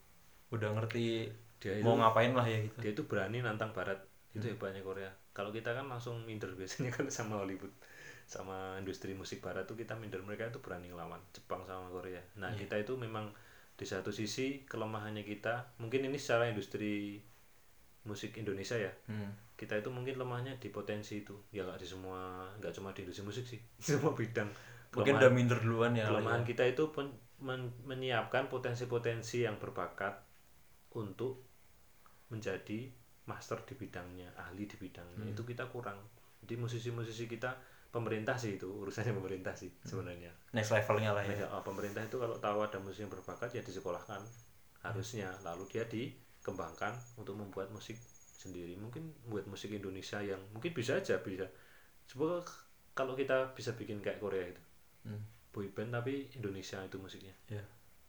[0.49, 1.30] Udah ngerti
[1.61, 2.78] dia itu mau ngapain lah ya gitu.
[2.82, 4.01] dia itu berani nantang Barat.
[4.34, 5.13] Itu hebatnya Korea.
[5.32, 7.72] Kalau kita kan langsung minder biasanya kan sama Hollywood.
[8.26, 10.26] Sama industri musik Barat tuh kita minder.
[10.26, 12.20] Mereka itu berani ngelawan Jepang sama Korea.
[12.41, 13.30] Nah kita itu memang
[13.80, 17.22] di satu sisi kelemahannya kita mungkin ini secara industri
[18.09, 18.91] musik Indonesia ya.
[19.05, 19.48] Hmm.
[19.60, 21.36] Kita itu mungkin lemahnya di potensi itu.
[21.55, 22.20] Ya nggak di semua
[22.60, 23.60] nggak cuma di industri musik sih.
[23.88, 24.49] Semua bidang
[24.89, 27.14] mungkin udah minder duluan ya kelemahan kita itu pen-
[27.45, 30.18] men- menyiapkan potensi-potensi yang berbakat
[30.97, 31.45] untuk
[32.34, 32.89] menjadi
[33.30, 35.30] master di bidangnya ahli di bidangnya.
[35.30, 35.97] Itu kita kurang.
[36.41, 37.51] Jadi musisi-musisi kita
[37.89, 40.32] pemerintah sih itu urusannya pemerintah sih sebenarnya.
[40.53, 41.45] Next levelnya lah ya.
[41.45, 44.22] Ya, pemerintah itu kalau tahu ada musisi yang berbakat ya disekolahkan
[44.86, 45.30] harusnya.
[45.45, 47.97] Lalu dia dikembangkan untuk membuat musik
[48.39, 48.79] sendiri.
[48.79, 51.51] Mungkin buat musik Indonesia yang mungkin bisa aja bisa.
[52.07, 52.39] Coba
[52.95, 54.63] kalau kita bisa bikin kayak Korea itu.
[55.03, 55.23] Hmm.
[55.49, 57.33] boy band tapi Indonesia itu musiknya.
[57.49, 57.63] Ya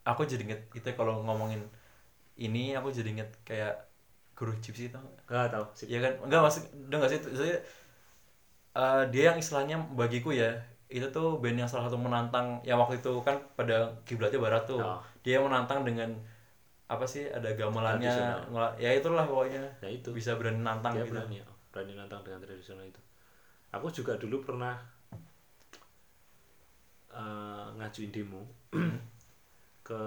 [0.05, 1.61] aku jadi inget itu kalau ngomongin
[2.37, 3.85] ini aku jadi inget kayak
[4.33, 5.25] guru gypsy tau nggak?
[5.29, 5.65] nggak tahu.
[5.77, 6.13] Sih Iya kan?
[6.25, 7.29] Enggak masuk udah nggak sih itu.
[7.37, 7.55] Saya
[8.77, 10.57] eh, dia yang istilahnya bagiku ya
[10.91, 14.81] itu tuh band yang salah satu menantang yang waktu itu kan pada kiblatnya barat tuh.
[14.81, 15.01] Oh.
[15.21, 16.17] dia menantang dengan
[16.91, 18.11] apa sih ada gamelannya
[18.75, 19.63] ya itulah pokoknya.
[19.79, 20.11] Ya itu.
[20.11, 21.15] Bisa berani nantang dia gitu.
[21.15, 21.39] berani
[21.71, 22.99] berani nantang dengan tradisional itu.
[23.71, 24.75] Aku juga dulu pernah
[27.15, 28.43] eh, ngajuin demo.
[29.87, 30.03] Ke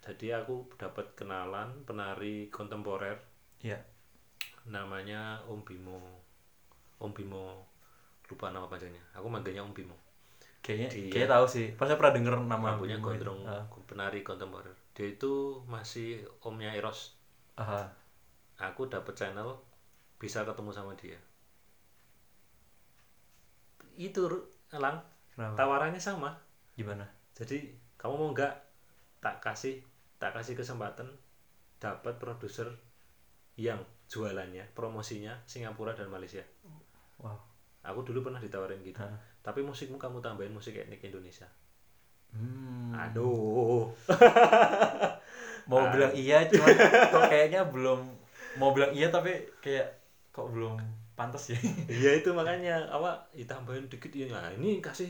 [0.00, 3.20] jadi aku dapat kenalan penari kontemporer.
[3.60, 3.80] Iya.
[4.64, 6.00] namanya Om Bimo.
[6.96, 7.74] Om Bimo
[8.30, 9.96] lupa nama panjangnya aku manggilnya Om Bimo
[10.64, 11.66] kayaknya Dia- kayaknya tahu sih.
[11.76, 12.96] Pas saya pernah denger nama itu.
[13.04, 14.72] gondrong Ah, penari kontemporer.
[14.96, 17.20] Dia itu masih omnya Eros.
[17.54, 17.86] Aha.
[18.54, 19.58] aku dapet channel
[20.18, 21.18] bisa ketemu sama dia.
[23.94, 24.26] Itu
[24.72, 25.04] Elang.
[25.34, 25.54] Kenapa?
[25.58, 26.32] tawarannya sama.
[26.78, 27.04] Gimana?
[27.34, 28.54] Jadi kamu mau nggak
[29.18, 29.82] tak kasih
[30.22, 31.10] tak kasih kesempatan
[31.82, 32.70] dapat produser
[33.58, 36.42] yang jualannya promosinya Singapura dan Malaysia.
[37.18, 37.53] Wow
[37.84, 38.98] aku dulu pernah ditawarin gitu.
[38.98, 39.12] Hah.
[39.38, 41.44] tapi musikmu kamu tambahin musik etnik Indonesia.
[42.30, 42.90] Hmm.
[42.90, 43.92] aduh.
[45.64, 45.90] Mau Ah.
[45.90, 46.76] bilang iya cuman
[47.12, 48.00] kok kayaknya belum
[48.54, 49.86] mau bilang iya tapi kayak
[50.28, 50.76] kok belum
[51.14, 51.58] pantas ya?
[52.00, 52.84] Iya itu makanya.
[52.86, 55.08] Apa ditambahin dikit ya nah ini kasih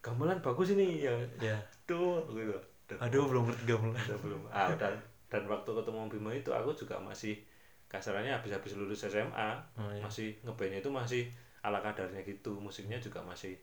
[0.00, 2.56] gamelan bagus ini yang ya tuh gitu.
[2.86, 3.96] Dan- aduh belum ngerti gamelan.
[3.98, 4.40] Udah belum.
[4.48, 4.94] Ah dan
[5.28, 7.40] dan waktu ketemu Bimo itu aku juga masih
[7.86, 10.00] kasarannya habis-habis lulus SMA Oh, iya.
[10.00, 11.28] masih ngebandnya itu masih
[11.62, 12.58] ala kadarnya gitu.
[12.58, 13.58] Musiknya juga masih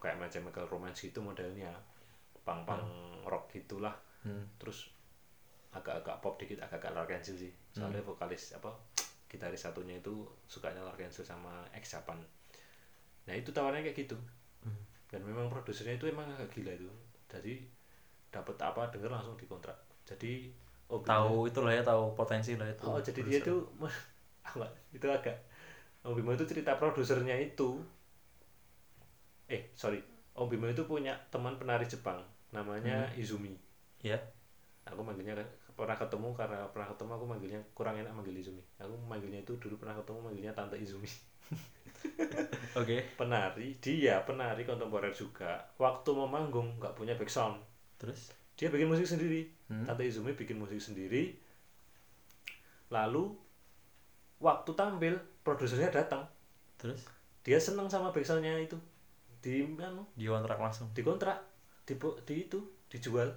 [0.00, 1.70] kayak macam Michael Romance gitu modelnya.
[2.42, 2.82] Pang pang
[3.26, 3.94] rock gitulah.
[4.20, 4.44] Hmm.
[4.60, 4.92] terus
[5.72, 7.52] agak-agak pop dikit agak-agak Larkensil sih.
[7.72, 8.68] Soalnya vokalis apa
[9.30, 12.20] gitaris satunya itu sukanya Larkensil sama X Japan.
[13.24, 14.18] Nah itu tawarnya kayak gitu.
[14.60, 14.76] Hmm.
[15.08, 16.90] dan memang produsernya itu emang agak gila itu.
[17.32, 17.64] Jadi
[18.28, 19.74] dapat apa denger langsung dikontrak.
[20.04, 20.52] Jadi
[20.90, 23.62] oh tahu itulah ya tahu potensi lah itu oh jadi dia tuh
[24.96, 25.38] itu agak
[26.00, 27.80] Om Bimo itu cerita produsernya itu.
[29.50, 30.00] Eh sorry.
[30.36, 32.24] Om Bimo itu punya teman penari Jepang.
[32.50, 33.52] Namanya Izumi.
[34.00, 34.18] Ya
[34.90, 38.60] aku manggilnya kan- pernah ketemu karena pernah ketemu aku manggilnya kurang enak manggil Izumi.
[38.76, 41.08] Aku manggilnya itu dulu pernah ketemu manggilnya tante Izumi.
[42.80, 43.00] Oke.
[43.16, 45.64] Penari dia penari kontemporer juga.
[45.80, 47.56] Waktu mau manggung nggak punya back sound.
[47.96, 48.36] Terus?
[48.60, 49.48] Dia bikin musik sendiri.
[49.72, 49.88] Hmm.
[49.88, 51.32] tante Izumi bikin musik sendiri.
[52.92, 53.32] Lalu
[54.40, 55.14] waktu tampil
[55.44, 56.22] produsernya datang.
[56.80, 57.00] Terus?
[57.44, 58.76] Dia senang sama back soundnya itu.
[59.40, 60.88] Di anu di kontrak langsung?
[60.96, 61.38] dikontrak
[61.88, 61.94] di,
[62.28, 62.58] di itu
[62.92, 63.28] dijual.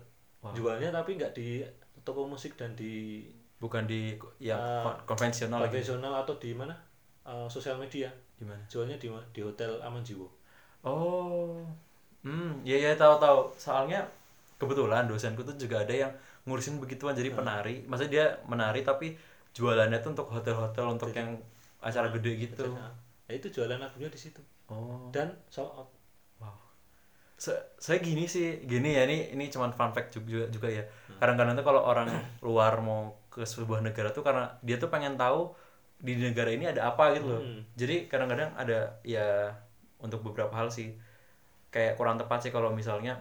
[0.44, 0.52] Wow.
[0.52, 1.64] jualnya tapi nggak di
[2.04, 3.24] toko musik dan di
[3.64, 4.20] bukan di
[4.52, 6.76] Ah, kon- konvensional konvensional atau di mana?
[7.24, 8.12] Eh, sosial media.
[8.36, 10.28] Gimana jualnya di di hotel Aman Jiwo
[10.84, 11.64] oh
[12.24, 14.00] hmm ya ya tahu tahu soalnya
[14.60, 16.12] kebetulan dosenku tuh juga ada yang
[16.48, 17.84] ngurusin begituan jadi penari.
[17.88, 19.16] Maksudnya dia menari tapi
[19.54, 21.38] jualannya tuh untuk hotel-hotel untuk yang
[21.80, 22.74] acara gede gitu.
[22.74, 22.90] Nah,
[23.30, 24.42] ya itu jualan lagunya di situ.
[24.68, 25.10] Oh.
[25.14, 25.90] Dan sold out
[26.42, 26.56] wow.
[27.38, 30.84] Se- saya gini sih gini ya ini ini cuman fun fact juga juga ya.
[31.22, 32.10] Kadang-kadang tuh kalau orang
[32.42, 35.54] luar mau ke sebuah negara tuh karena dia tuh pengen tahu
[36.04, 37.42] di negara ini ada apa gitu loh.
[37.42, 37.64] Hmm.
[37.80, 39.54] jadi kadang-kadang ada ya
[40.02, 40.98] untuk beberapa hal sih.
[41.74, 43.18] Kayak kurang tepat sih kalau misalnya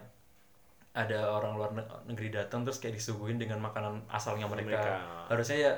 [0.93, 4.93] ada orang luar ne- negeri datang terus kayak disuguhin dengan makanan asalnya mereka, Mereka.
[5.33, 5.73] harusnya ya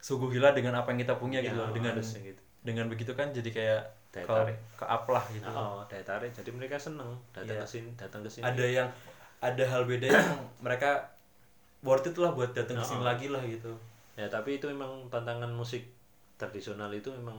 [0.00, 2.40] suguhilah dengan apa yang kita punya gitu Ya, loh dengan harusnya gitu.
[2.60, 4.56] dengan begitu kan jadi kayak Daya ke tarik.
[4.74, 7.62] ke up lah gitu oh daya tarik jadi mereka seneng datang Iya.
[7.62, 8.88] ke sini datang ke sini ada yang
[9.38, 10.28] ada hal beda yang
[10.58, 11.04] mereka
[11.80, 13.06] worth it lah buat datang ke sini Oh.
[13.06, 13.70] lagi lah gitu
[14.12, 15.86] ya tapi itu memang tantangan musik
[16.36, 17.38] tradisional itu memang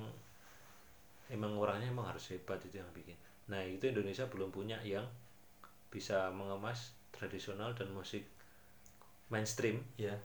[1.28, 5.04] emang orangnya emang harus hebat itu yang bikin nah itu Indonesia belum punya yang
[5.90, 8.24] bisa mengemas tradisional dan musik
[9.28, 10.16] mainstream ya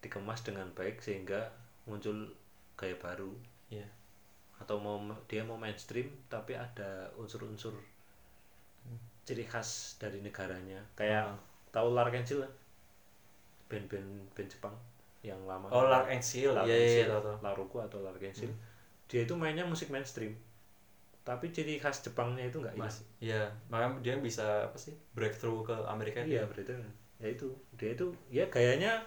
[0.00, 1.46] dikemas dengan baik sehingga
[1.84, 2.30] muncul
[2.76, 3.32] gaya baru.
[3.70, 3.86] Ya
[4.62, 4.94] atau mau
[5.26, 7.74] dia mau mainstream tapi ada unsur-unsur
[9.26, 10.78] ciri khas dari negaranya.
[10.94, 11.38] Kayak Ah.
[11.74, 12.52] tahu Larkensil kan?
[13.66, 14.76] band-band band Jepang
[15.24, 15.64] yang lama.
[15.72, 18.52] Oh Lark and Seal Lark ya and ya Seal, tahu tahu Laruku atau Larkensil
[19.08, 20.36] dia itu mainnya musik mainstream.
[21.24, 22.90] Tapi ciri khas Jepangnya itu nggak hilang.
[22.92, 26.50] Mas ya makanya dia bisa apa sih breakthrough ke Amerika iya dia.
[26.50, 26.74] berarti
[27.18, 27.48] ya itu.
[27.80, 29.00] Dia itu ya gayanya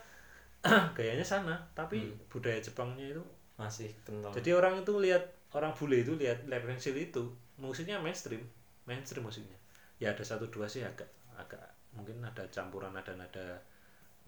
[0.98, 2.18] gayanya sana tapi Hmm.
[2.28, 3.24] budaya Jepangnya itu
[3.56, 4.34] masih kental.
[4.36, 5.24] Jadi orang itu lihat
[5.56, 7.24] orang bule itu lihat Larkensil itu
[7.56, 8.44] musiknya mainstream
[8.84, 9.56] mainstream musiknya.
[10.02, 11.08] Ya ada satu dua sih agak
[11.40, 11.62] agak
[11.96, 13.56] mungkin ada campuran ada nada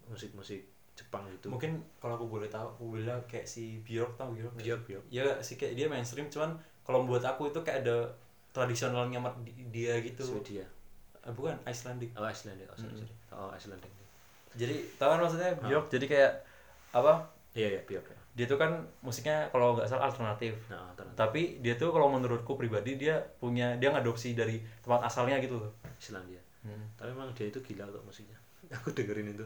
[0.07, 0.63] musik-musik
[0.97, 4.81] Jepang gitu mungkin kalau aku boleh tahu aku bilang kayak si Bjork tau Bjork Bjork?
[4.87, 5.05] Bjork.
[5.11, 8.07] ya sih kayak dia mainstream cuman kalau buat aku itu kayak ada
[8.55, 9.19] tradisionalnya
[9.69, 10.23] dia gitu.
[10.23, 10.65] Swedia.
[11.21, 12.15] Eh, bukan Icelandic.
[12.17, 12.65] Oh Icelandic.
[12.71, 13.13] Oh, sorry, sorry.
[13.35, 13.91] oh Icelandic
[14.57, 15.51] jadi tahu kan maksudnya?
[15.61, 16.31] Bjork jadi kayak
[16.91, 17.13] apa?
[17.53, 18.69] Iya iya Bjork ya dia tuh kan
[19.01, 20.53] musiknya kalau nggak salah alternatif.
[20.69, 25.41] Nah ternyata tapi dia tuh kalau menurutku pribadi dia punya dia ngadopsi dari tempat asalnya
[25.41, 26.83] gitu loh Islandia Hmm.
[26.99, 28.35] tapi memang dia itu gila untuk musiknya.
[28.77, 29.45] Aku dengerin itu.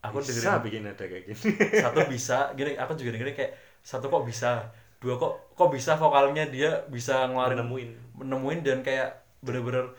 [0.00, 0.62] Aku bisa dengerin.
[0.64, 1.42] bikin ada kayak gini.
[1.84, 3.52] Satu bisa gini aku juga dengerin kayak
[3.82, 4.70] satu kok bisa
[5.02, 7.90] dua kok kok bisa vokalnya dia bisa ngeluarin nemuin
[8.22, 9.10] nemuin dan kayak
[9.42, 9.90] bener-bener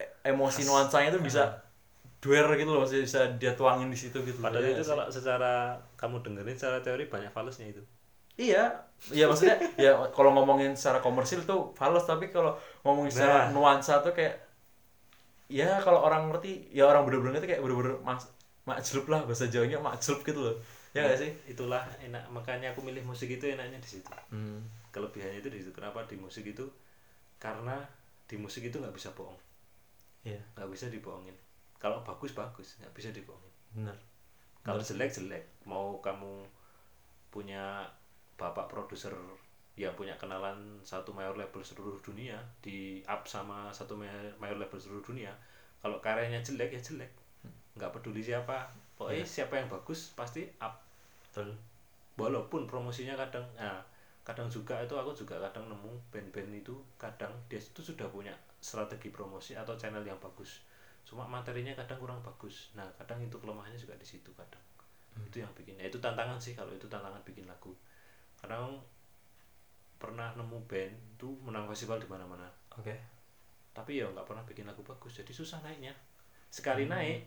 [0.00, 1.60] e- emosi nuansanya tuh bisa
[2.24, 4.92] duer gitu loh masih bisa dia tuangin di situ gitu padahal Ya itu nggak sih?
[4.96, 5.52] kalau secara
[5.94, 7.84] kamu dengerin secara teori banyak falasnya itu.
[8.34, 8.72] Iya.
[9.12, 13.52] Iya maksudnya ya kalau ngomongin secara komersil tuh fals tapi kalau ngomongin secara Nah.
[13.52, 14.40] nuansa tuh kayak
[15.46, 18.24] ya kalau orang ngerti ya orang bener-bener itu kayak bener-bener mas
[18.64, 20.56] makjlub lah bahasa Jawanya makjlub gitu loh.
[20.96, 21.30] Ya gak sih?
[21.44, 24.08] Itulah enak makanya aku milih musik itu enaknya di situ.
[24.32, 24.64] Hmm.
[24.88, 25.74] kelebihannya itu di situ.
[25.74, 26.64] Kenapa di musik itu?
[27.36, 27.76] Karena
[28.24, 29.36] di musik itu nggak bisa bohong.
[30.24, 30.38] Iya.
[30.56, 31.34] Nggak bisa dibohongin
[31.78, 32.78] kalau bagus bagus.
[32.80, 33.54] Nggak bisa dibohongin.
[33.74, 33.96] Benar.
[34.64, 35.44] Kalau jelek jelek.
[35.68, 36.44] Mau kamu
[37.28, 37.84] punya
[38.38, 39.14] bapak produser
[39.74, 44.78] yang punya kenalan satu mayor label seluruh dunia di up sama satu mayor mayor label
[44.78, 45.34] seluruh dunia
[45.82, 47.10] kalau karyanya jelek ya jelek.
[47.74, 48.70] Nggak peduli siapa.
[48.94, 50.78] Pokoknya siapa yang bagus pasti up.
[51.28, 51.52] Betul.
[52.14, 53.82] Walaupun promosinya kadang nah,
[54.24, 59.12] kadang juga itu aku juga kadang nemu band-band itu kadang dia itu sudah punya strategi
[59.12, 60.64] promosi atau channel yang bagus
[61.04, 62.72] cuma materinya kadang kurang bagus.
[62.74, 64.62] Nah kadang itu kelemahannya juga di situ kadang.
[65.20, 67.70] Itu yang bikin ya itu tantangan sih kalau itu tantangan bikin lagu.
[68.40, 68.80] Kadang
[69.96, 72.48] pernah nemu band itu menang festival di mana-mana.
[72.76, 72.92] Oke.
[73.72, 75.94] Tapi ya nggak pernah bikin lagu bagus jadi susah naiknya.
[76.50, 77.24] Sekali naik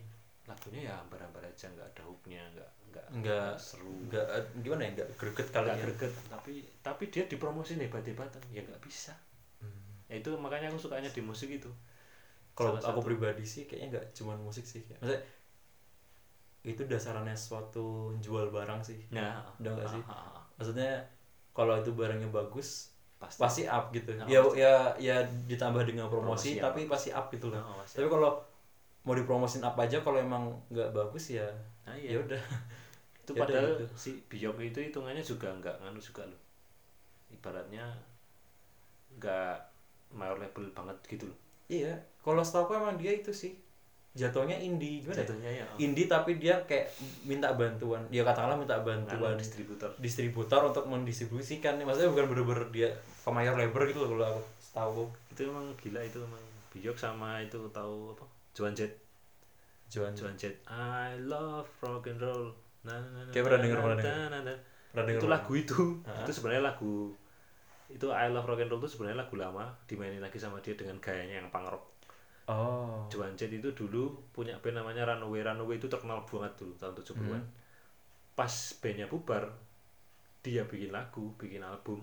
[0.48, 3.92] lagunya ya hambar-hambar aja nggak ada hooknya nggak nggak Nggak- seru.
[4.08, 5.84] nggak eh, gimana ya nggak greget kali nggak ya?
[5.84, 9.12] greget tapi tapi dia dipromosin hebat-hebatan ya nggak bisa.
[10.08, 11.68] Ya itu makanya aku sukanya di musik itu
[12.58, 13.06] kalau aku satu.
[13.06, 15.22] pribadi sih kayaknya nggak cuma musik sih kayak maksudnya
[16.66, 20.02] itu dasarannya suatu jual barang sih nah Udah nggak sih?
[20.04, 20.42] ah, ah, ah.
[20.58, 20.90] maksudnya
[21.54, 24.62] kalau itu barangnya bagus pasti pasti up gitu Nah, ya pasti.
[24.62, 25.16] ya ya
[25.50, 28.30] ditambah dengan promosi, Promosi tapi yang pasti up gitu loh Nah, tapi kalau
[29.06, 31.46] mau dipromosin apa aja kalau emang nggak bagus ya
[31.86, 32.18] nah, ya iya.
[32.20, 32.42] udah
[33.24, 33.86] itu Ya udah padahal gitu.
[33.96, 36.40] si Biyok itu hitungannya juga nggak nganu juga loh
[37.32, 37.84] ibaratnya
[39.18, 39.56] nggak
[40.14, 41.92] mayor label banget gitu loh iya
[42.28, 43.56] kalau setahu aku emang dia itu sih
[44.12, 45.20] jatuhnya indie gimana ya?
[45.24, 46.92] jatuhnya ya indie tapi dia kayak
[47.24, 49.90] minta bantuan ya katakanlah minta nganu bantuan distributor.
[49.96, 54.42] distributor untuk mendistribusikan maksudnya bukan bener-bener dia ke mayor label gitu loh kalau aku
[54.78, 55.02] tahu
[55.34, 56.42] itu emang gila itu emang.
[56.68, 58.26] Biyok sama itu tahu apa?
[58.52, 58.92] Joan Jett.
[59.88, 60.60] Joan Joan Jett.
[60.68, 62.52] I love rock and roll.
[62.84, 64.28] Nah, nah, nah, Kayak pernah nah, denger, nah, pernah nah, denger.
[64.30, 64.58] nah, nah.
[64.92, 65.80] pernah denger itu lagu itu.
[66.04, 66.22] Hah?
[66.22, 66.94] itu sebenarnya lagu
[67.88, 71.00] itu I Love Rock and Roll itu sebenarnya lagu lama dimainin lagi sama dia dengan
[71.00, 71.97] gayanya yang punk rock
[72.48, 73.06] oh.
[73.12, 75.40] Joan Jett itu dulu punya band namanya Runaway.
[75.44, 77.52] Runaway itu terkenal banget dulu tahun 70-an Hmm.
[78.34, 79.50] pas bandnya bubar
[80.40, 81.98] dia bikin lagu bikin album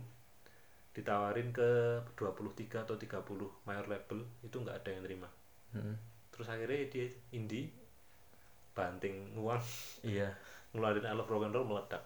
[0.91, 1.69] ditawarin ke
[2.15, 5.30] 23 atau 30 mayor label itu nggak ada yang terima.
[5.76, 5.95] Mm.
[6.31, 7.72] terus akhirnya dia indie
[8.76, 9.59] banting uang.
[10.03, 10.27] Iya.
[10.76, 12.03] Ngeluarin I Love Rock and Roll meledak.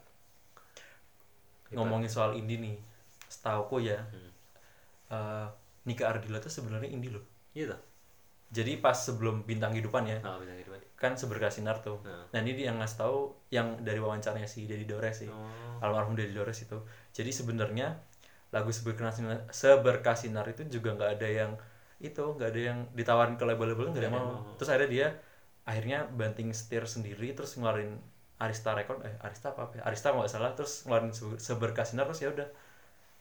[1.74, 2.78] Ngomongin soal indie nih
[3.30, 4.32] setauku ya Hmm.
[5.10, 5.48] eh,
[5.86, 7.26] Nika Ardila tuh sebenarnya indie loh.
[7.54, 7.82] Iya toh
[8.50, 10.80] jadi pas sebelum bintang kehidupan ya nah bintang kehidupan.
[11.00, 12.04] kan seberkas sinar tuh.
[12.04, 12.28] Nah.
[12.36, 15.32] nah ini dia yang ngasih tahu yang dari wawancaranya si Dedi Dores sih.
[15.32, 15.80] Oh.
[15.80, 16.76] Almarhum Dedi Dores itu.
[17.16, 17.96] Jadi sebenarnya
[18.52, 21.52] lagu seberkas sinar, seberkas sinar itu juga nggak ada yang
[22.04, 24.44] itu nggak ada yang ditawarin ke label-label nggak ada yang ada mau.
[24.44, 24.56] mau.
[24.60, 25.08] terus akhirnya dia
[25.64, 27.96] akhirnya banting setir sendiri terus ngeluarin
[28.40, 29.82] Arista Record eh Arista apa, apa ya?
[29.88, 32.48] Arista nggak salah terus ngeluarin seber- seberkas sinar terus ya udah.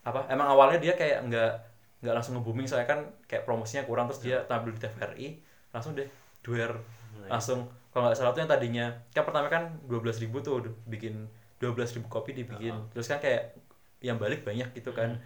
[0.03, 0.31] Apa?
[0.31, 1.53] Emang awalnya dia kayak nggak
[1.99, 5.27] nggak langsung nge-booming soalnya kan kayak promosinya kurang terus dia tampil di TVRI
[5.75, 6.07] langsung deh
[6.47, 6.73] duer.
[7.19, 11.27] Nah, langsung kalau nggak salah tuh yang tadinya kan pertama kan 12.000 ribu tuh bikin
[11.59, 12.75] 12.000 kopi dibikin.
[12.95, 13.59] Terus kan kayak
[13.99, 15.19] yang balik banyak gitu kan.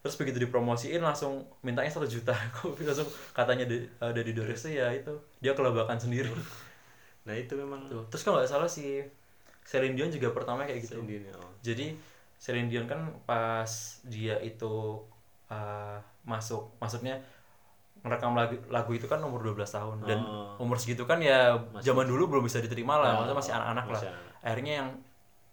[0.00, 4.72] Terus begitu dipromosiin langsung mintanya satu juta kopi langsung katanya de, uh, dari Dores tuh
[4.72, 6.28] ya itu dia kelebakan sendiri.
[7.24, 8.04] Nah itu memang tuh.
[8.12, 9.00] Terus kalau nggak salah si
[9.64, 11.00] Celine Dion juga pertama kayak gitu.
[11.00, 11.52] Indian, oh.
[11.60, 11.94] jadi
[12.40, 13.68] Celine Dion kan pas
[14.08, 15.04] dia itu
[15.52, 17.16] uh, masuk maksudnya
[18.00, 20.56] ngerekam lagu, lagu itu kan umur 12 tahun dan Oh.
[20.58, 23.86] umur segitu kan ya Masih- zaman dulu belum bisa diterima lah Oh, maksudnya masih anak-anak
[23.86, 24.24] lah anak.
[24.40, 24.88] akhirnya yang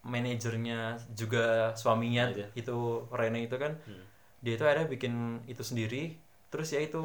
[0.03, 0.80] manajernya
[1.11, 2.48] juga suaminya Iya.
[2.56, 2.77] itu
[3.10, 4.03] Rene itu kan Hmm.
[4.39, 5.14] dia itu akhirnya bikin
[5.45, 6.15] itu sendiri
[6.48, 7.03] terus ya itu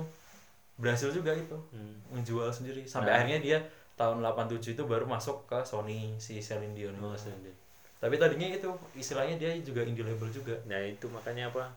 [0.77, 1.99] berhasil juga itu Hmm.
[2.13, 3.17] menjual sendiri sampai Nah.
[3.19, 3.59] akhirnya dia
[3.93, 7.27] tahun 87 itu baru masuk ke Sony si Celine Dion Oh, itu.
[7.27, 7.59] Celine Dion.
[7.99, 11.71] tapi tadinya itu istilahnya dia juga indie label juga Nah itu makanya apa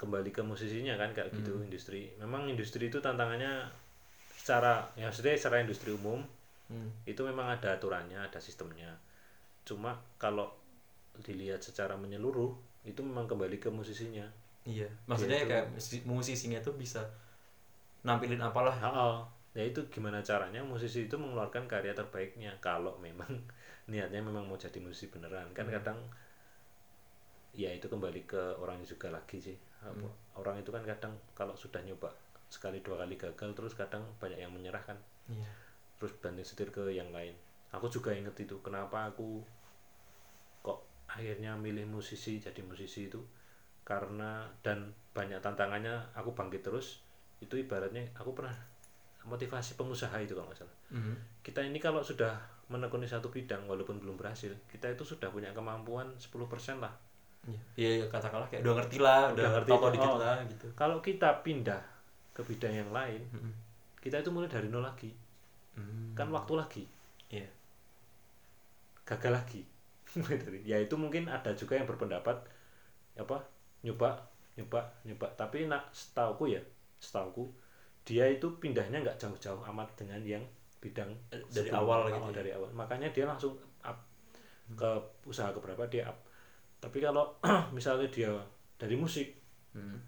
[0.00, 1.66] kembali ke musisinya kan kayak gitu Hmm.
[1.68, 2.02] industri.
[2.22, 3.52] Memang industri itu tantangannya
[4.40, 6.20] secara ya maksudnya secara industri umum
[6.68, 6.90] Hmm.
[7.12, 8.90] itu memang ada aturannya, ada sistemnya.
[9.68, 10.46] Cuma kalau
[11.26, 12.52] dilihat secara menyeluruh
[12.90, 14.26] itu memang kembali ke musisinya.
[14.68, 15.50] iya maksudnya Gitu.
[15.50, 17.02] kayak musi- musisinya tuh bisa
[18.06, 19.16] nampilin apalah Oh,
[19.56, 23.32] ya itu gimana caranya musisi itu mengeluarkan karya terbaiknya kalau memang
[23.90, 25.98] niatnya memang mau jadi musisi beneran kan kadang
[27.62, 31.80] ya itu kembali ke orangnya juga lagi sih Apa- orang itu kan kadang kalau sudah
[31.84, 32.12] nyoba
[32.50, 34.98] sekali dua kali gagal terus kadang banyak yang menyerah kan.
[35.30, 35.46] Iya.
[36.00, 37.32] Terus banding setir ke yang lain.
[37.70, 39.40] Aku juga inget itu kenapa aku
[40.60, 43.22] kok akhirnya milih musisi jadi musisi itu?
[43.86, 47.02] Karena dan banyak tantangannya aku bangkit terus
[47.40, 48.52] itu ibaratnya aku pernah
[49.24, 50.76] motivasi pengusaha itu kalau nggak salah.
[50.90, 51.14] Mhm.
[51.40, 52.36] kita ini kalau sudah
[52.70, 56.94] menekuni satu bidang walaupun belum berhasil kita itu sudah punya kemampuan 10% lah
[57.74, 60.18] Iya, iya, katakanlah kayak udah ngerti lah, udah, Udah ngerti tahu itu, dikit oh.
[60.20, 60.66] lah gitu.
[60.76, 61.82] kalau kita pindah
[62.30, 63.52] ke bidang yang lain Mhm.
[63.98, 65.08] kita itu mulai dari nol lagi
[65.72, 66.12] Hmm.
[66.12, 66.84] kan waktu lagi
[67.28, 67.48] Iya.
[69.04, 69.62] gagal lagi
[70.12, 72.36] Mulai dari- ya itu mungkin ada juga yang berpendapat
[73.16, 73.36] apa
[73.80, 74.18] nyoba
[74.54, 76.60] nyoba nyoba tapi nak setauku ya
[76.98, 77.46] setauku
[78.02, 80.42] dia itu pindahnya nggak jauh-jauh amat dengan yang
[80.78, 82.34] bidang Eh, dari sebelum- awal gitu ya?
[82.34, 83.96] dari awal makanya dia langsung up
[84.70, 84.90] ke
[85.24, 86.18] usaha keberapa dia up
[86.80, 87.36] tapi kalau
[87.76, 88.32] misalnya dia
[88.76, 89.36] dari musik
[89.70, 90.02] Hmm.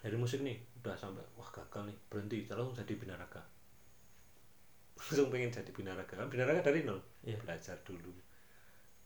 [0.00, 3.36] dari musik nih udah sampai wah gagal nih berhenti langsung jadi binaraga
[4.96, 7.36] langsung pengen jadi binaraga kan binaraga dari nol Iya.
[7.36, 8.08] belajar dulu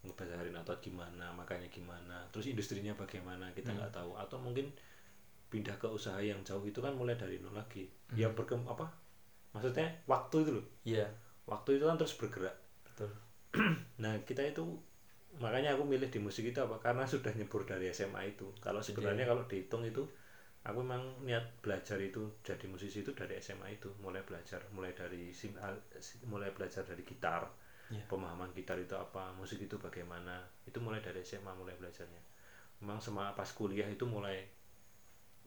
[0.04, 3.82] ngebelajarin atau gimana makanya gimana terus industrinya bagaimana kita Hmm.
[3.82, 4.70] nggak tahu atau mungkin
[5.50, 8.36] pindah ke usaha yang jauh itu kan mulai dari nol lagi ya Hmm.
[8.36, 8.86] berkem apa
[9.50, 11.06] maksudnya waktu itu loh Iya,
[11.44, 12.54] waktu itu kan terus bergerak
[12.86, 13.10] betul.
[14.02, 14.62] nah kita itu
[15.43, 16.78] makanya aku milih di musik itu apa?
[16.82, 18.51] Karena sudah nyebur dari SMA itu.
[18.61, 20.05] Kalau sebenarnya kalau dihitung itu
[20.65, 23.90] aku memang niat belajar itu jadi musisi itu dari SMA itu.
[24.01, 25.31] Mulai belajar mulai dari
[26.28, 27.47] mulai belajar dari gitar.
[27.93, 28.01] Iya.
[28.09, 30.40] pemahaman gitar itu apa musik itu bagaimana.
[30.65, 32.23] Itu mulai dari SMA mulai belajarnya.
[32.81, 34.40] Memang sama pas kuliah itu mulai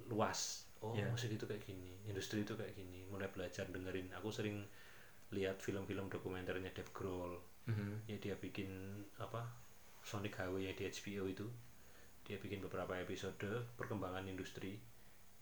[0.06, 0.70] luas.
[0.86, 1.10] Oh Iya.
[1.10, 3.10] musik itu kayak gini industri itu kayak gini.
[3.10, 4.14] Mulai belajar dengerin.
[4.22, 4.62] Aku sering
[5.34, 7.42] lihat film-film dokumenternya Dave Grohl.
[7.68, 8.08] Mhm.
[8.08, 8.70] ya dia bikin
[9.20, 9.44] apa
[10.08, 11.48] Sonic Highway yang di HBO itu.
[12.24, 14.80] Dia bikin beberapa episode perkembangan industri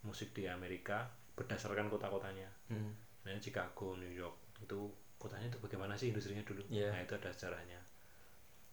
[0.02, 1.06] musik di Amerika
[1.38, 2.50] berdasarkan kota-kotanya.
[2.74, 2.94] Hmm.
[3.26, 4.86] nah Chicago New York itu
[5.18, 6.62] kotanya itu bagaimana sih industrinya dulu?
[6.70, 6.94] Iya.
[6.94, 7.82] nah itu ada sejarahnya.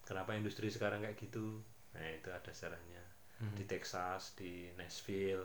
[0.05, 1.61] Kenapa industri sekarang kayak gitu?
[1.97, 3.01] Nah itu ada sejarahnya.
[3.41, 3.57] Hmm.
[3.59, 5.43] di Texas di Nashville.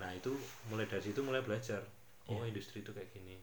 [0.00, 0.32] Nah itu
[0.70, 1.82] mulai dari situ mulai belajar.
[2.30, 2.54] Oh Iya.
[2.54, 3.36] industri itu kayak gini.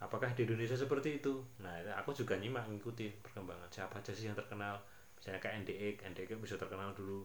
[0.00, 1.42] Apakah di Indonesia seperti itu?
[1.60, 3.68] Nah itu aku juga nyimak ngikutin perkembangan.
[3.68, 4.78] Siapa aja sih yang terkenal
[5.24, 7.24] misalnya kayak NDX NDX bisa terkenal dulu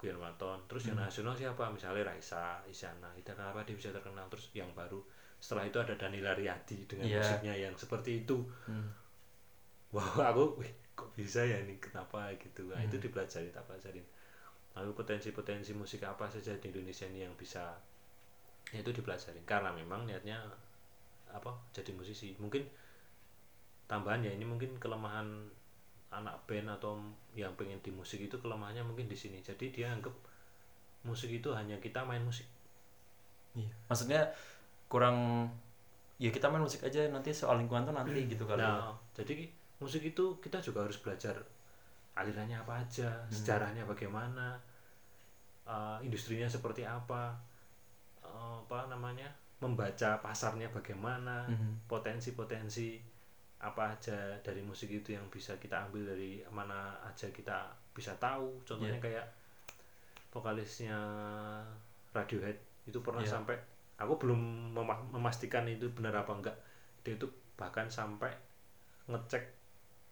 [0.00, 0.64] Guyon Waton.
[0.72, 1.04] Terus yang Hmm.
[1.04, 1.68] nasional siapa?
[1.68, 4.24] Misalnya Raisa Isyana itu kenapa dia bisa terkenal.
[4.32, 5.04] Terus yang baru
[5.36, 7.20] setelah itu ada Danila Riyadi dengan Iya.
[7.20, 8.40] musiknya yang seperti itu.
[8.64, 8.88] Hmm.
[9.92, 11.76] wow aku wih, kok bisa ya ini?
[11.76, 12.72] Kenapa gitu?
[12.72, 12.88] Nah, Hmm.
[12.88, 14.04] itu dipelajari tak pelajarin
[14.76, 17.76] lalu potensi-potensi musik apa saja di Indonesia ini yang bisa
[18.68, 19.40] ya itu dipelajari.
[19.44, 20.36] Karena memang niatnya
[21.28, 22.32] apa jadi musisi.
[22.36, 22.64] Mungkin
[23.86, 25.48] tambahan ya ini mungkin kelemahan
[26.10, 26.96] anak band atau
[27.34, 30.14] yang pengen di musik itu kelemahannya mungkin di sini jadi dia anggap
[31.02, 32.46] musik itu hanya kita main musik
[33.56, 33.72] Iya.
[33.88, 34.20] Maksudnya
[34.86, 35.48] kurang
[36.20, 38.60] ya kita main musik aja nanti soal lingkungan tuh nanti gitu kali.
[38.60, 38.68] ya.
[38.68, 39.48] Nah, jadi
[39.80, 41.40] musik itu kita juga harus belajar
[42.16, 43.32] alirannya apa aja, Hmm.
[43.32, 44.56] sejarahnya bagaimana,
[45.64, 47.32] uh, industrinya seperti apa,
[48.20, 49.28] uh, apa namanya,
[49.60, 51.88] membaca pasarnya bagaimana, Mhm.
[51.88, 53.00] potensi-potensi
[53.56, 58.60] apa aja dari musik itu yang bisa kita ambil dari mana aja kita bisa tahu.
[58.62, 59.04] Contohnya Iya.
[59.04, 59.26] kayak
[60.30, 60.98] vokalisnya
[62.12, 63.32] Radiohead itu pernah Iya.
[63.32, 63.56] sampai
[63.96, 64.40] aku belum
[64.72, 66.56] mema- memastikan itu benar apa enggak
[67.00, 67.24] dia itu
[67.56, 68.28] bahkan sampai
[69.08, 69.44] ngecek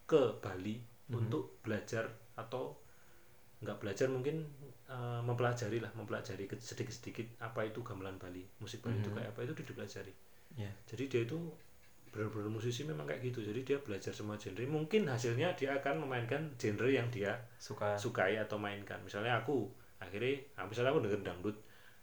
[0.05, 1.13] ke Bali Mhm.
[1.15, 2.73] untuk belajar atau
[3.61, 4.45] nggak belajar mungkin
[4.85, 9.17] eh, mempelajari lah mempelajari sedikit-sedikit apa itu gamelan Bali musik Bali itu Mhm.
[9.17, 10.13] kayak apa itu dipelajari
[10.55, 10.69] Iya.
[10.85, 11.37] jadi dia itu
[12.15, 16.47] benar-benar musisi memang kayak gitu jadi dia belajar semua genre mungkin hasilnya dia akan memainkan
[16.55, 17.99] genre yang dia Suka.
[17.99, 19.67] sukai atau mainkan misalnya aku
[19.99, 21.57] akhirnya ah, misalnya aku denger dangdut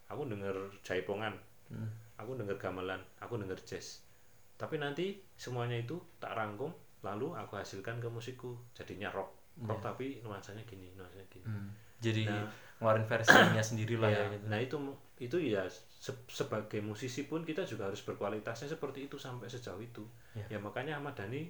[0.05, 1.33] aku denger jaipongan
[1.63, 1.89] Hmm.
[2.13, 4.05] aku denger gamelan aku denger jazz
[4.53, 6.69] tapi nanti semuanya itu tak rangkum
[7.01, 9.87] lalu aku hasilkan ke musikku jadinya rock rock Iya.
[9.87, 11.73] tapi nuansanya gini nuansanya gini Hmm.
[11.97, 12.45] Jadi Nah.
[12.77, 14.45] ngeluarin versinya sendiri lah Iya, ya gitu.
[14.45, 14.75] nah itu
[15.23, 20.03] itu ya se- sebagai musisi pun kita juga harus berkualitasnya seperti itu sampai sejauh itu
[20.33, 20.45] Iya.
[20.47, 21.47] ya makanya Ahmad Dhani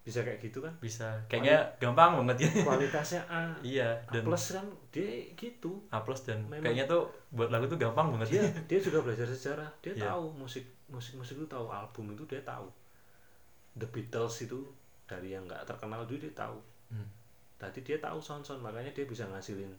[0.00, 1.20] bisa kayak gitu kan Bisa.
[1.26, 2.64] Kayaknya gampang banget ya.
[2.64, 7.04] kualitasnya A iya A dan plus kan dia gitu A plus dan Memang- kayaknya tuh
[7.30, 10.08] buat lagu tuh gampang banget dia dia juga belajar sejarah dia Iya.
[10.08, 12.66] tahu musik musik musik itu tahu album itu dia tahu
[13.72, 14.58] The Beatles itu
[15.04, 16.58] dari yang nggak terkenal dulu dia tahu
[16.88, 17.06] Hmm.
[17.54, 19.70] tadi dia tahu sound sound makanya dia bisa ngasilin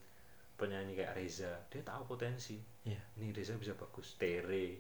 [0.61, 2.61] penyanyi kayak Reza dia tahu potensi.
[2.85, 3.01] Iya.
[3.17, 4.13] ini Reza bisa bagus.
[4.15, 4.77] Tere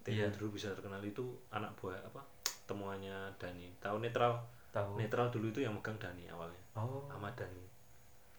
[0.00, 0.30] Tere Iya.
[0.30, 2.22] dulu bisa terkenal itu anak buah apa
[2.64, 3.74] temuannya Dani.
[3.78, 4.38] Tahu netral?
[4.70, 4.94] Tahu.
[4.94, 6.62] netral dulu itu yang megang Dani awalnya.
[6.74, 7.08] Oh.
[7.10, 7.64] Ahmad Dani.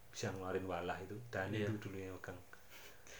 [0.08, 1.12] Bisa ngeluarin walah itu.
[1.28, 1.68] Dani Iya.
[1.68, 2.38] itu dulu yang megang.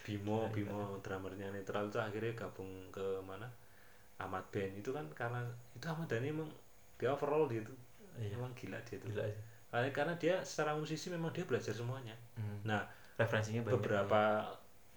[0.01, 1.85] Bimo Bimo drummernya netral.
[1.87, 3.45] Itu akhirnya gabung ke mana?
[4.19, 5.39] Ahmad Ben itu kan karena
[5.71, 6.49] itu Ahmad Dhani emang
[6.97, 7.71] dia overall dia itu
[8.19, 8.35] Iya.
[8.35, 9.07] emang gila dia tuh.
[9.09, 9.23] Gila
[9.69, 12.17] karena, karena dia secara musisi memang dia belajar semuanya.
[12.35, 12.59] Hmm.
[12.65, 12.83] nah
[13.19, 13.75] Referensinya banyak.
[13.75, 14.21] beberapa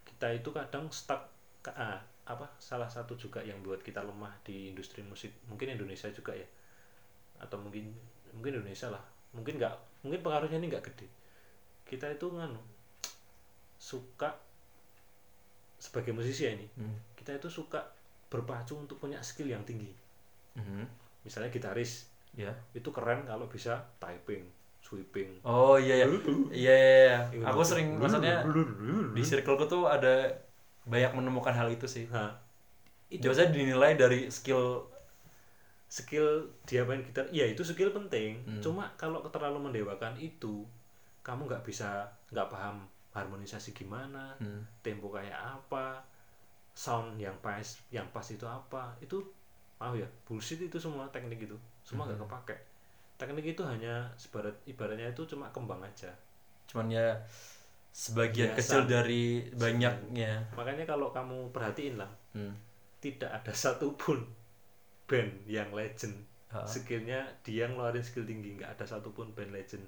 [0.07, 1.27] kita itu kadang stuck
[1.59, 6.07] ke- ah, apa salah satu juga yang buat kita lemah di industri musik mungkin Indonesia
[6.09, 6.47] juga ya
[7.37, 7.91] atau mungkin
[8.31, 9.03] mungkin Indonesia lah
[9.35, 9.75] mungkin nggak
[10.07, 11.11] mungkin pengaruhnya ini nggak gede
[11.83, 12.63] kita itu nganu
[13.75, 14.31] suka
[15.77, 16.95] sebagai musisi ya ini Hmm.
[17.19, 17.83] kita itu suka
[18.31, 19.91] berpacu untuk punya skill yang tinggi
[20.55, 20.87] Mhm.
[21.27, 22.55] misalnya gitaris Ya.
[22.73, 24.47] itu keren kalau bisa typing
[24.93, 26.07] sweeping Oh iya iya.
[26.07, 26.13] Iya
[26.53, 26.77] iya.
[26.77, 27.17] iya.
[27.33, 28.45] Iya, Aku sering maksudnya
[29.17, 30.29] di circleku tuh ada
[30.85, 32.05] banyak menemukan hal itu sih.
[33.09, 34.85] itu Biasanya dinilai dari skill
[35.93, 38.63] skill dia main gitar iya itu skill penting Hmm.
[38.65, 40.65] cuma kalau terlalu mendewakan itu
[41.21, 44.65] kamu nggak bisa nggak paham harmonisasi gimana Hmm.
[44.81, 46.01] tempo kayak apa
[46.73, 47.61] sound yang pas
[47.93, 49.21] yang pas itu apa itu
[49.77, 52.29] maaf ya bullshit itu semua teknik itu semua nggak Hmm.
[52.33, 52.57] kepake
[53.23, 56.11] teknik itu hanya sebarat ibaratnya itu cuma kembang aja
[56.67, 57.15] cuman ya
[57.93, 58.59] sebagian Biasa.
[58.59, 60.43] kecil dari banyaknya.
[60.53, 62.51] makanya kalau kamu perhatiin lah Hmm.
[62.99, 64.25] tidak ada satupun
[65.05, 66.17] band yang legend
[66.49, 66.65] Ha.
[66.65, 69.85] skillnya dia ngeluarin skill tinggi nggak ada satupun band legend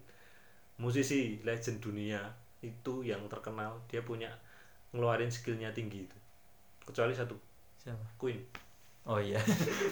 [0.77, 2.21] musisi legend dunia
[2.61, 4.33] itu yang terkenal dia punya
[4.93, 6.17] ngeluarin skillnya tinggi itu
[6.83, 7.37] kecuali satu
[7.77, 8.01] Siapa?
[8.17, 8.41] Queen
[9.05, 9.37] Oh iya.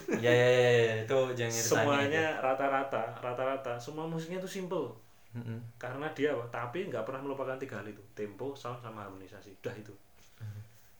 [0.08, 0.94] Iya iya iya iya.
[1.04, 5.40] itu jangan semuanya rata-rata rata-rata semua musiknya itu simple itu.
[5.40, 5.60] Mm-mm.
[5.80, 6.44] karena dia apa?
[6.48, 9.92] tapi nggak pernah melupakan tiga hal itu tempo sound sama harmonisasi udah itu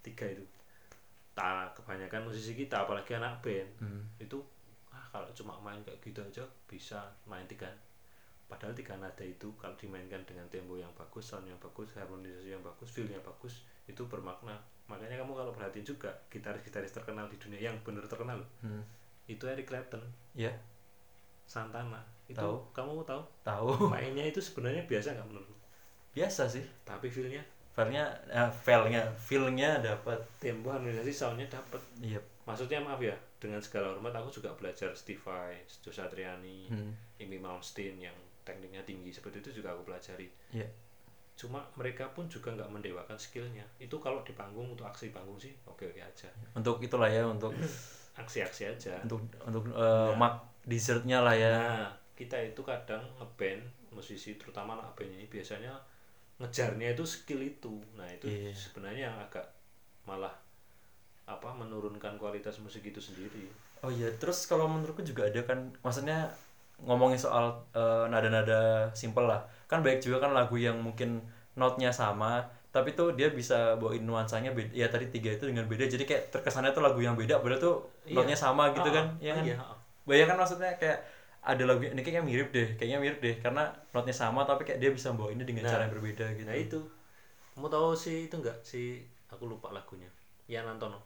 [0.01, 0.41] tiga itu
[1.33, 4.05] tak kebanyakan musisi kita apalagi anak band Hmm.
[4.17, 4.37] itu
[4.89, 7.69] ah kalau cuma main kayak gitu aja bisa main tiga
[8.45, 12.61] padahal tiga nada itu kalau dimainkan dengan tempo yang bagus sound yang bagus harmonisasi yang
[12.61, 14.55] bagus feel yang bagus itu bermakna
[14.85, 18.83] makanya kamu kalau perhatiin juga gitaris-gitaris terkenal di dunia yang bener terkenal Hmm.
[19.25, 20.03] itu Eric Clapton
[20.33, 20.53] Ya,
[21.45, 22.57] Santana itu Tahu.
[22.73, 23.69] kamu tahu tahu.
[23.93, 25.49] mainnya itu sebenarnya biasa nggak menurut
[26.13, 26.65] Biasa sih.
[26.83, 27.41] tapi feelnya
[27.73, 30.21] Filenya, eh, filenya, feelnya dapat.
[30.37, 32.21] tempo harmonisasi soundnya dapat Iya.
[32.43, 36.93] maksudnya maaf ya dengan segala hormat aku juga belajar Steve Vai, Joe Satriani, Hmm.
[37.17, 40.69] Amy Malmsteen yang tekniknya tinggi seperti itu juga aku pelajari Iya.
[41.43, 43.67] Cuma mereka pun juga nggak mendewakan skillnya.
[43.77, 46.31] Itu kalau di panggung untuk aksi panggung sih oke oke aja.
[46.55, 47.51] Untuk itulah ya untuk
[48.23, 48.95] aksi-aksi aja.
[49.03, 51.51] untuk untuk eh, mak dessertnya lah ya.
[51.59, 53.59] Nah kita itu kadang ngeband
[53.91, 55.75] musisi terutama anak band ini biasanya
[56.39, 57.75] ngejarnya itu skill itu.
[57.99, 58.55] Nah itu Iya.
[58.55, 59.45] sebenarnya yang agak
[60.07, 60.33] malah
[61.27, 63.51] apa menurunkan kualitas musik itu sendiri.
[63.83, 66.31] Oh iya terus kalau menurutku juga ada kan maksudnya
[66.83, 69.41] ngomongin soal eh, nada-nada simple lah.
[69.71, 71.23] Kan baik juga kan lagu yang mungkin
[71.55, 72.43] notnya sama
[72.73, 75.85] tapi tuh dia bisa bawain nuansanya beda ya tadi tiga itu dengan beda.
[75.87, 77.75] Jadi kayak terkesannya tuh lagu yang beda padahal tuh
[78.09, 78.17] Iya.
[78.17, 79.45] notnya sama gitu Ah, kan ya kan?
[79.45, 79.57] iya,
[80.09, 80.99] bayangkan maksudnya kayak
[81.43, 84.91] ada lagu ini kayaknya mirip deh kayaknya mirip deh karena notnya sama tapi kayak dia
[84.91, 86.49] bisa bawa ini dengan Nah, cara yang berbeda gitu.
[86.49, 86.81] nah itu.
[87.53, 90.09] Kamu tahu sih itu enggak si aku lupa lagunya.
[90.49, 90.99] Yan Antono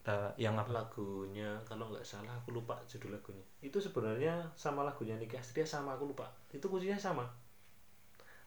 [0.00, 0.72] Nah, yang apa?
[0.72, 3.44] Lagunya kalau nggak salah aku lupa judul lagunya.
[3.60, 6.24] Itu sebenarnya sama lagunya Niki Astria sama aku lupa.
[6.48, 7.24] Itu kuncinya sama.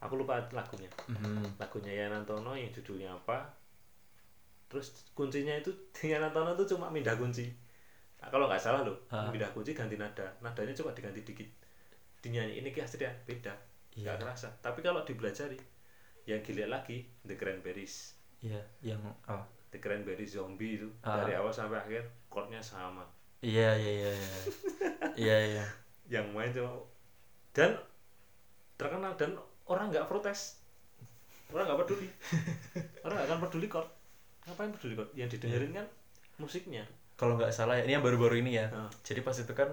[0.01, 0.89] Aku lupa lagunya.
[1.07, 1.61] Mhm.
[1.61, 3.45] lagunya Yan Antono yang judulnya apa.
[4.67, 5.69] Terus kuncinya itu
[6.11, 7.47] Yan Antono tuh cuma pindah kunci.
[8.17, 9.29] Nah, kalau nggak salah loh Ah.
[9.29, 10.25] pindah kunci ganti nada.
[10.41, 11.49] Nadanya cuma diganti dikit.
[12.23, 13.53] Dinyanyi ini Astria beda.
[13.93, 14.17] Iya.
[14.17, 14.49] nggak kerasa.
[14.57, 15.59] Tapi kalau dipelajari
[16.25, 18.17] yang dilihat lagi The Cranberries.
[18.41, 18.99] Iya yang
[19.29, 19.43] oh
[19.73, 21.25] The Cranberries Zombie itu Ah.
[21.25, 23.01] dari awal sampai akhir chordnya sama.
[23.41, 24.29] Iya iya iya iya.
[25.17, 25.65] Iya iya.
[26.07, 26.77] Yang main cuma
[27.51, 27.73] dan
[28.77, 29.33] terkenal dan
[29.65, 30.61] orang nggak protes.
[31.49, 32.07] Orang nggak peduli.
[33.01, 33.89] Orang nggak akan peduli chord.
[34.45, 35.09] Ngapain peduli chord?
[35.17, 35.87] Yang didengerin kan
[36.37, 36.85] musiknya.
[37.17, 38.69] Kalau nggak salah ya ini yang baru-baru ini ya.
[38.69, 38.89] Ah.
[39.01, 39.69] jadi pas itu kan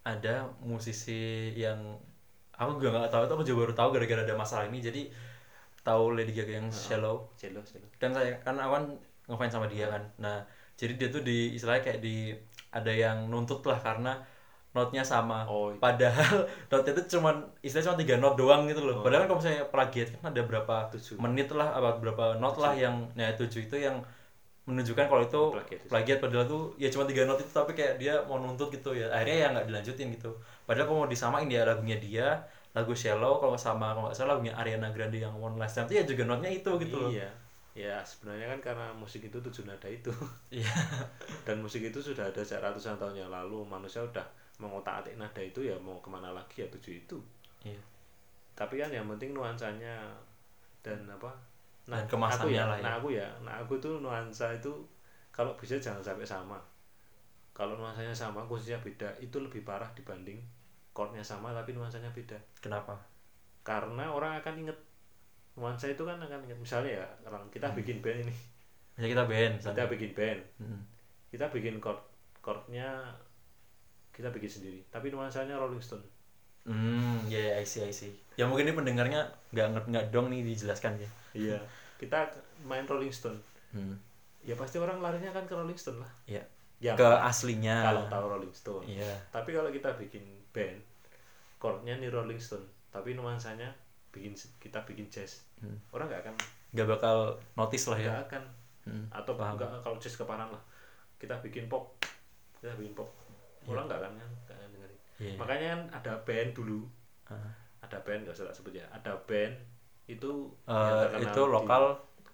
[0.00, 1.76] ada musisi yang
[2.56, 4.80] aku juga nggak tahu itu aku juga baru tahu gara-gara ada masalah ini.
[4.80, 5.02] Jadi
[5.80, 7.86] tahu Lady Gaga yang Shallow Cello, cello.
[7.96, 8.84] dan saya kan awan
[9.24, 10.38] ngefans sama dia kan nah
[10.74, 12.32] jadi dia tuh di istilahnya kayak di
[12.70, 14.12] ada yang nuntut lah karena
[14.70, 15.78] notnya sama Oh, iya.
[15.78, 19.02] padahal notnya itu cuman istilahnya cuma tiga not doang gitu loh Oh.
[19.02, 21.16] padahal kan kalau misalnya plagiat kan ada berapa Tujuh.
[21.18, 23.98] menit lah apa berapa not lah yang nah tujuh itu yang
[24.64, 25.80] menunjukkan kalau itu Plagiat.
[25.90, 29.10] plagiat padahal tuh ya cuma tiga not itu tapi kayak dia mau nuntut gitu ya
[29.10, 30.30] akhirnya ya nggak dilanjutin gitu
[30.62, 32.26] padahal kalau mau disamain ya lagunya dia
[32.70, 35.94] lagu Shallow kalau sama kalau nggak salah lagunya Ariana Grande yang One Last Time itu
[35.98, 37.10] ya juga notnya itu gitu loh.
[37.10, 37.30] Iya.
[37.74, 40.10] Ya sebenarnya kan karena musik itu tujuh nada itu.
[40.54, 40.70] Iya.
[41.42, 44.22] Dan musik itu sudah ada sejak ratusan tahun yang lalu manusia udah
[44.62, 47.18] mengotak atik nada itu ya mau ke mana lagi ya tujuh itu.
[47.66, 47.80] Iya.
[48.54, 50.14] Tapi kan yang penting nuansanya
[50.80, 51.28] dan apa
[51.90, 52.84] Dan aku kemasannya ya, lah ya.
[52.84, 54.70] nah aku ya nah aku tuh nuansa itu
[55.34, 56.58] kalau bisa jangan sampai sama.
[57.50, 60.38] Kalau nuansanya sama khususnya beda itu lebih parah dibanding
[60.90, 62.98] chordnya sama tapi nuansanya beda kenapa
[63.60, 64.78] karena orang akan inget
[65.52, 68.34] nuansa itu kan akan inget misalnya ya orang kita bikin band ini
[68.96, 69.86] ya kita band kita misalnya.
[69.88, 70.80] bikin band Hmm.
[71.28, 72.00] kita bikin chord
[72.40, 72.88] chordnya
[74.10, 76.04] kita bikin sendiri tapi nuansanya Rolling Stone
[76.60, 78.12] Hmm, ya, ya, I see, I see.
[78.36, 81.08] Ya mungkin ini pendengarnya nggak nggak nggak dong nih dijelaskan ya.
[81.32, 81.58] iya
[81.96, 82.28] kita
[82.62, 83.40] main Rolling Stone
[83.72, 83.96] Hmm.
[84.40, 86.44] ya pasti orang larinya kan ke Rolling Stone lah Ya.
[86.76, 87.80] ya Ke aslinya.
[87.80, 89.08] kalau tahu Rolling Stone Iya.
[89.30, 90.20] tapi kalau kita bikin
[90.50, 90.78] band
[91.56, 93.70] chordnya nih Rolling Stone tapi nuansanya
[94.08, 95.76] bikin kita bikin jazz Hmm.
[95.90, 96.36] orang nggak akan
[96.70, 97.16] Nggak bakal
[97.54, 98.08] notice lah ya.
[98.08, 98.44] nggak akan
[98.80, 99.04] Hmm.
[99.10, 99.54] atau Paham.
[99.54, 100.62] enggak kalau jazz keparan lah
[101.16, 101.94] kita bikin pop
[102.56, 103.06] kita bikin pop
[103.62, 105.34] orang nggak akan kan nggak akan dengerin Iya.
[105.36, 106.80] makanya kan ada band dulu
[107.26, 107.52] Ah.
[107.80, 109.52] ada band nggak usah tak sebut ya ada band
[110.06, 111.84] itu terkenal itu lokal.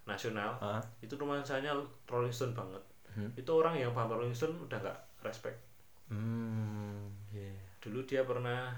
[0.05, 0.79] nasional Ah.
[1.01, 1.75] itu nuansanya
[2.07, 2.81] Rolling Stone banget
[3.11, 3.27] Hmm.
[3.35, 5.59] itu orang yang paham Rolling Stone udah nggak respect
[6.07, 7.11] Hmm.
[7.29, 7.66] iya.
[7.87, 8.75] Dulu dia pernah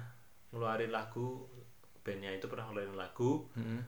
[0.53, 1.49] ngeluarin lagu
[2.01, 3.81] bandnya itu pernah ngeluarin lagu Hmm.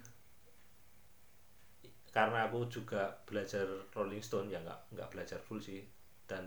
[2.10, 5.84] karena aku juga belajar Rolling Stone ya nggak nggak belajar full sih
[6.26, 6.42] dan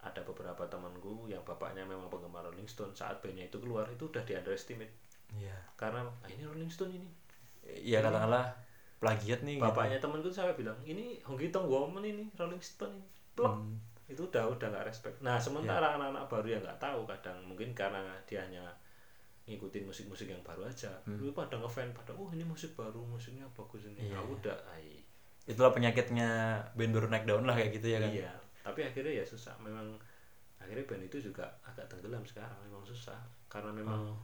[0.00, 4.22] ada beberapa temanku yang bapaknya memang penggemar Rolling Stone saat bandnya itu keluar itu udah
[4.22, 4.92] di underestimate
[5.34, 5.56] Iya.
[5.74, 7.08] karena ah, ini Rolling Stone ini
[7.64, 8.44] Iya katakanlah
[8.98, 9.56] plagiat nih.
[9.56, 9.64] gitu.
[9.64, 13.74] bapaknya temanku sampai bilang ini Hongki Tong Woman ini Rolling Stone ini Hmm.
[14.04, 18.00] Itu udah udah nggak respect nah sementara anak-anak baru yang nggak tahu kadang mungkin karena
[18.24, 18.64] dia hanya
[19.44, 23.84] ngikutin musik-musik yang baru aja lu pada ngefan pada oh ini musik baru musiknya bagus
[23.84, 24.16] ini Iya.
[24.18, 25.00] aku udah ai
[25.44, 26.28] Itulah penyakitnya
[26.72, 28.08] band baru naik daun lah kayak gitu ya kan.
[28.10, 28.32] iya
[28.64, 29.92] tapi akhirnya ya susah memang
[30.56, 34.16] akhirnya band itu juga agak tenggelam sekarang memang susah karena memang Oh.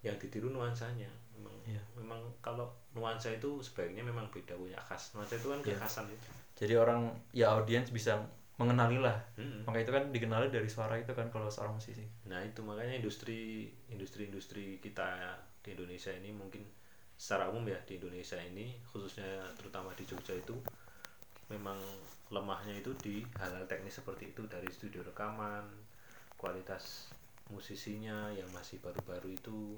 [0.00, 1.80] yang ditiru nuansanya memang Iya.
[1.92, 5.76] memang kalau nuansa itu sebaiknya memang beda punya khas nuansa itu kan Iya.
[5.76, 8.16] kekhasan itu Jadi orang ya audiens bisa
[8.60, 9.16] mengenali lah.
[9.40, 9.64] Mm-mm.
[9.64, 12.04] Maka itu kan dikenali dari suara itu kan kalau seorang musisi.
[12.28, 16.60] Nah itu makanya industri industri-industri kita di Indonesia ini mungkin
[17.16, 20.56] secara umum ya di Indonesia ini khususnya terutama di Jogja itu
[21.48, 21.76] memang
[22.32, 25.66] lemahnya itu di hal-hal teknis seperti itu dari studio rekaman
[26.40, 27.12] kualitas
[27.52, 29.76] musisinya yang masih baru-baru itu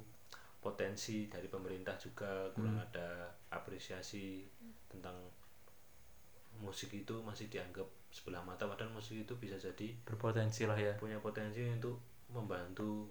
[0.63, 4.47] potensi dari pemerintah juga kurang ada apresiasi
[4.87, 5.17] tentang
[6.63, 10.93] musik itu masih dianggap sebelah mata padahal musik itu bisa jadi berpotensi lah ya.
[10.94, 11.97] punya potensi untuk
[12.28, 13.09] membantu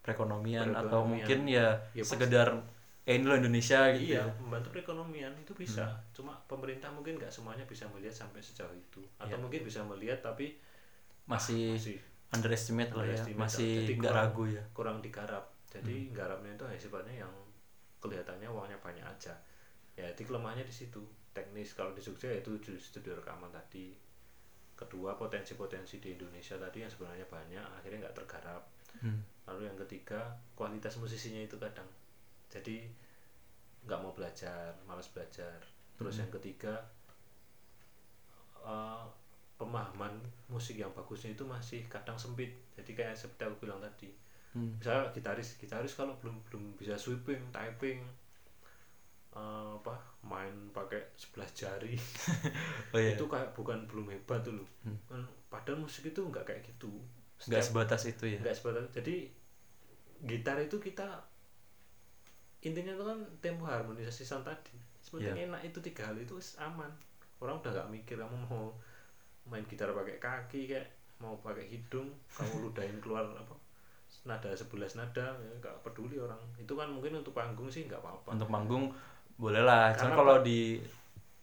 [0.00, 1.08] perekonomian, atau Perekonomian.
[1.20, 2.48] mungkin ya, Ya, sekedar
[3.04, 4.32] eh ini loh Indonesia gitu iya ya.
[4.40, 5.84] membantu perekonomian itu bisa.
[6.12, 9.00] Cuma pemerintah mungkin nggak semuanya bisa melihat sampai sejauh itu.
[9.16, 9.40] Atau Iya.
[9.40, 10.56] mungkin bisa melihat tapi
[11.24, 11.96] masih, masih
[12.30, 13.16] underestimate lah ya.
[13.16, 14.64] underestimate, masih nggak ragu ya.
[14.72, 15.44] kurang digarap.
[15.68, 17.32] Jadi garapnya itu hanya sifatnya yang
[17.98, 19.32] kelihatannya uangnya banyak aja.
[19.92, 21.00] Ya itu kelemahannya di situ.
[21.28, 23.92] Teknis kalau di Jogja itu di studio rekaman tadi
[24.78, 28.64] kedua potensi-potensi di Indonesia tadi yang sebenarnya banyak akhirnya nggak tergarap.
[28.98, 29.20] Hmm.
[29.46, 31.86] lalu yang ketiga kualitas musisinya itu kadang.
[32.50, 32.88] Jadi
[33.84, 35.58] nggak mau belajar malas belajar.
[35.98, 36.74] Terus yang ketiga
[38.62, 39.04] eh,
[39.58, 40.14] pemahaman
[40.46, 42.54] musik yang bagusnya itu masih kadang sempit.
[42.78, 44.10] Jadi kayak seperti aku bilang tadi.
[44.56, 44.80] Hmm.
[44.80, 48.00] misalnya gitaris gitaris kalau belum belum bisa sweeping typing
[49.32, 49.94] eh, apa
[50.24, 51.94] main pakai 11 jari.
[52.94, 53.12] Oh iya.
[53.16, 54.96] Itu kayak bukan belum hebat tuh loh Hmm.
[55.06, 56.88] Kan padahal musik itu nggak kayak gitu.
[57.48, 58.38] Nggak sebatas itu ya?
[58.40, 59.28] nggak sebatas jadi
[60.26, 61.06] gitar itu kita
[62.58, 64.74] intinya itu kan tempo harmonisasi sound tadi.
[64.98, 65.48] Sebenarnya Iya.
[65.54, 66.90] enak itu tiga hal itu aman.
[67.38, 68.74] Orang udah nggak mikir kamu mau
[69.46, 70.88] main gitar pakai kaki kayak
[71.22, 73.54] mau pakai hidung kamu ludahin keluar apa
[74.24, 76.40] nada sebelas nada ya, nggak peduli orang.
[76.58, 78.34] Itu kan mungkin untuk panggung sih nggak apa-apa.
[78.34, 78.90] Untuk manggung
[79.38, 80.82] boleh lah Karena kalau di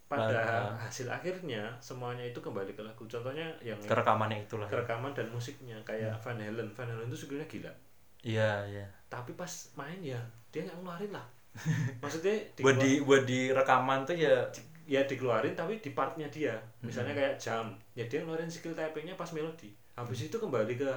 [0.05, 3.09] pada Nah, hasil akhirnya semuanya itu kembali ke lagu.
[3.09, 4.77] Contohnya yang kerekamannya itulah ya.
[4.77, 6.69] kerekaman dan musiknya kayak Van Halen.
[6.69, 7.73] Van Halen itu skillnya gila.
[8.21, 8.85] Iya iya.
[9.09, 10.21] Tapi pas main ya
[10.53, 11.25] dia nggak ngeluarin lah.
[12.03, 14.45] Maksudnya buat di buat di rekaman tuh ya
[14.85, 16.53] ya dikeluarin tapi di partnya dia.
[16.53, 16.85] Hmm.
[16.85, 17.73] misalnya kayak jam.
[17.97, 19.73] Ya dia ngeluarin skill typingnya pas melodi.
[19.97, 20.91] Habis itu kembali ke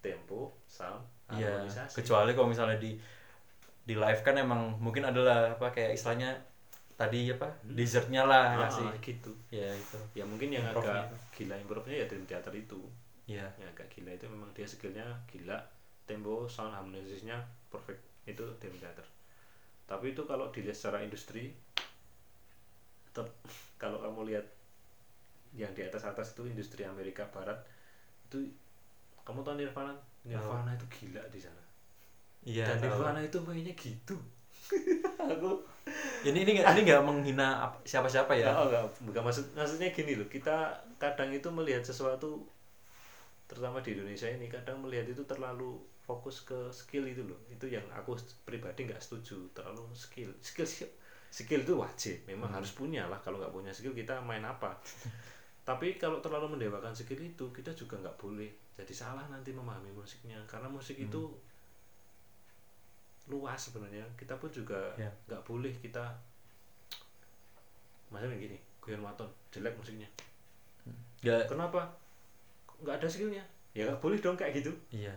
[0.00, 1.02] tempo sound
[1.34, 1.98] iya harmonisasi.
[1.98, 2.94] kecuali kalau misalnya di
[3.86, 6.34] di live kan emang mungkin adalah apa kayak istilahnya
[6.98, 8.86] tadi apa dessertnya lah Ah, sih?
[9.00, 9.30] gitu.
[9.52, 12.80] Ya itu ya mungkin yang Improve-nya agak gila improve-nya ya Dream Theater itu.
[13.30, 13.46] Ya.
[13.60, 15.58] Yang agak gila itu memang dia skillnya gila
[16.08, 17.38] tempo sound harmonisasinya
[17.70, 18.02] perfect.
[18.26, 19.06] Itu Dream Theater
[19.86, 21.54] tapi itu kalau dilihat secara industri
[23.14, 23.30] tetap
[23.82, 24.46] kalau kamu lihat
[25.54, 27.56] yang di atas atas itu industri Amerika Barat
[28.28, 28.50] itu
[29.22, 29.94] kamu tahu Nirvana?
[30.26, 31.62] Nirvana itu gila di sana
[32.46, 32.78] iya dan.
[32.82, 34.16] Nirvana itu mainnya gitu.
[35.34, 35.50] Aku
[36.26, 38.50] ini ini nggak ini nggak menghina ap- siapa-siapa ya?
[38.50, 42.46] Oh, enggak, bukan maksud maksudnya gini loh kita kadang itu melihat sesuatu
[43.46, 47.38] terutama di Indonesia ini kadang melihat itu terlalu fokus ke skill itu loh.
[47.50, 49.38] Itu yang aku pribadi nggak setuju.
[49.54, 50.30] Terlalu skill.
[50.42, 50.90] Skill skill,
[51.30, 52.16] skill itu wajib.
[52.26, 53.18] Memang harus punya lah.
[53.22, 54.74] Kalau nggak punya skill kita main apa?
[55.68, 60.38] Tapi kalau terlalu mendewakan skill itu kita juga nggak boleh jadi salah nanti memahami musiknya.
[60.46, 61.34] Karena musik itu
[63.26, 64.04] luas sebenarnya.
[64.14, 65.10] Kita pun juga Ya.
[65.26, 66.02] nggak boleh kita
[68.06, 70.06] macam gini Guyon Waton jelek musiknya.
[71.20, 71.82] Nggak kenapa?
[72.80, 73.42] Nggak ada skillnya.
[73.74, 74.70] Ya nggak boleh dong kayak gitu.
[74.94, 75.12] Iya.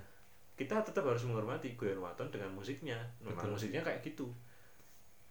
[0.58, 2.98] Kita tetap harus menghormati Guyon Waton dengan musiknya.
[3.22, 3.54] Memang Betul.
[3.56, 4.28] musiknya kayak gitu.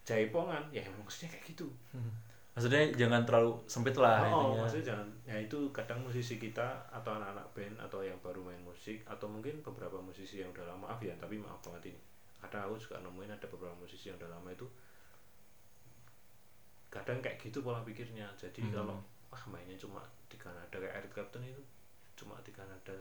[0.07, 1.69] Jaipongan ya emang musiknya kayak gitu.
[2.57, 4.67] Maksudnya jangan terlalu sempit lah oh, intinya.
[4.67, 8.99] maksudnya jangan ya itu kadang musisi kita atau anak-anak band atau yang baru main musik
[9.07, 12.01] atau mungkin beberapa musisi yang udah lama maaf ya tapi maaf banget ini
[12.39, 14.67] kadang aku juga nemuin ada beberapa musisi yang udah lama itu
[16.89, 18.73] kadang kayak gitu pola pikirnya jadi Hmm.
[18.73, 18.97] kalau
[19.29, 21.61] wah mainnya cuma di Kanada kayak Eric Clapton itu
[22.17, 22.97] cuma di Kanada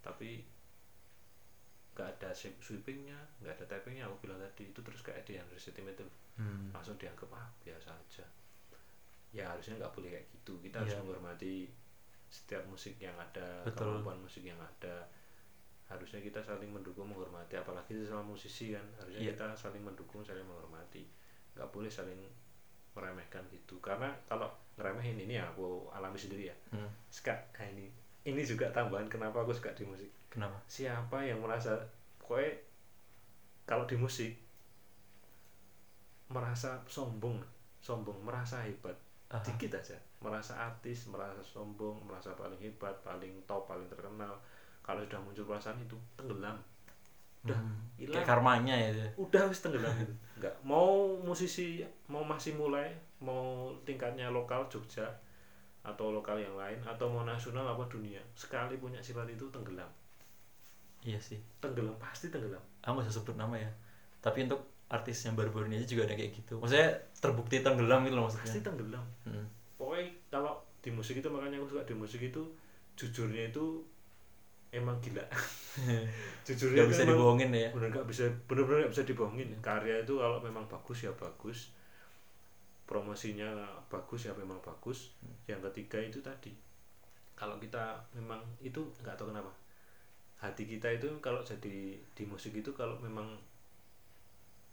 [0.00, 0.44] tapi
[1.94, 5.48] nggak ada sweep- sweepingnya nggak ada tappingnya aku bilang tadi itu terus kayak dia yang
[5.48, 6.04] itu
[6.36, 6.72] Hmm.
[6.72, 8.24] langsung dianggap ah biasa aja
[9.30, 11.00] ya harusnya nggak boleh kayak gitu kita harus Iya.
[11.00, 11.54] menghormati
[12.30, 14.00] setiap musik yang ada Betul.
[14.00, 15.04] kemampuan musik yang ada
[15.90, 17.58] harusnya kita saling mendukung menghormati.
[17.58, 19.34] Apalagi sesama musisi kan harusnya Iya.
[19.34, 21.02] kita saling mendukung saling menghormati.
[21.58, 22.18] Nggak boleh saling
[22.94, 23.76] meremehkan gitu.
[23.82, 24.46] Karena kalau
[24.78, 26.56] ngeremehin ini ya aku alami sendiri ya.
[26.70, 26.88] Hmm.
[27.10, 27.90] suka nah ini
[28.22, 30.08] ini juga tambahan kenapa aku suka di musik.
[30.30, 30.54] Kenapa?
[30.70, 31.74] Siapa yang merasa
[32.22, 32.46] kowe
[33.66, 34.32] kalau di musik
[36.30, 37.42] merasa sombong
[37.82, 38.94] sombong merasa hebat
[39.34, 39.42] Aha.
[39.42, 39.98] dikit aja.
[40.22, 44.38] Merasa artis merasa sombong merasa paling hebat paling top paling terkenal
[44.90, 46.58] kalau sudah muncul perasaan itu tenggelam.
[47.40, 47.78] Udah Hmm.
[47.96, 48.14] hilang.
[48.18, 49.94] kayak karmanya ya udah wis tenggelam.
[49.94, 52.90] Itu nggak mau musisi mau masih mulai
[53.20, 55.06] mau tingkatnya lokal Jogja
[55.80, 59.88] atau lokal yang lain atau mau nasional apa dunia sekali punya sifat itu tenggelam.
[61.00, 61.40] Iya sih.
[61.60, 62.60] Tenggelam pasti tenggelam.
[62.84, 63.70] Aku nggak usah sebut nama ya.
[64.20, 64.60] Tapi untuk
[64.90, 66.60] artis yang baru-baru ini aja juga ada kayak gitu.
[66.60, 69.04] Maksudnya terbukti tenggelam gitu loh pasti maksudnya tenggelam.
[69.24, 69.46] Hmm.
[69.80, 70.52] pokoknya kalau
[70.84, 72.42] di musik itu makanya aku suka di musik itu
[72.96, 73.80] jujurnya itu
[74.70, 75.22] emang gila.
[76.46, 77.70] Jujur itu bisa dibohongin ya?
[77.74, 79.48] bener nggak bisa bener-bener nggak bisa dibohongin.
[79.58, 81.74] Karya itu kalau memang bagus ya bagus.
[82.86, 83.50] Promosinya
[83.90, 85.14] bagus ya memang bagus.
[85.46, 86.54] Yang ketiga itu tadi.
[87.34, 89.50] Kalau kita memang itu nggak tahu kenapa.
[90.40, 93.26] Hati kita itu kalau jadi di musik itu kalau memang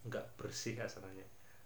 [0.07, 1.25] nggak bersih asalnya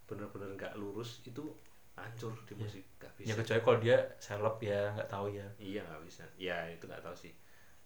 [0.10, 1.52] bener-bener nggak lurus itu
[2.00, 2.84] hancur di musik.
[2.98, 3.38] Nggak ya bisa.
[3.44, 5.48] kecuali kalau dia seleb ya nggak tahu ya.
[5.60, 6.24] Iya nggak bisa.
[6.40, 7.32] Ya itu nggak tahu sih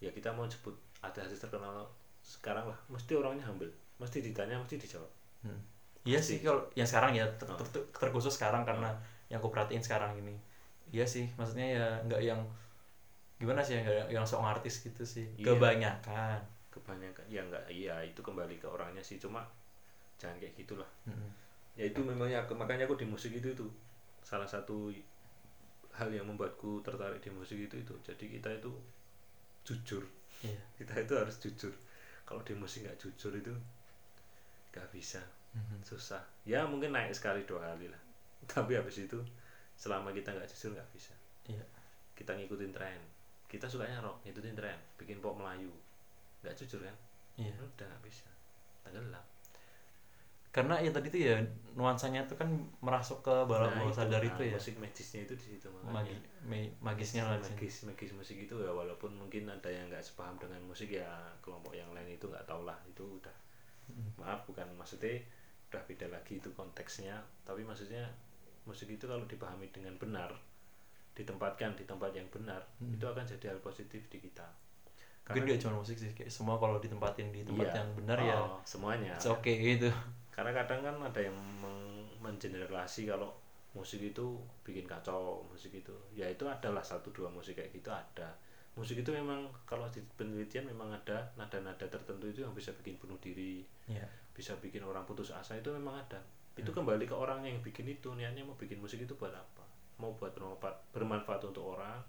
[0.05, 1.81] ya kita mau sebut artis terkenal
[2.21, 5.09] sekarang lah mesti orangnya humble mesti ditanya mesti dijawab
[5.41, 5.61] Hmm.
[6.01, 7.57] Iya sih kalau yang sekarang ya ter- Oh.
[7.57, 8.89] ter- ter- terkhusus sekarang karena
[9.29, 10.33] yang aku perhatiin sekarang ini.
[10.89, 12.41] Iya sih, maksudnya ya nggak yang
[13.37, 15.25] gimana sih ya nggak yang sok artis gitu sih.
[15.37, 15.53] Iya.
[15.53, 16.39] Kebanyakan.
[16.73, 19.39] kebanyakan ya nggak iya itu kembali ke orangnya sih cuma
[20.19, 21.31] jangan kayak gitulah Mm-mm.
[21.73, 23.71] ya itu memangnya aku makanya aku di musik itu tuh
[24.19, 24.91] salah satu
[25.95, 28.67] hal yang membuatku tertarik di musik itu itu jadi kita itu
[29.65, 30.03] jujur.
[30.45, 30.61] Iya.
[30.77, 31.73] kita itu harus jujur.
[32.21, 33.53] Kalau di musik nggak jujur itu
[34.71, 35.21] nggak bisa.
[35.55, 35.81] Mhm.
[35.87, 36.19] susah.
[36.43, 38.01] Ya mungkin naik sekali dua kali lah.
[38.51, 39.17] Tapi habis itu
[39.75, 41.13] selama kita nggak jujur nggak bisa.
[41.49, 41.65] Iya.
[42.15, 43.01] kita ngikutin tren.
[43.51, 44.79] Kita sukanya rock ngikutin tren.
[44.95, 45.71] Bikin pop Melayu.
[46.45, 46.95] Nggak jujur kan?
[47.35, 47.51] Iya.
[47.57, 48.29] udah nggak bisa.
[48.85, 49.34] Tenggelam
[50.55, 51.35] Karena ya tadi tuh ya
[51.75, 52.47] nuansanya tuh kan
[52.79, 54.55] merasuk ke bawah bawah sadar nah, itu ya.
[54.55, 58.71] musik magisnya itu di situ Magi, makanya ma- magisnya lah magis magis musik itu ya
[58.71, 61.11] walaupun mungkin ada yang nggak sepaham dengan musik ya
[61.43, 63.35] kelompok yang lain itu nggak tahu lah itu udah
[63.85, 64.17] Mm.
[64.17, 65.21] maaf bukan maksudnya
[65.69, 68.01] udah beda lagi itu konteksnya tapi maksudnya
[68.65, 70.33] musik itu kalau dipahami dengan benar
[71.13, 72.97] ditempatkan di tempat yang benar Hmm.
[72.97, 74.47] itu akan jadi hal positif di kita
[75.25, 77.77] Mungkin gak cuma musik sih, kayak semua kalau ditempatin di tempat Iya.
[77.81, 79.89] yang benar ya Oh, semuanya it's okay gitu.
[80.35, 81.33] Karena kadang kan ada yang
[81.63, 83.31] meng- mengeneralisasi kalau
[83.71, 85.95] musik itu bikin kacau musik itu.
[86.11, 88.35] Ya itu adalah satu dua musik kayak gitu ada.
[88.75, 93.15] Musik itu memang kalau di penelitian memang ada nada-nada tertentu itu yang bisa bikin bunuh
[93.23, 94.03] diri Iya.
[94.35, 96.19] bisa bikin orang putus asa itu memang ada.
[96.59, 99.63] Itu kembali ke orang yang bikin itu niatnya mau bikin musik itu buat apa?
[100.03, 102.03] Mau buat bermanfaat bermanfaat untuk orang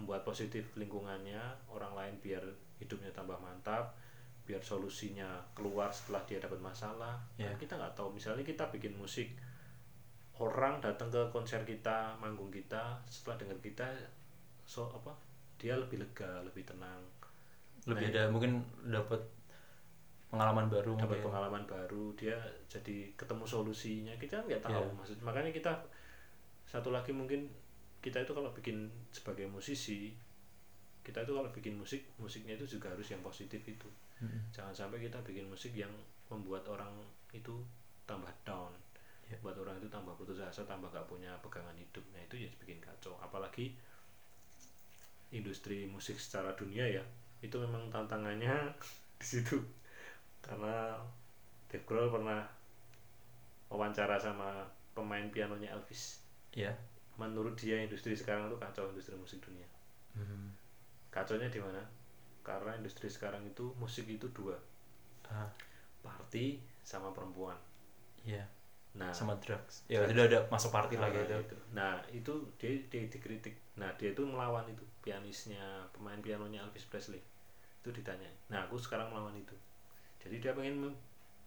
[0.00, 2.40] membuat positif lingkungannya orang lain biar
[2.80, 3.92] hidupnya tambah mantap
[4.50, 7.14] biar solusinya keluar setelah dia dapat masalah.
[7.38, 7.46] Ya.
[7.54, 8.10] Kan kita nggak tahu.
[8.10, 9.30] Misalnya kita bikin musik
[10.42, 13.86] orang datang ke konser kita manggung kita setelah dengar kita
[14.66, 15.14] so apa
[15.54, 16.98] dia lebih lega lebih tenang.
[17.86, 19.20] Lebih Nah, ada mungkin dapat
[20.30, 21.26] pengalaman baru dapat mungkin.
[21.30, 22.34] pengalaman baru dia
[22.66, 24.14] jadi ketemu solusinya.
[24.18, 24.96] Kita nggak tahu Iya.
[24.98, 25.72] maksud makanya kita
[26.66, 27.46] satu lagi mungkin
[28.00, 30.16] kita itu kalau bikin sebagai musisi
[31.04, 33.88] kita itu kalau bikin musik musiknya itu juga harus yang positif itu
[34.20, 34.40] Mm-mm.
[34.52, 35.90] jangan sampai kita bikin musik yang
[36.28, 36.92] membuat orang
[37.32, 37.54] itu
[38.04, 38.72] tambah down
[39.30, 39.38] Iya.
[39.46, 42.82] buat orang itu tambah putus asa tambah gak punya pegangan hidup nah itu ya bikin
[42.82, 43.70] kacau apalagi
[45.30, 47.04] industri musik secara dunia ya
[47.40, 48.74] itu memang tantangannya
[49.22, 49.56] di situ
[50.42, 50.98] karena
[51.70, 52.42] Dave Grohl pernah
[53.70, 56.18] wawancara sama pemain pianonya Elvis
[56.50, 56.74] Iya.
[57.14, 59.66] menurut dia industri sekarang itu kacau industri musik dunia
[60.18, 60.50] Mhm.
[61.14, 61.78] kacaunya di mana
[62.40, 64.56] karena industri sekarang itu musik itu dua
[65.30, 65.46] Ah,
[66.02, 67.54] party sama perempuan
[68.20, 68.42] iya.
[68.92, 69.86] nah Sama drugs.
[69.86, 71.36] Ya sudah ada masuk party nah, lah gitu.
[71.38, 71.56] itu.
[71.70, 75.62] nah itu dia, dia dikritik nah dia itu melawan itu pianisnya
[75.94, 77.22] pemain pianonya Elvis Presley
[77.80, 79.54] itu ditanya nah aku sekarang melawan itu
[80.18, 80.90] jadi dia pengen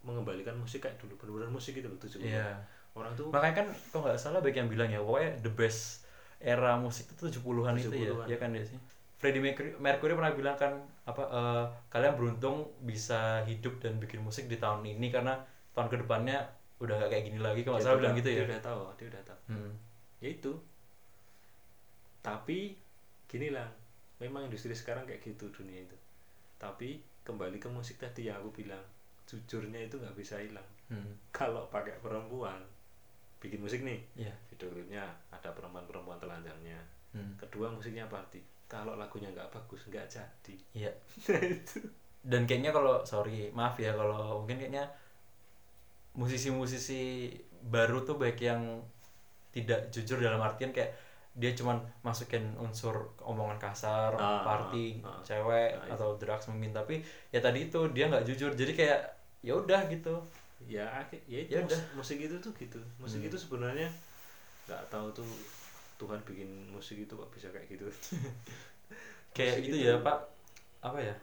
[0.00, 2.56] mengembalikan musik kayak dulu benar-benar musik itu loh tujuh Iya.
[2.94, 6.04] orang tuh Makanya kan kok nggak salah banyak yang bilang ya, pokoknya the best
[6.38, 8.12] era musik itu 70-an itu ya.
[8.12, 8.26] 70-an.
[8.28, 8.78] Ya kan dia sih.
[9.24, 14.44] Freddie Mercury, Mercury pernah bilang kan apa eh, kalian beruntung bisa hidup dan bikin musik
[14.44, 15.40] di tahun ini karena
[15.72, 16.44] tahun ke depannya
[16.76, 18.44] udah gak kayak gini lagi kalau dia salah udah- bilang gitu dia ya.
[18.44, 19.72] udah tahu dia udah tahu Hmm.
[20.20, 20.52] ya itu
[22.20, 22.76] tapi
[23.24, 23.64] gini lah
[24.18, 25.96] memang industri sekarang kayak gitu dunia itu
[26.56, 28.84] tapi kembali ke musik tadi yang aku bilang
[29.24, 31.16] jujurnya itu nggak bisa hilang Hmm.
[31.30, 32.60] kalau pakai perempuan
[33.40, 34.36] bikin musik nih Iya.
[34.46, 36.76] video klipnya ada perempuan-perempuan telanjangnya
[37.10, 37.32] Hmm.
[37.34, 40.90] kedua musiknya party kalau lagunya nggak bagus nggak jadi Iya.
[42.30, 44.88] Dan kayaknya kalau sorry maaf ya kalau mungkin kayaknya
[46.14, 47.30] musisi-musisi
[47.66, 48.80] baru tuh baik yang
[49.50, 50.94] tidak jujur dalam artian kayak
[51.34, 55.20] dia cuman masukin unsur omongan kasar, Ah, party, ah, ah.
[55.26, 57.02] cewek Ah, atau drugs mungkin tapi
[57.34, 59.00] ya tadi itu dia nggak jujur jadi kayak
[59.42, 60.14] ya udah gitu.
[60.64, 60.86] ya
[61.28, 61.76] ya Ya udah.
[61.98, 63.28] musik itu tuh gitu musik Hmm.
[63.28, 63.90] itu sebenarnya
[64.64, 65.26] nggak tahu tuh
[65.94, 67.86] Tuhan bikin musik itu kok bisa kayak gitu
[69.36, 70.18] Kayak Musik gitu itu- ya Pak
[70.84, 71.14] apa ya?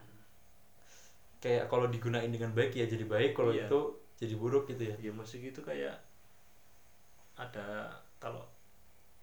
[1.42, 3.66] Kayak kalau digunain dengan baik ya jadi baik, kalau Iya.
[3.66, 3.80] itu
[4.20, 4.96] jadi buruk gitu ya.
[5.00, 5.98] ya musik itu kayak
[7.34, 7.90] ada
[8.22, 8.46] kalau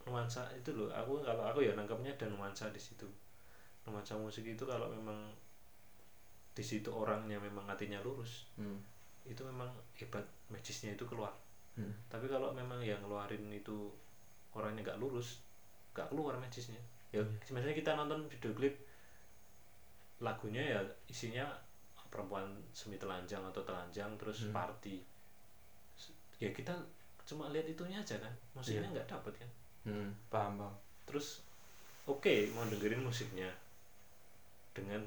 [0.02, 3.06] nuansa itu loh aku kalau aku ya nangkapnya ada nuansa di situ
[3.84, 5.30] nuansa musik itu kalau memang
[6.50, 8.80] di situ orangnya memang hatinya lurus Hmm.
[9.22, 11.30] itu memang hebat magisnya itu keluar
[11.78, 11.94] Hmm.
[12.10, 13.92] tapi kalau memang yang ngeluarin itu
[14.58, 15.40] orangnya nggak lurus
[15.94, 16.78] nggak keluar magisnya
[17.14, 18.74] ya sebenarnya kita nonton video klip
[20.18, 21.46] lagunya ya isinya
[22.08, 22.44] perempuan
[22.74, 24.96] semi telanjang atau telanjang terus party.
[25.94, 26.10] S-
[26.40, 26.72] ya kita
[27.28, 29.50] cuma lihat itunya aja kan musiknya nggak dapet kan.
[29.86, 30.10] Hmm.
[30.32, 30.74] Paham paham.
[31.08, 31.40] terus
[32.04, 33.48] oke mau dengerin musiknya
[34.76, 35.00] dengan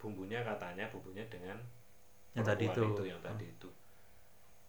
[0.00, 1.56] bumbunya katanya bumbunya dengan
[2.32, 3.02] Yang tadi perempuan itu.
[3.12, 3.68] yang tadi itu.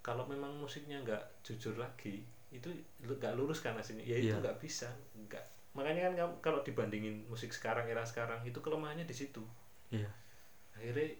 [0.03, 2.23] Kalau memang musiknya nggak jujur lagi
[2.53, 2.69] itu
[3.01, 4.39] nggak lurus kan aslinya ya itu Iya.
[4.39, 5.41] nggak bisa nggak
[5.73, 9.41] makanya kan kamu- kalau dibandingin musik sekarang era sekarang itu kelemahannya di situ
[9.89, 10.05] Iya.
[10.71, 11.17] akhirnya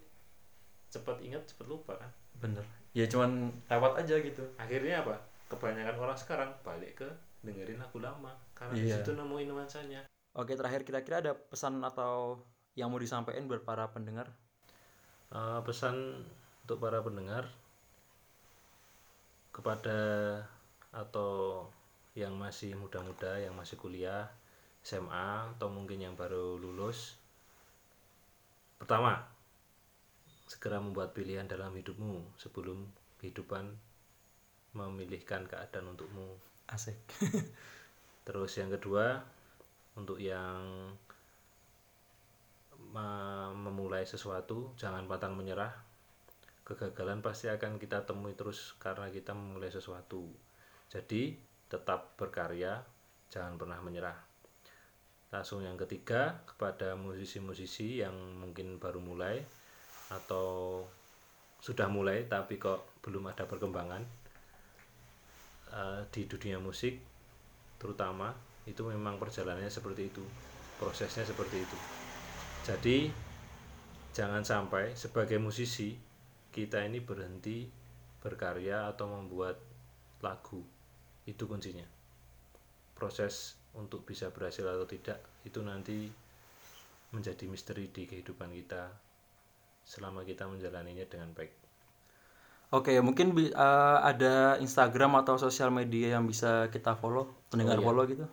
[0.88, 2.62] cepat ingat cepat lupa kan Bener.
[2.94, 4.46] Ya cuman lewat aja gitu.
[4.56, 5.18] akhirnya apa
[5.50, 7.10] kebanyakan orang sekarang balik ke
[7.42, 9.02] dengerin lagu lama karena di Iya.
[9.02, 10.02] situ nemuin nuansanya
[10.34, 12.42] Oke terakhir kira-kira ada pesan atau
[12.74, 14.34] yang mau disampaikan buat para pendengar?
[15.30, 16.26] Eh, pesan
[16.64, 17.46] untuk para pendengar
[19.52, 19.98] kepada
[21.02, 21.32] atau
[22.22, 24.24] yang masih muda-muda yang masih kuliah
[24.88, 27.00] SMA atau mungkin yang baru lulus
[28.80, 29.26] pertama
[30.52, 32.80] segera membuat pilihan dalam hidupmu sebelum
[33.20, 33.66] kehidupan
[34.78, 36.28] memilihkan keadaan untukmu
[36.74, 36.96] Asik.
[38.28, 39.06] Terus yang kedua
[40.00, 40.62] untuk yang
[42.94, 45.74] me- memulai sesuatu jangan pantang menyerah.
[46.68, 50.24] Kegagalan pasti akan kita temui terus karena kita memulai sesuatu.
[50.94, 51.34] Jadi
[51.66, 52.78] tetap berkarya,
[53.34, 54.14] jangan pernah menyerah.
[55.34, 59.42] Langsung yang ketiga kepada musisi-musisi yang mungkin baru mulai
[60.14, 60.86] atau
[61.64, 64.04] sudah mulai tapi kok belum ada perkembangan
[65.72, 67.00] eh, di dunia musik
[67.80, 68.36] terutama
[68.68, 70.28] itu memang perjalanannya seperti itu
[70.76, 71.78] prosesnya seperti itu
[72.68, 73.08] jadi
[74.12, 75.96] jangan sampai sebagai musisi
[76.52, 77.64] kita ini berhenti
[78.20, 79.58] berkarya atau membuat
[80.20, 80.73] lagu
[81.30, 81.86] itu kuncinya
[82.94, 86.08] proses untuk bisa berhasil atau tidak itu nanti
[87.14, 88.90] menjadi misteri di kehidupan kita
[89.84, 91.64] selama kita menjalaninya dengan baik
[92.74, 98.26] Oke, mungkin eh, ada Instagram atau sosial media yang bisa kita follow, pendengar follow gitu.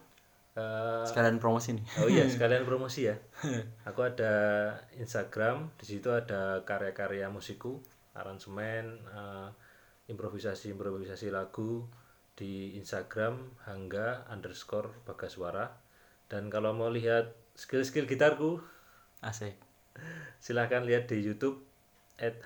[0.57, 1.85] Eh, Sekalian promosi nih.
[2.01, 3.21] Oh iya, sekalian promosi ya.
[3.93, 4.33] Aku ada
[4.97, 7.85] Instagram, di situ ada karya-karya musikku,
[8.17, 9.49] aransemen, eh,
[10.09, 11.85] improvisasi-improvisasi lagu
[12.41, 13.37] di Instagram
[13.69, 15.77] hangga underscore bagaswara.
[16.33, 18.65] Dan kalau mau lihat skill-skill gitarku,
[19.21, 19.61] Asik.
[20.45, 21.61] silahkan lihat di YouTube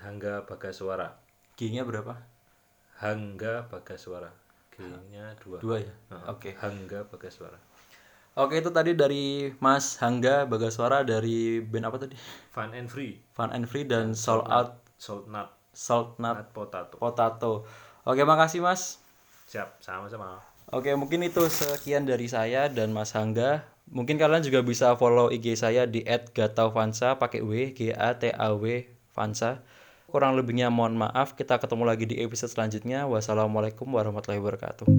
[0.03, 1.15] @hangga bagaswara.
[1.55, 2.19] G-nya berapa?
[2.99, 4.35] Hangga bagaswara.
[4.75, 5.63] G-nya dua.
[5.63, 5.93] Dua ya.
[6.11, 6.49] Heeh, Oke.
[6.59, 7.55] Hangga bagaswara.
[8.35, 12.19] Oke, itu tadi dari Mas Hangga Bagaswara dari band apa tadi?
[12.51, 13.23] Fun and free.
[13.31, 16.99] Fun and Free dan Soul Out Salt nut, Salt nut potato.
[16.99, 17.63] Potato.
[18.03, 18.99] Oke, makasih Mas.
[19.55, 20.43] Siap, sama-sama.
[20.75, 23.63] Oke, mungkin itu sekian dari saya dan Mas Hangga.
[23.87, 28.51] Mungkin kalian juga bisa follow IG saya di @gatauvansa pakai W G A T A
[28.51, 28.83] W
[29.15, 29.63] Vansa.
[30.11, 31.39] Kurang lebihnya mohon maaf.
[31.39, 33.07] Kita ketemu lagi di episode selanjutnya.
[33.07, 34.91] Wassalamualaikum warahmatullahi wabarakatuh.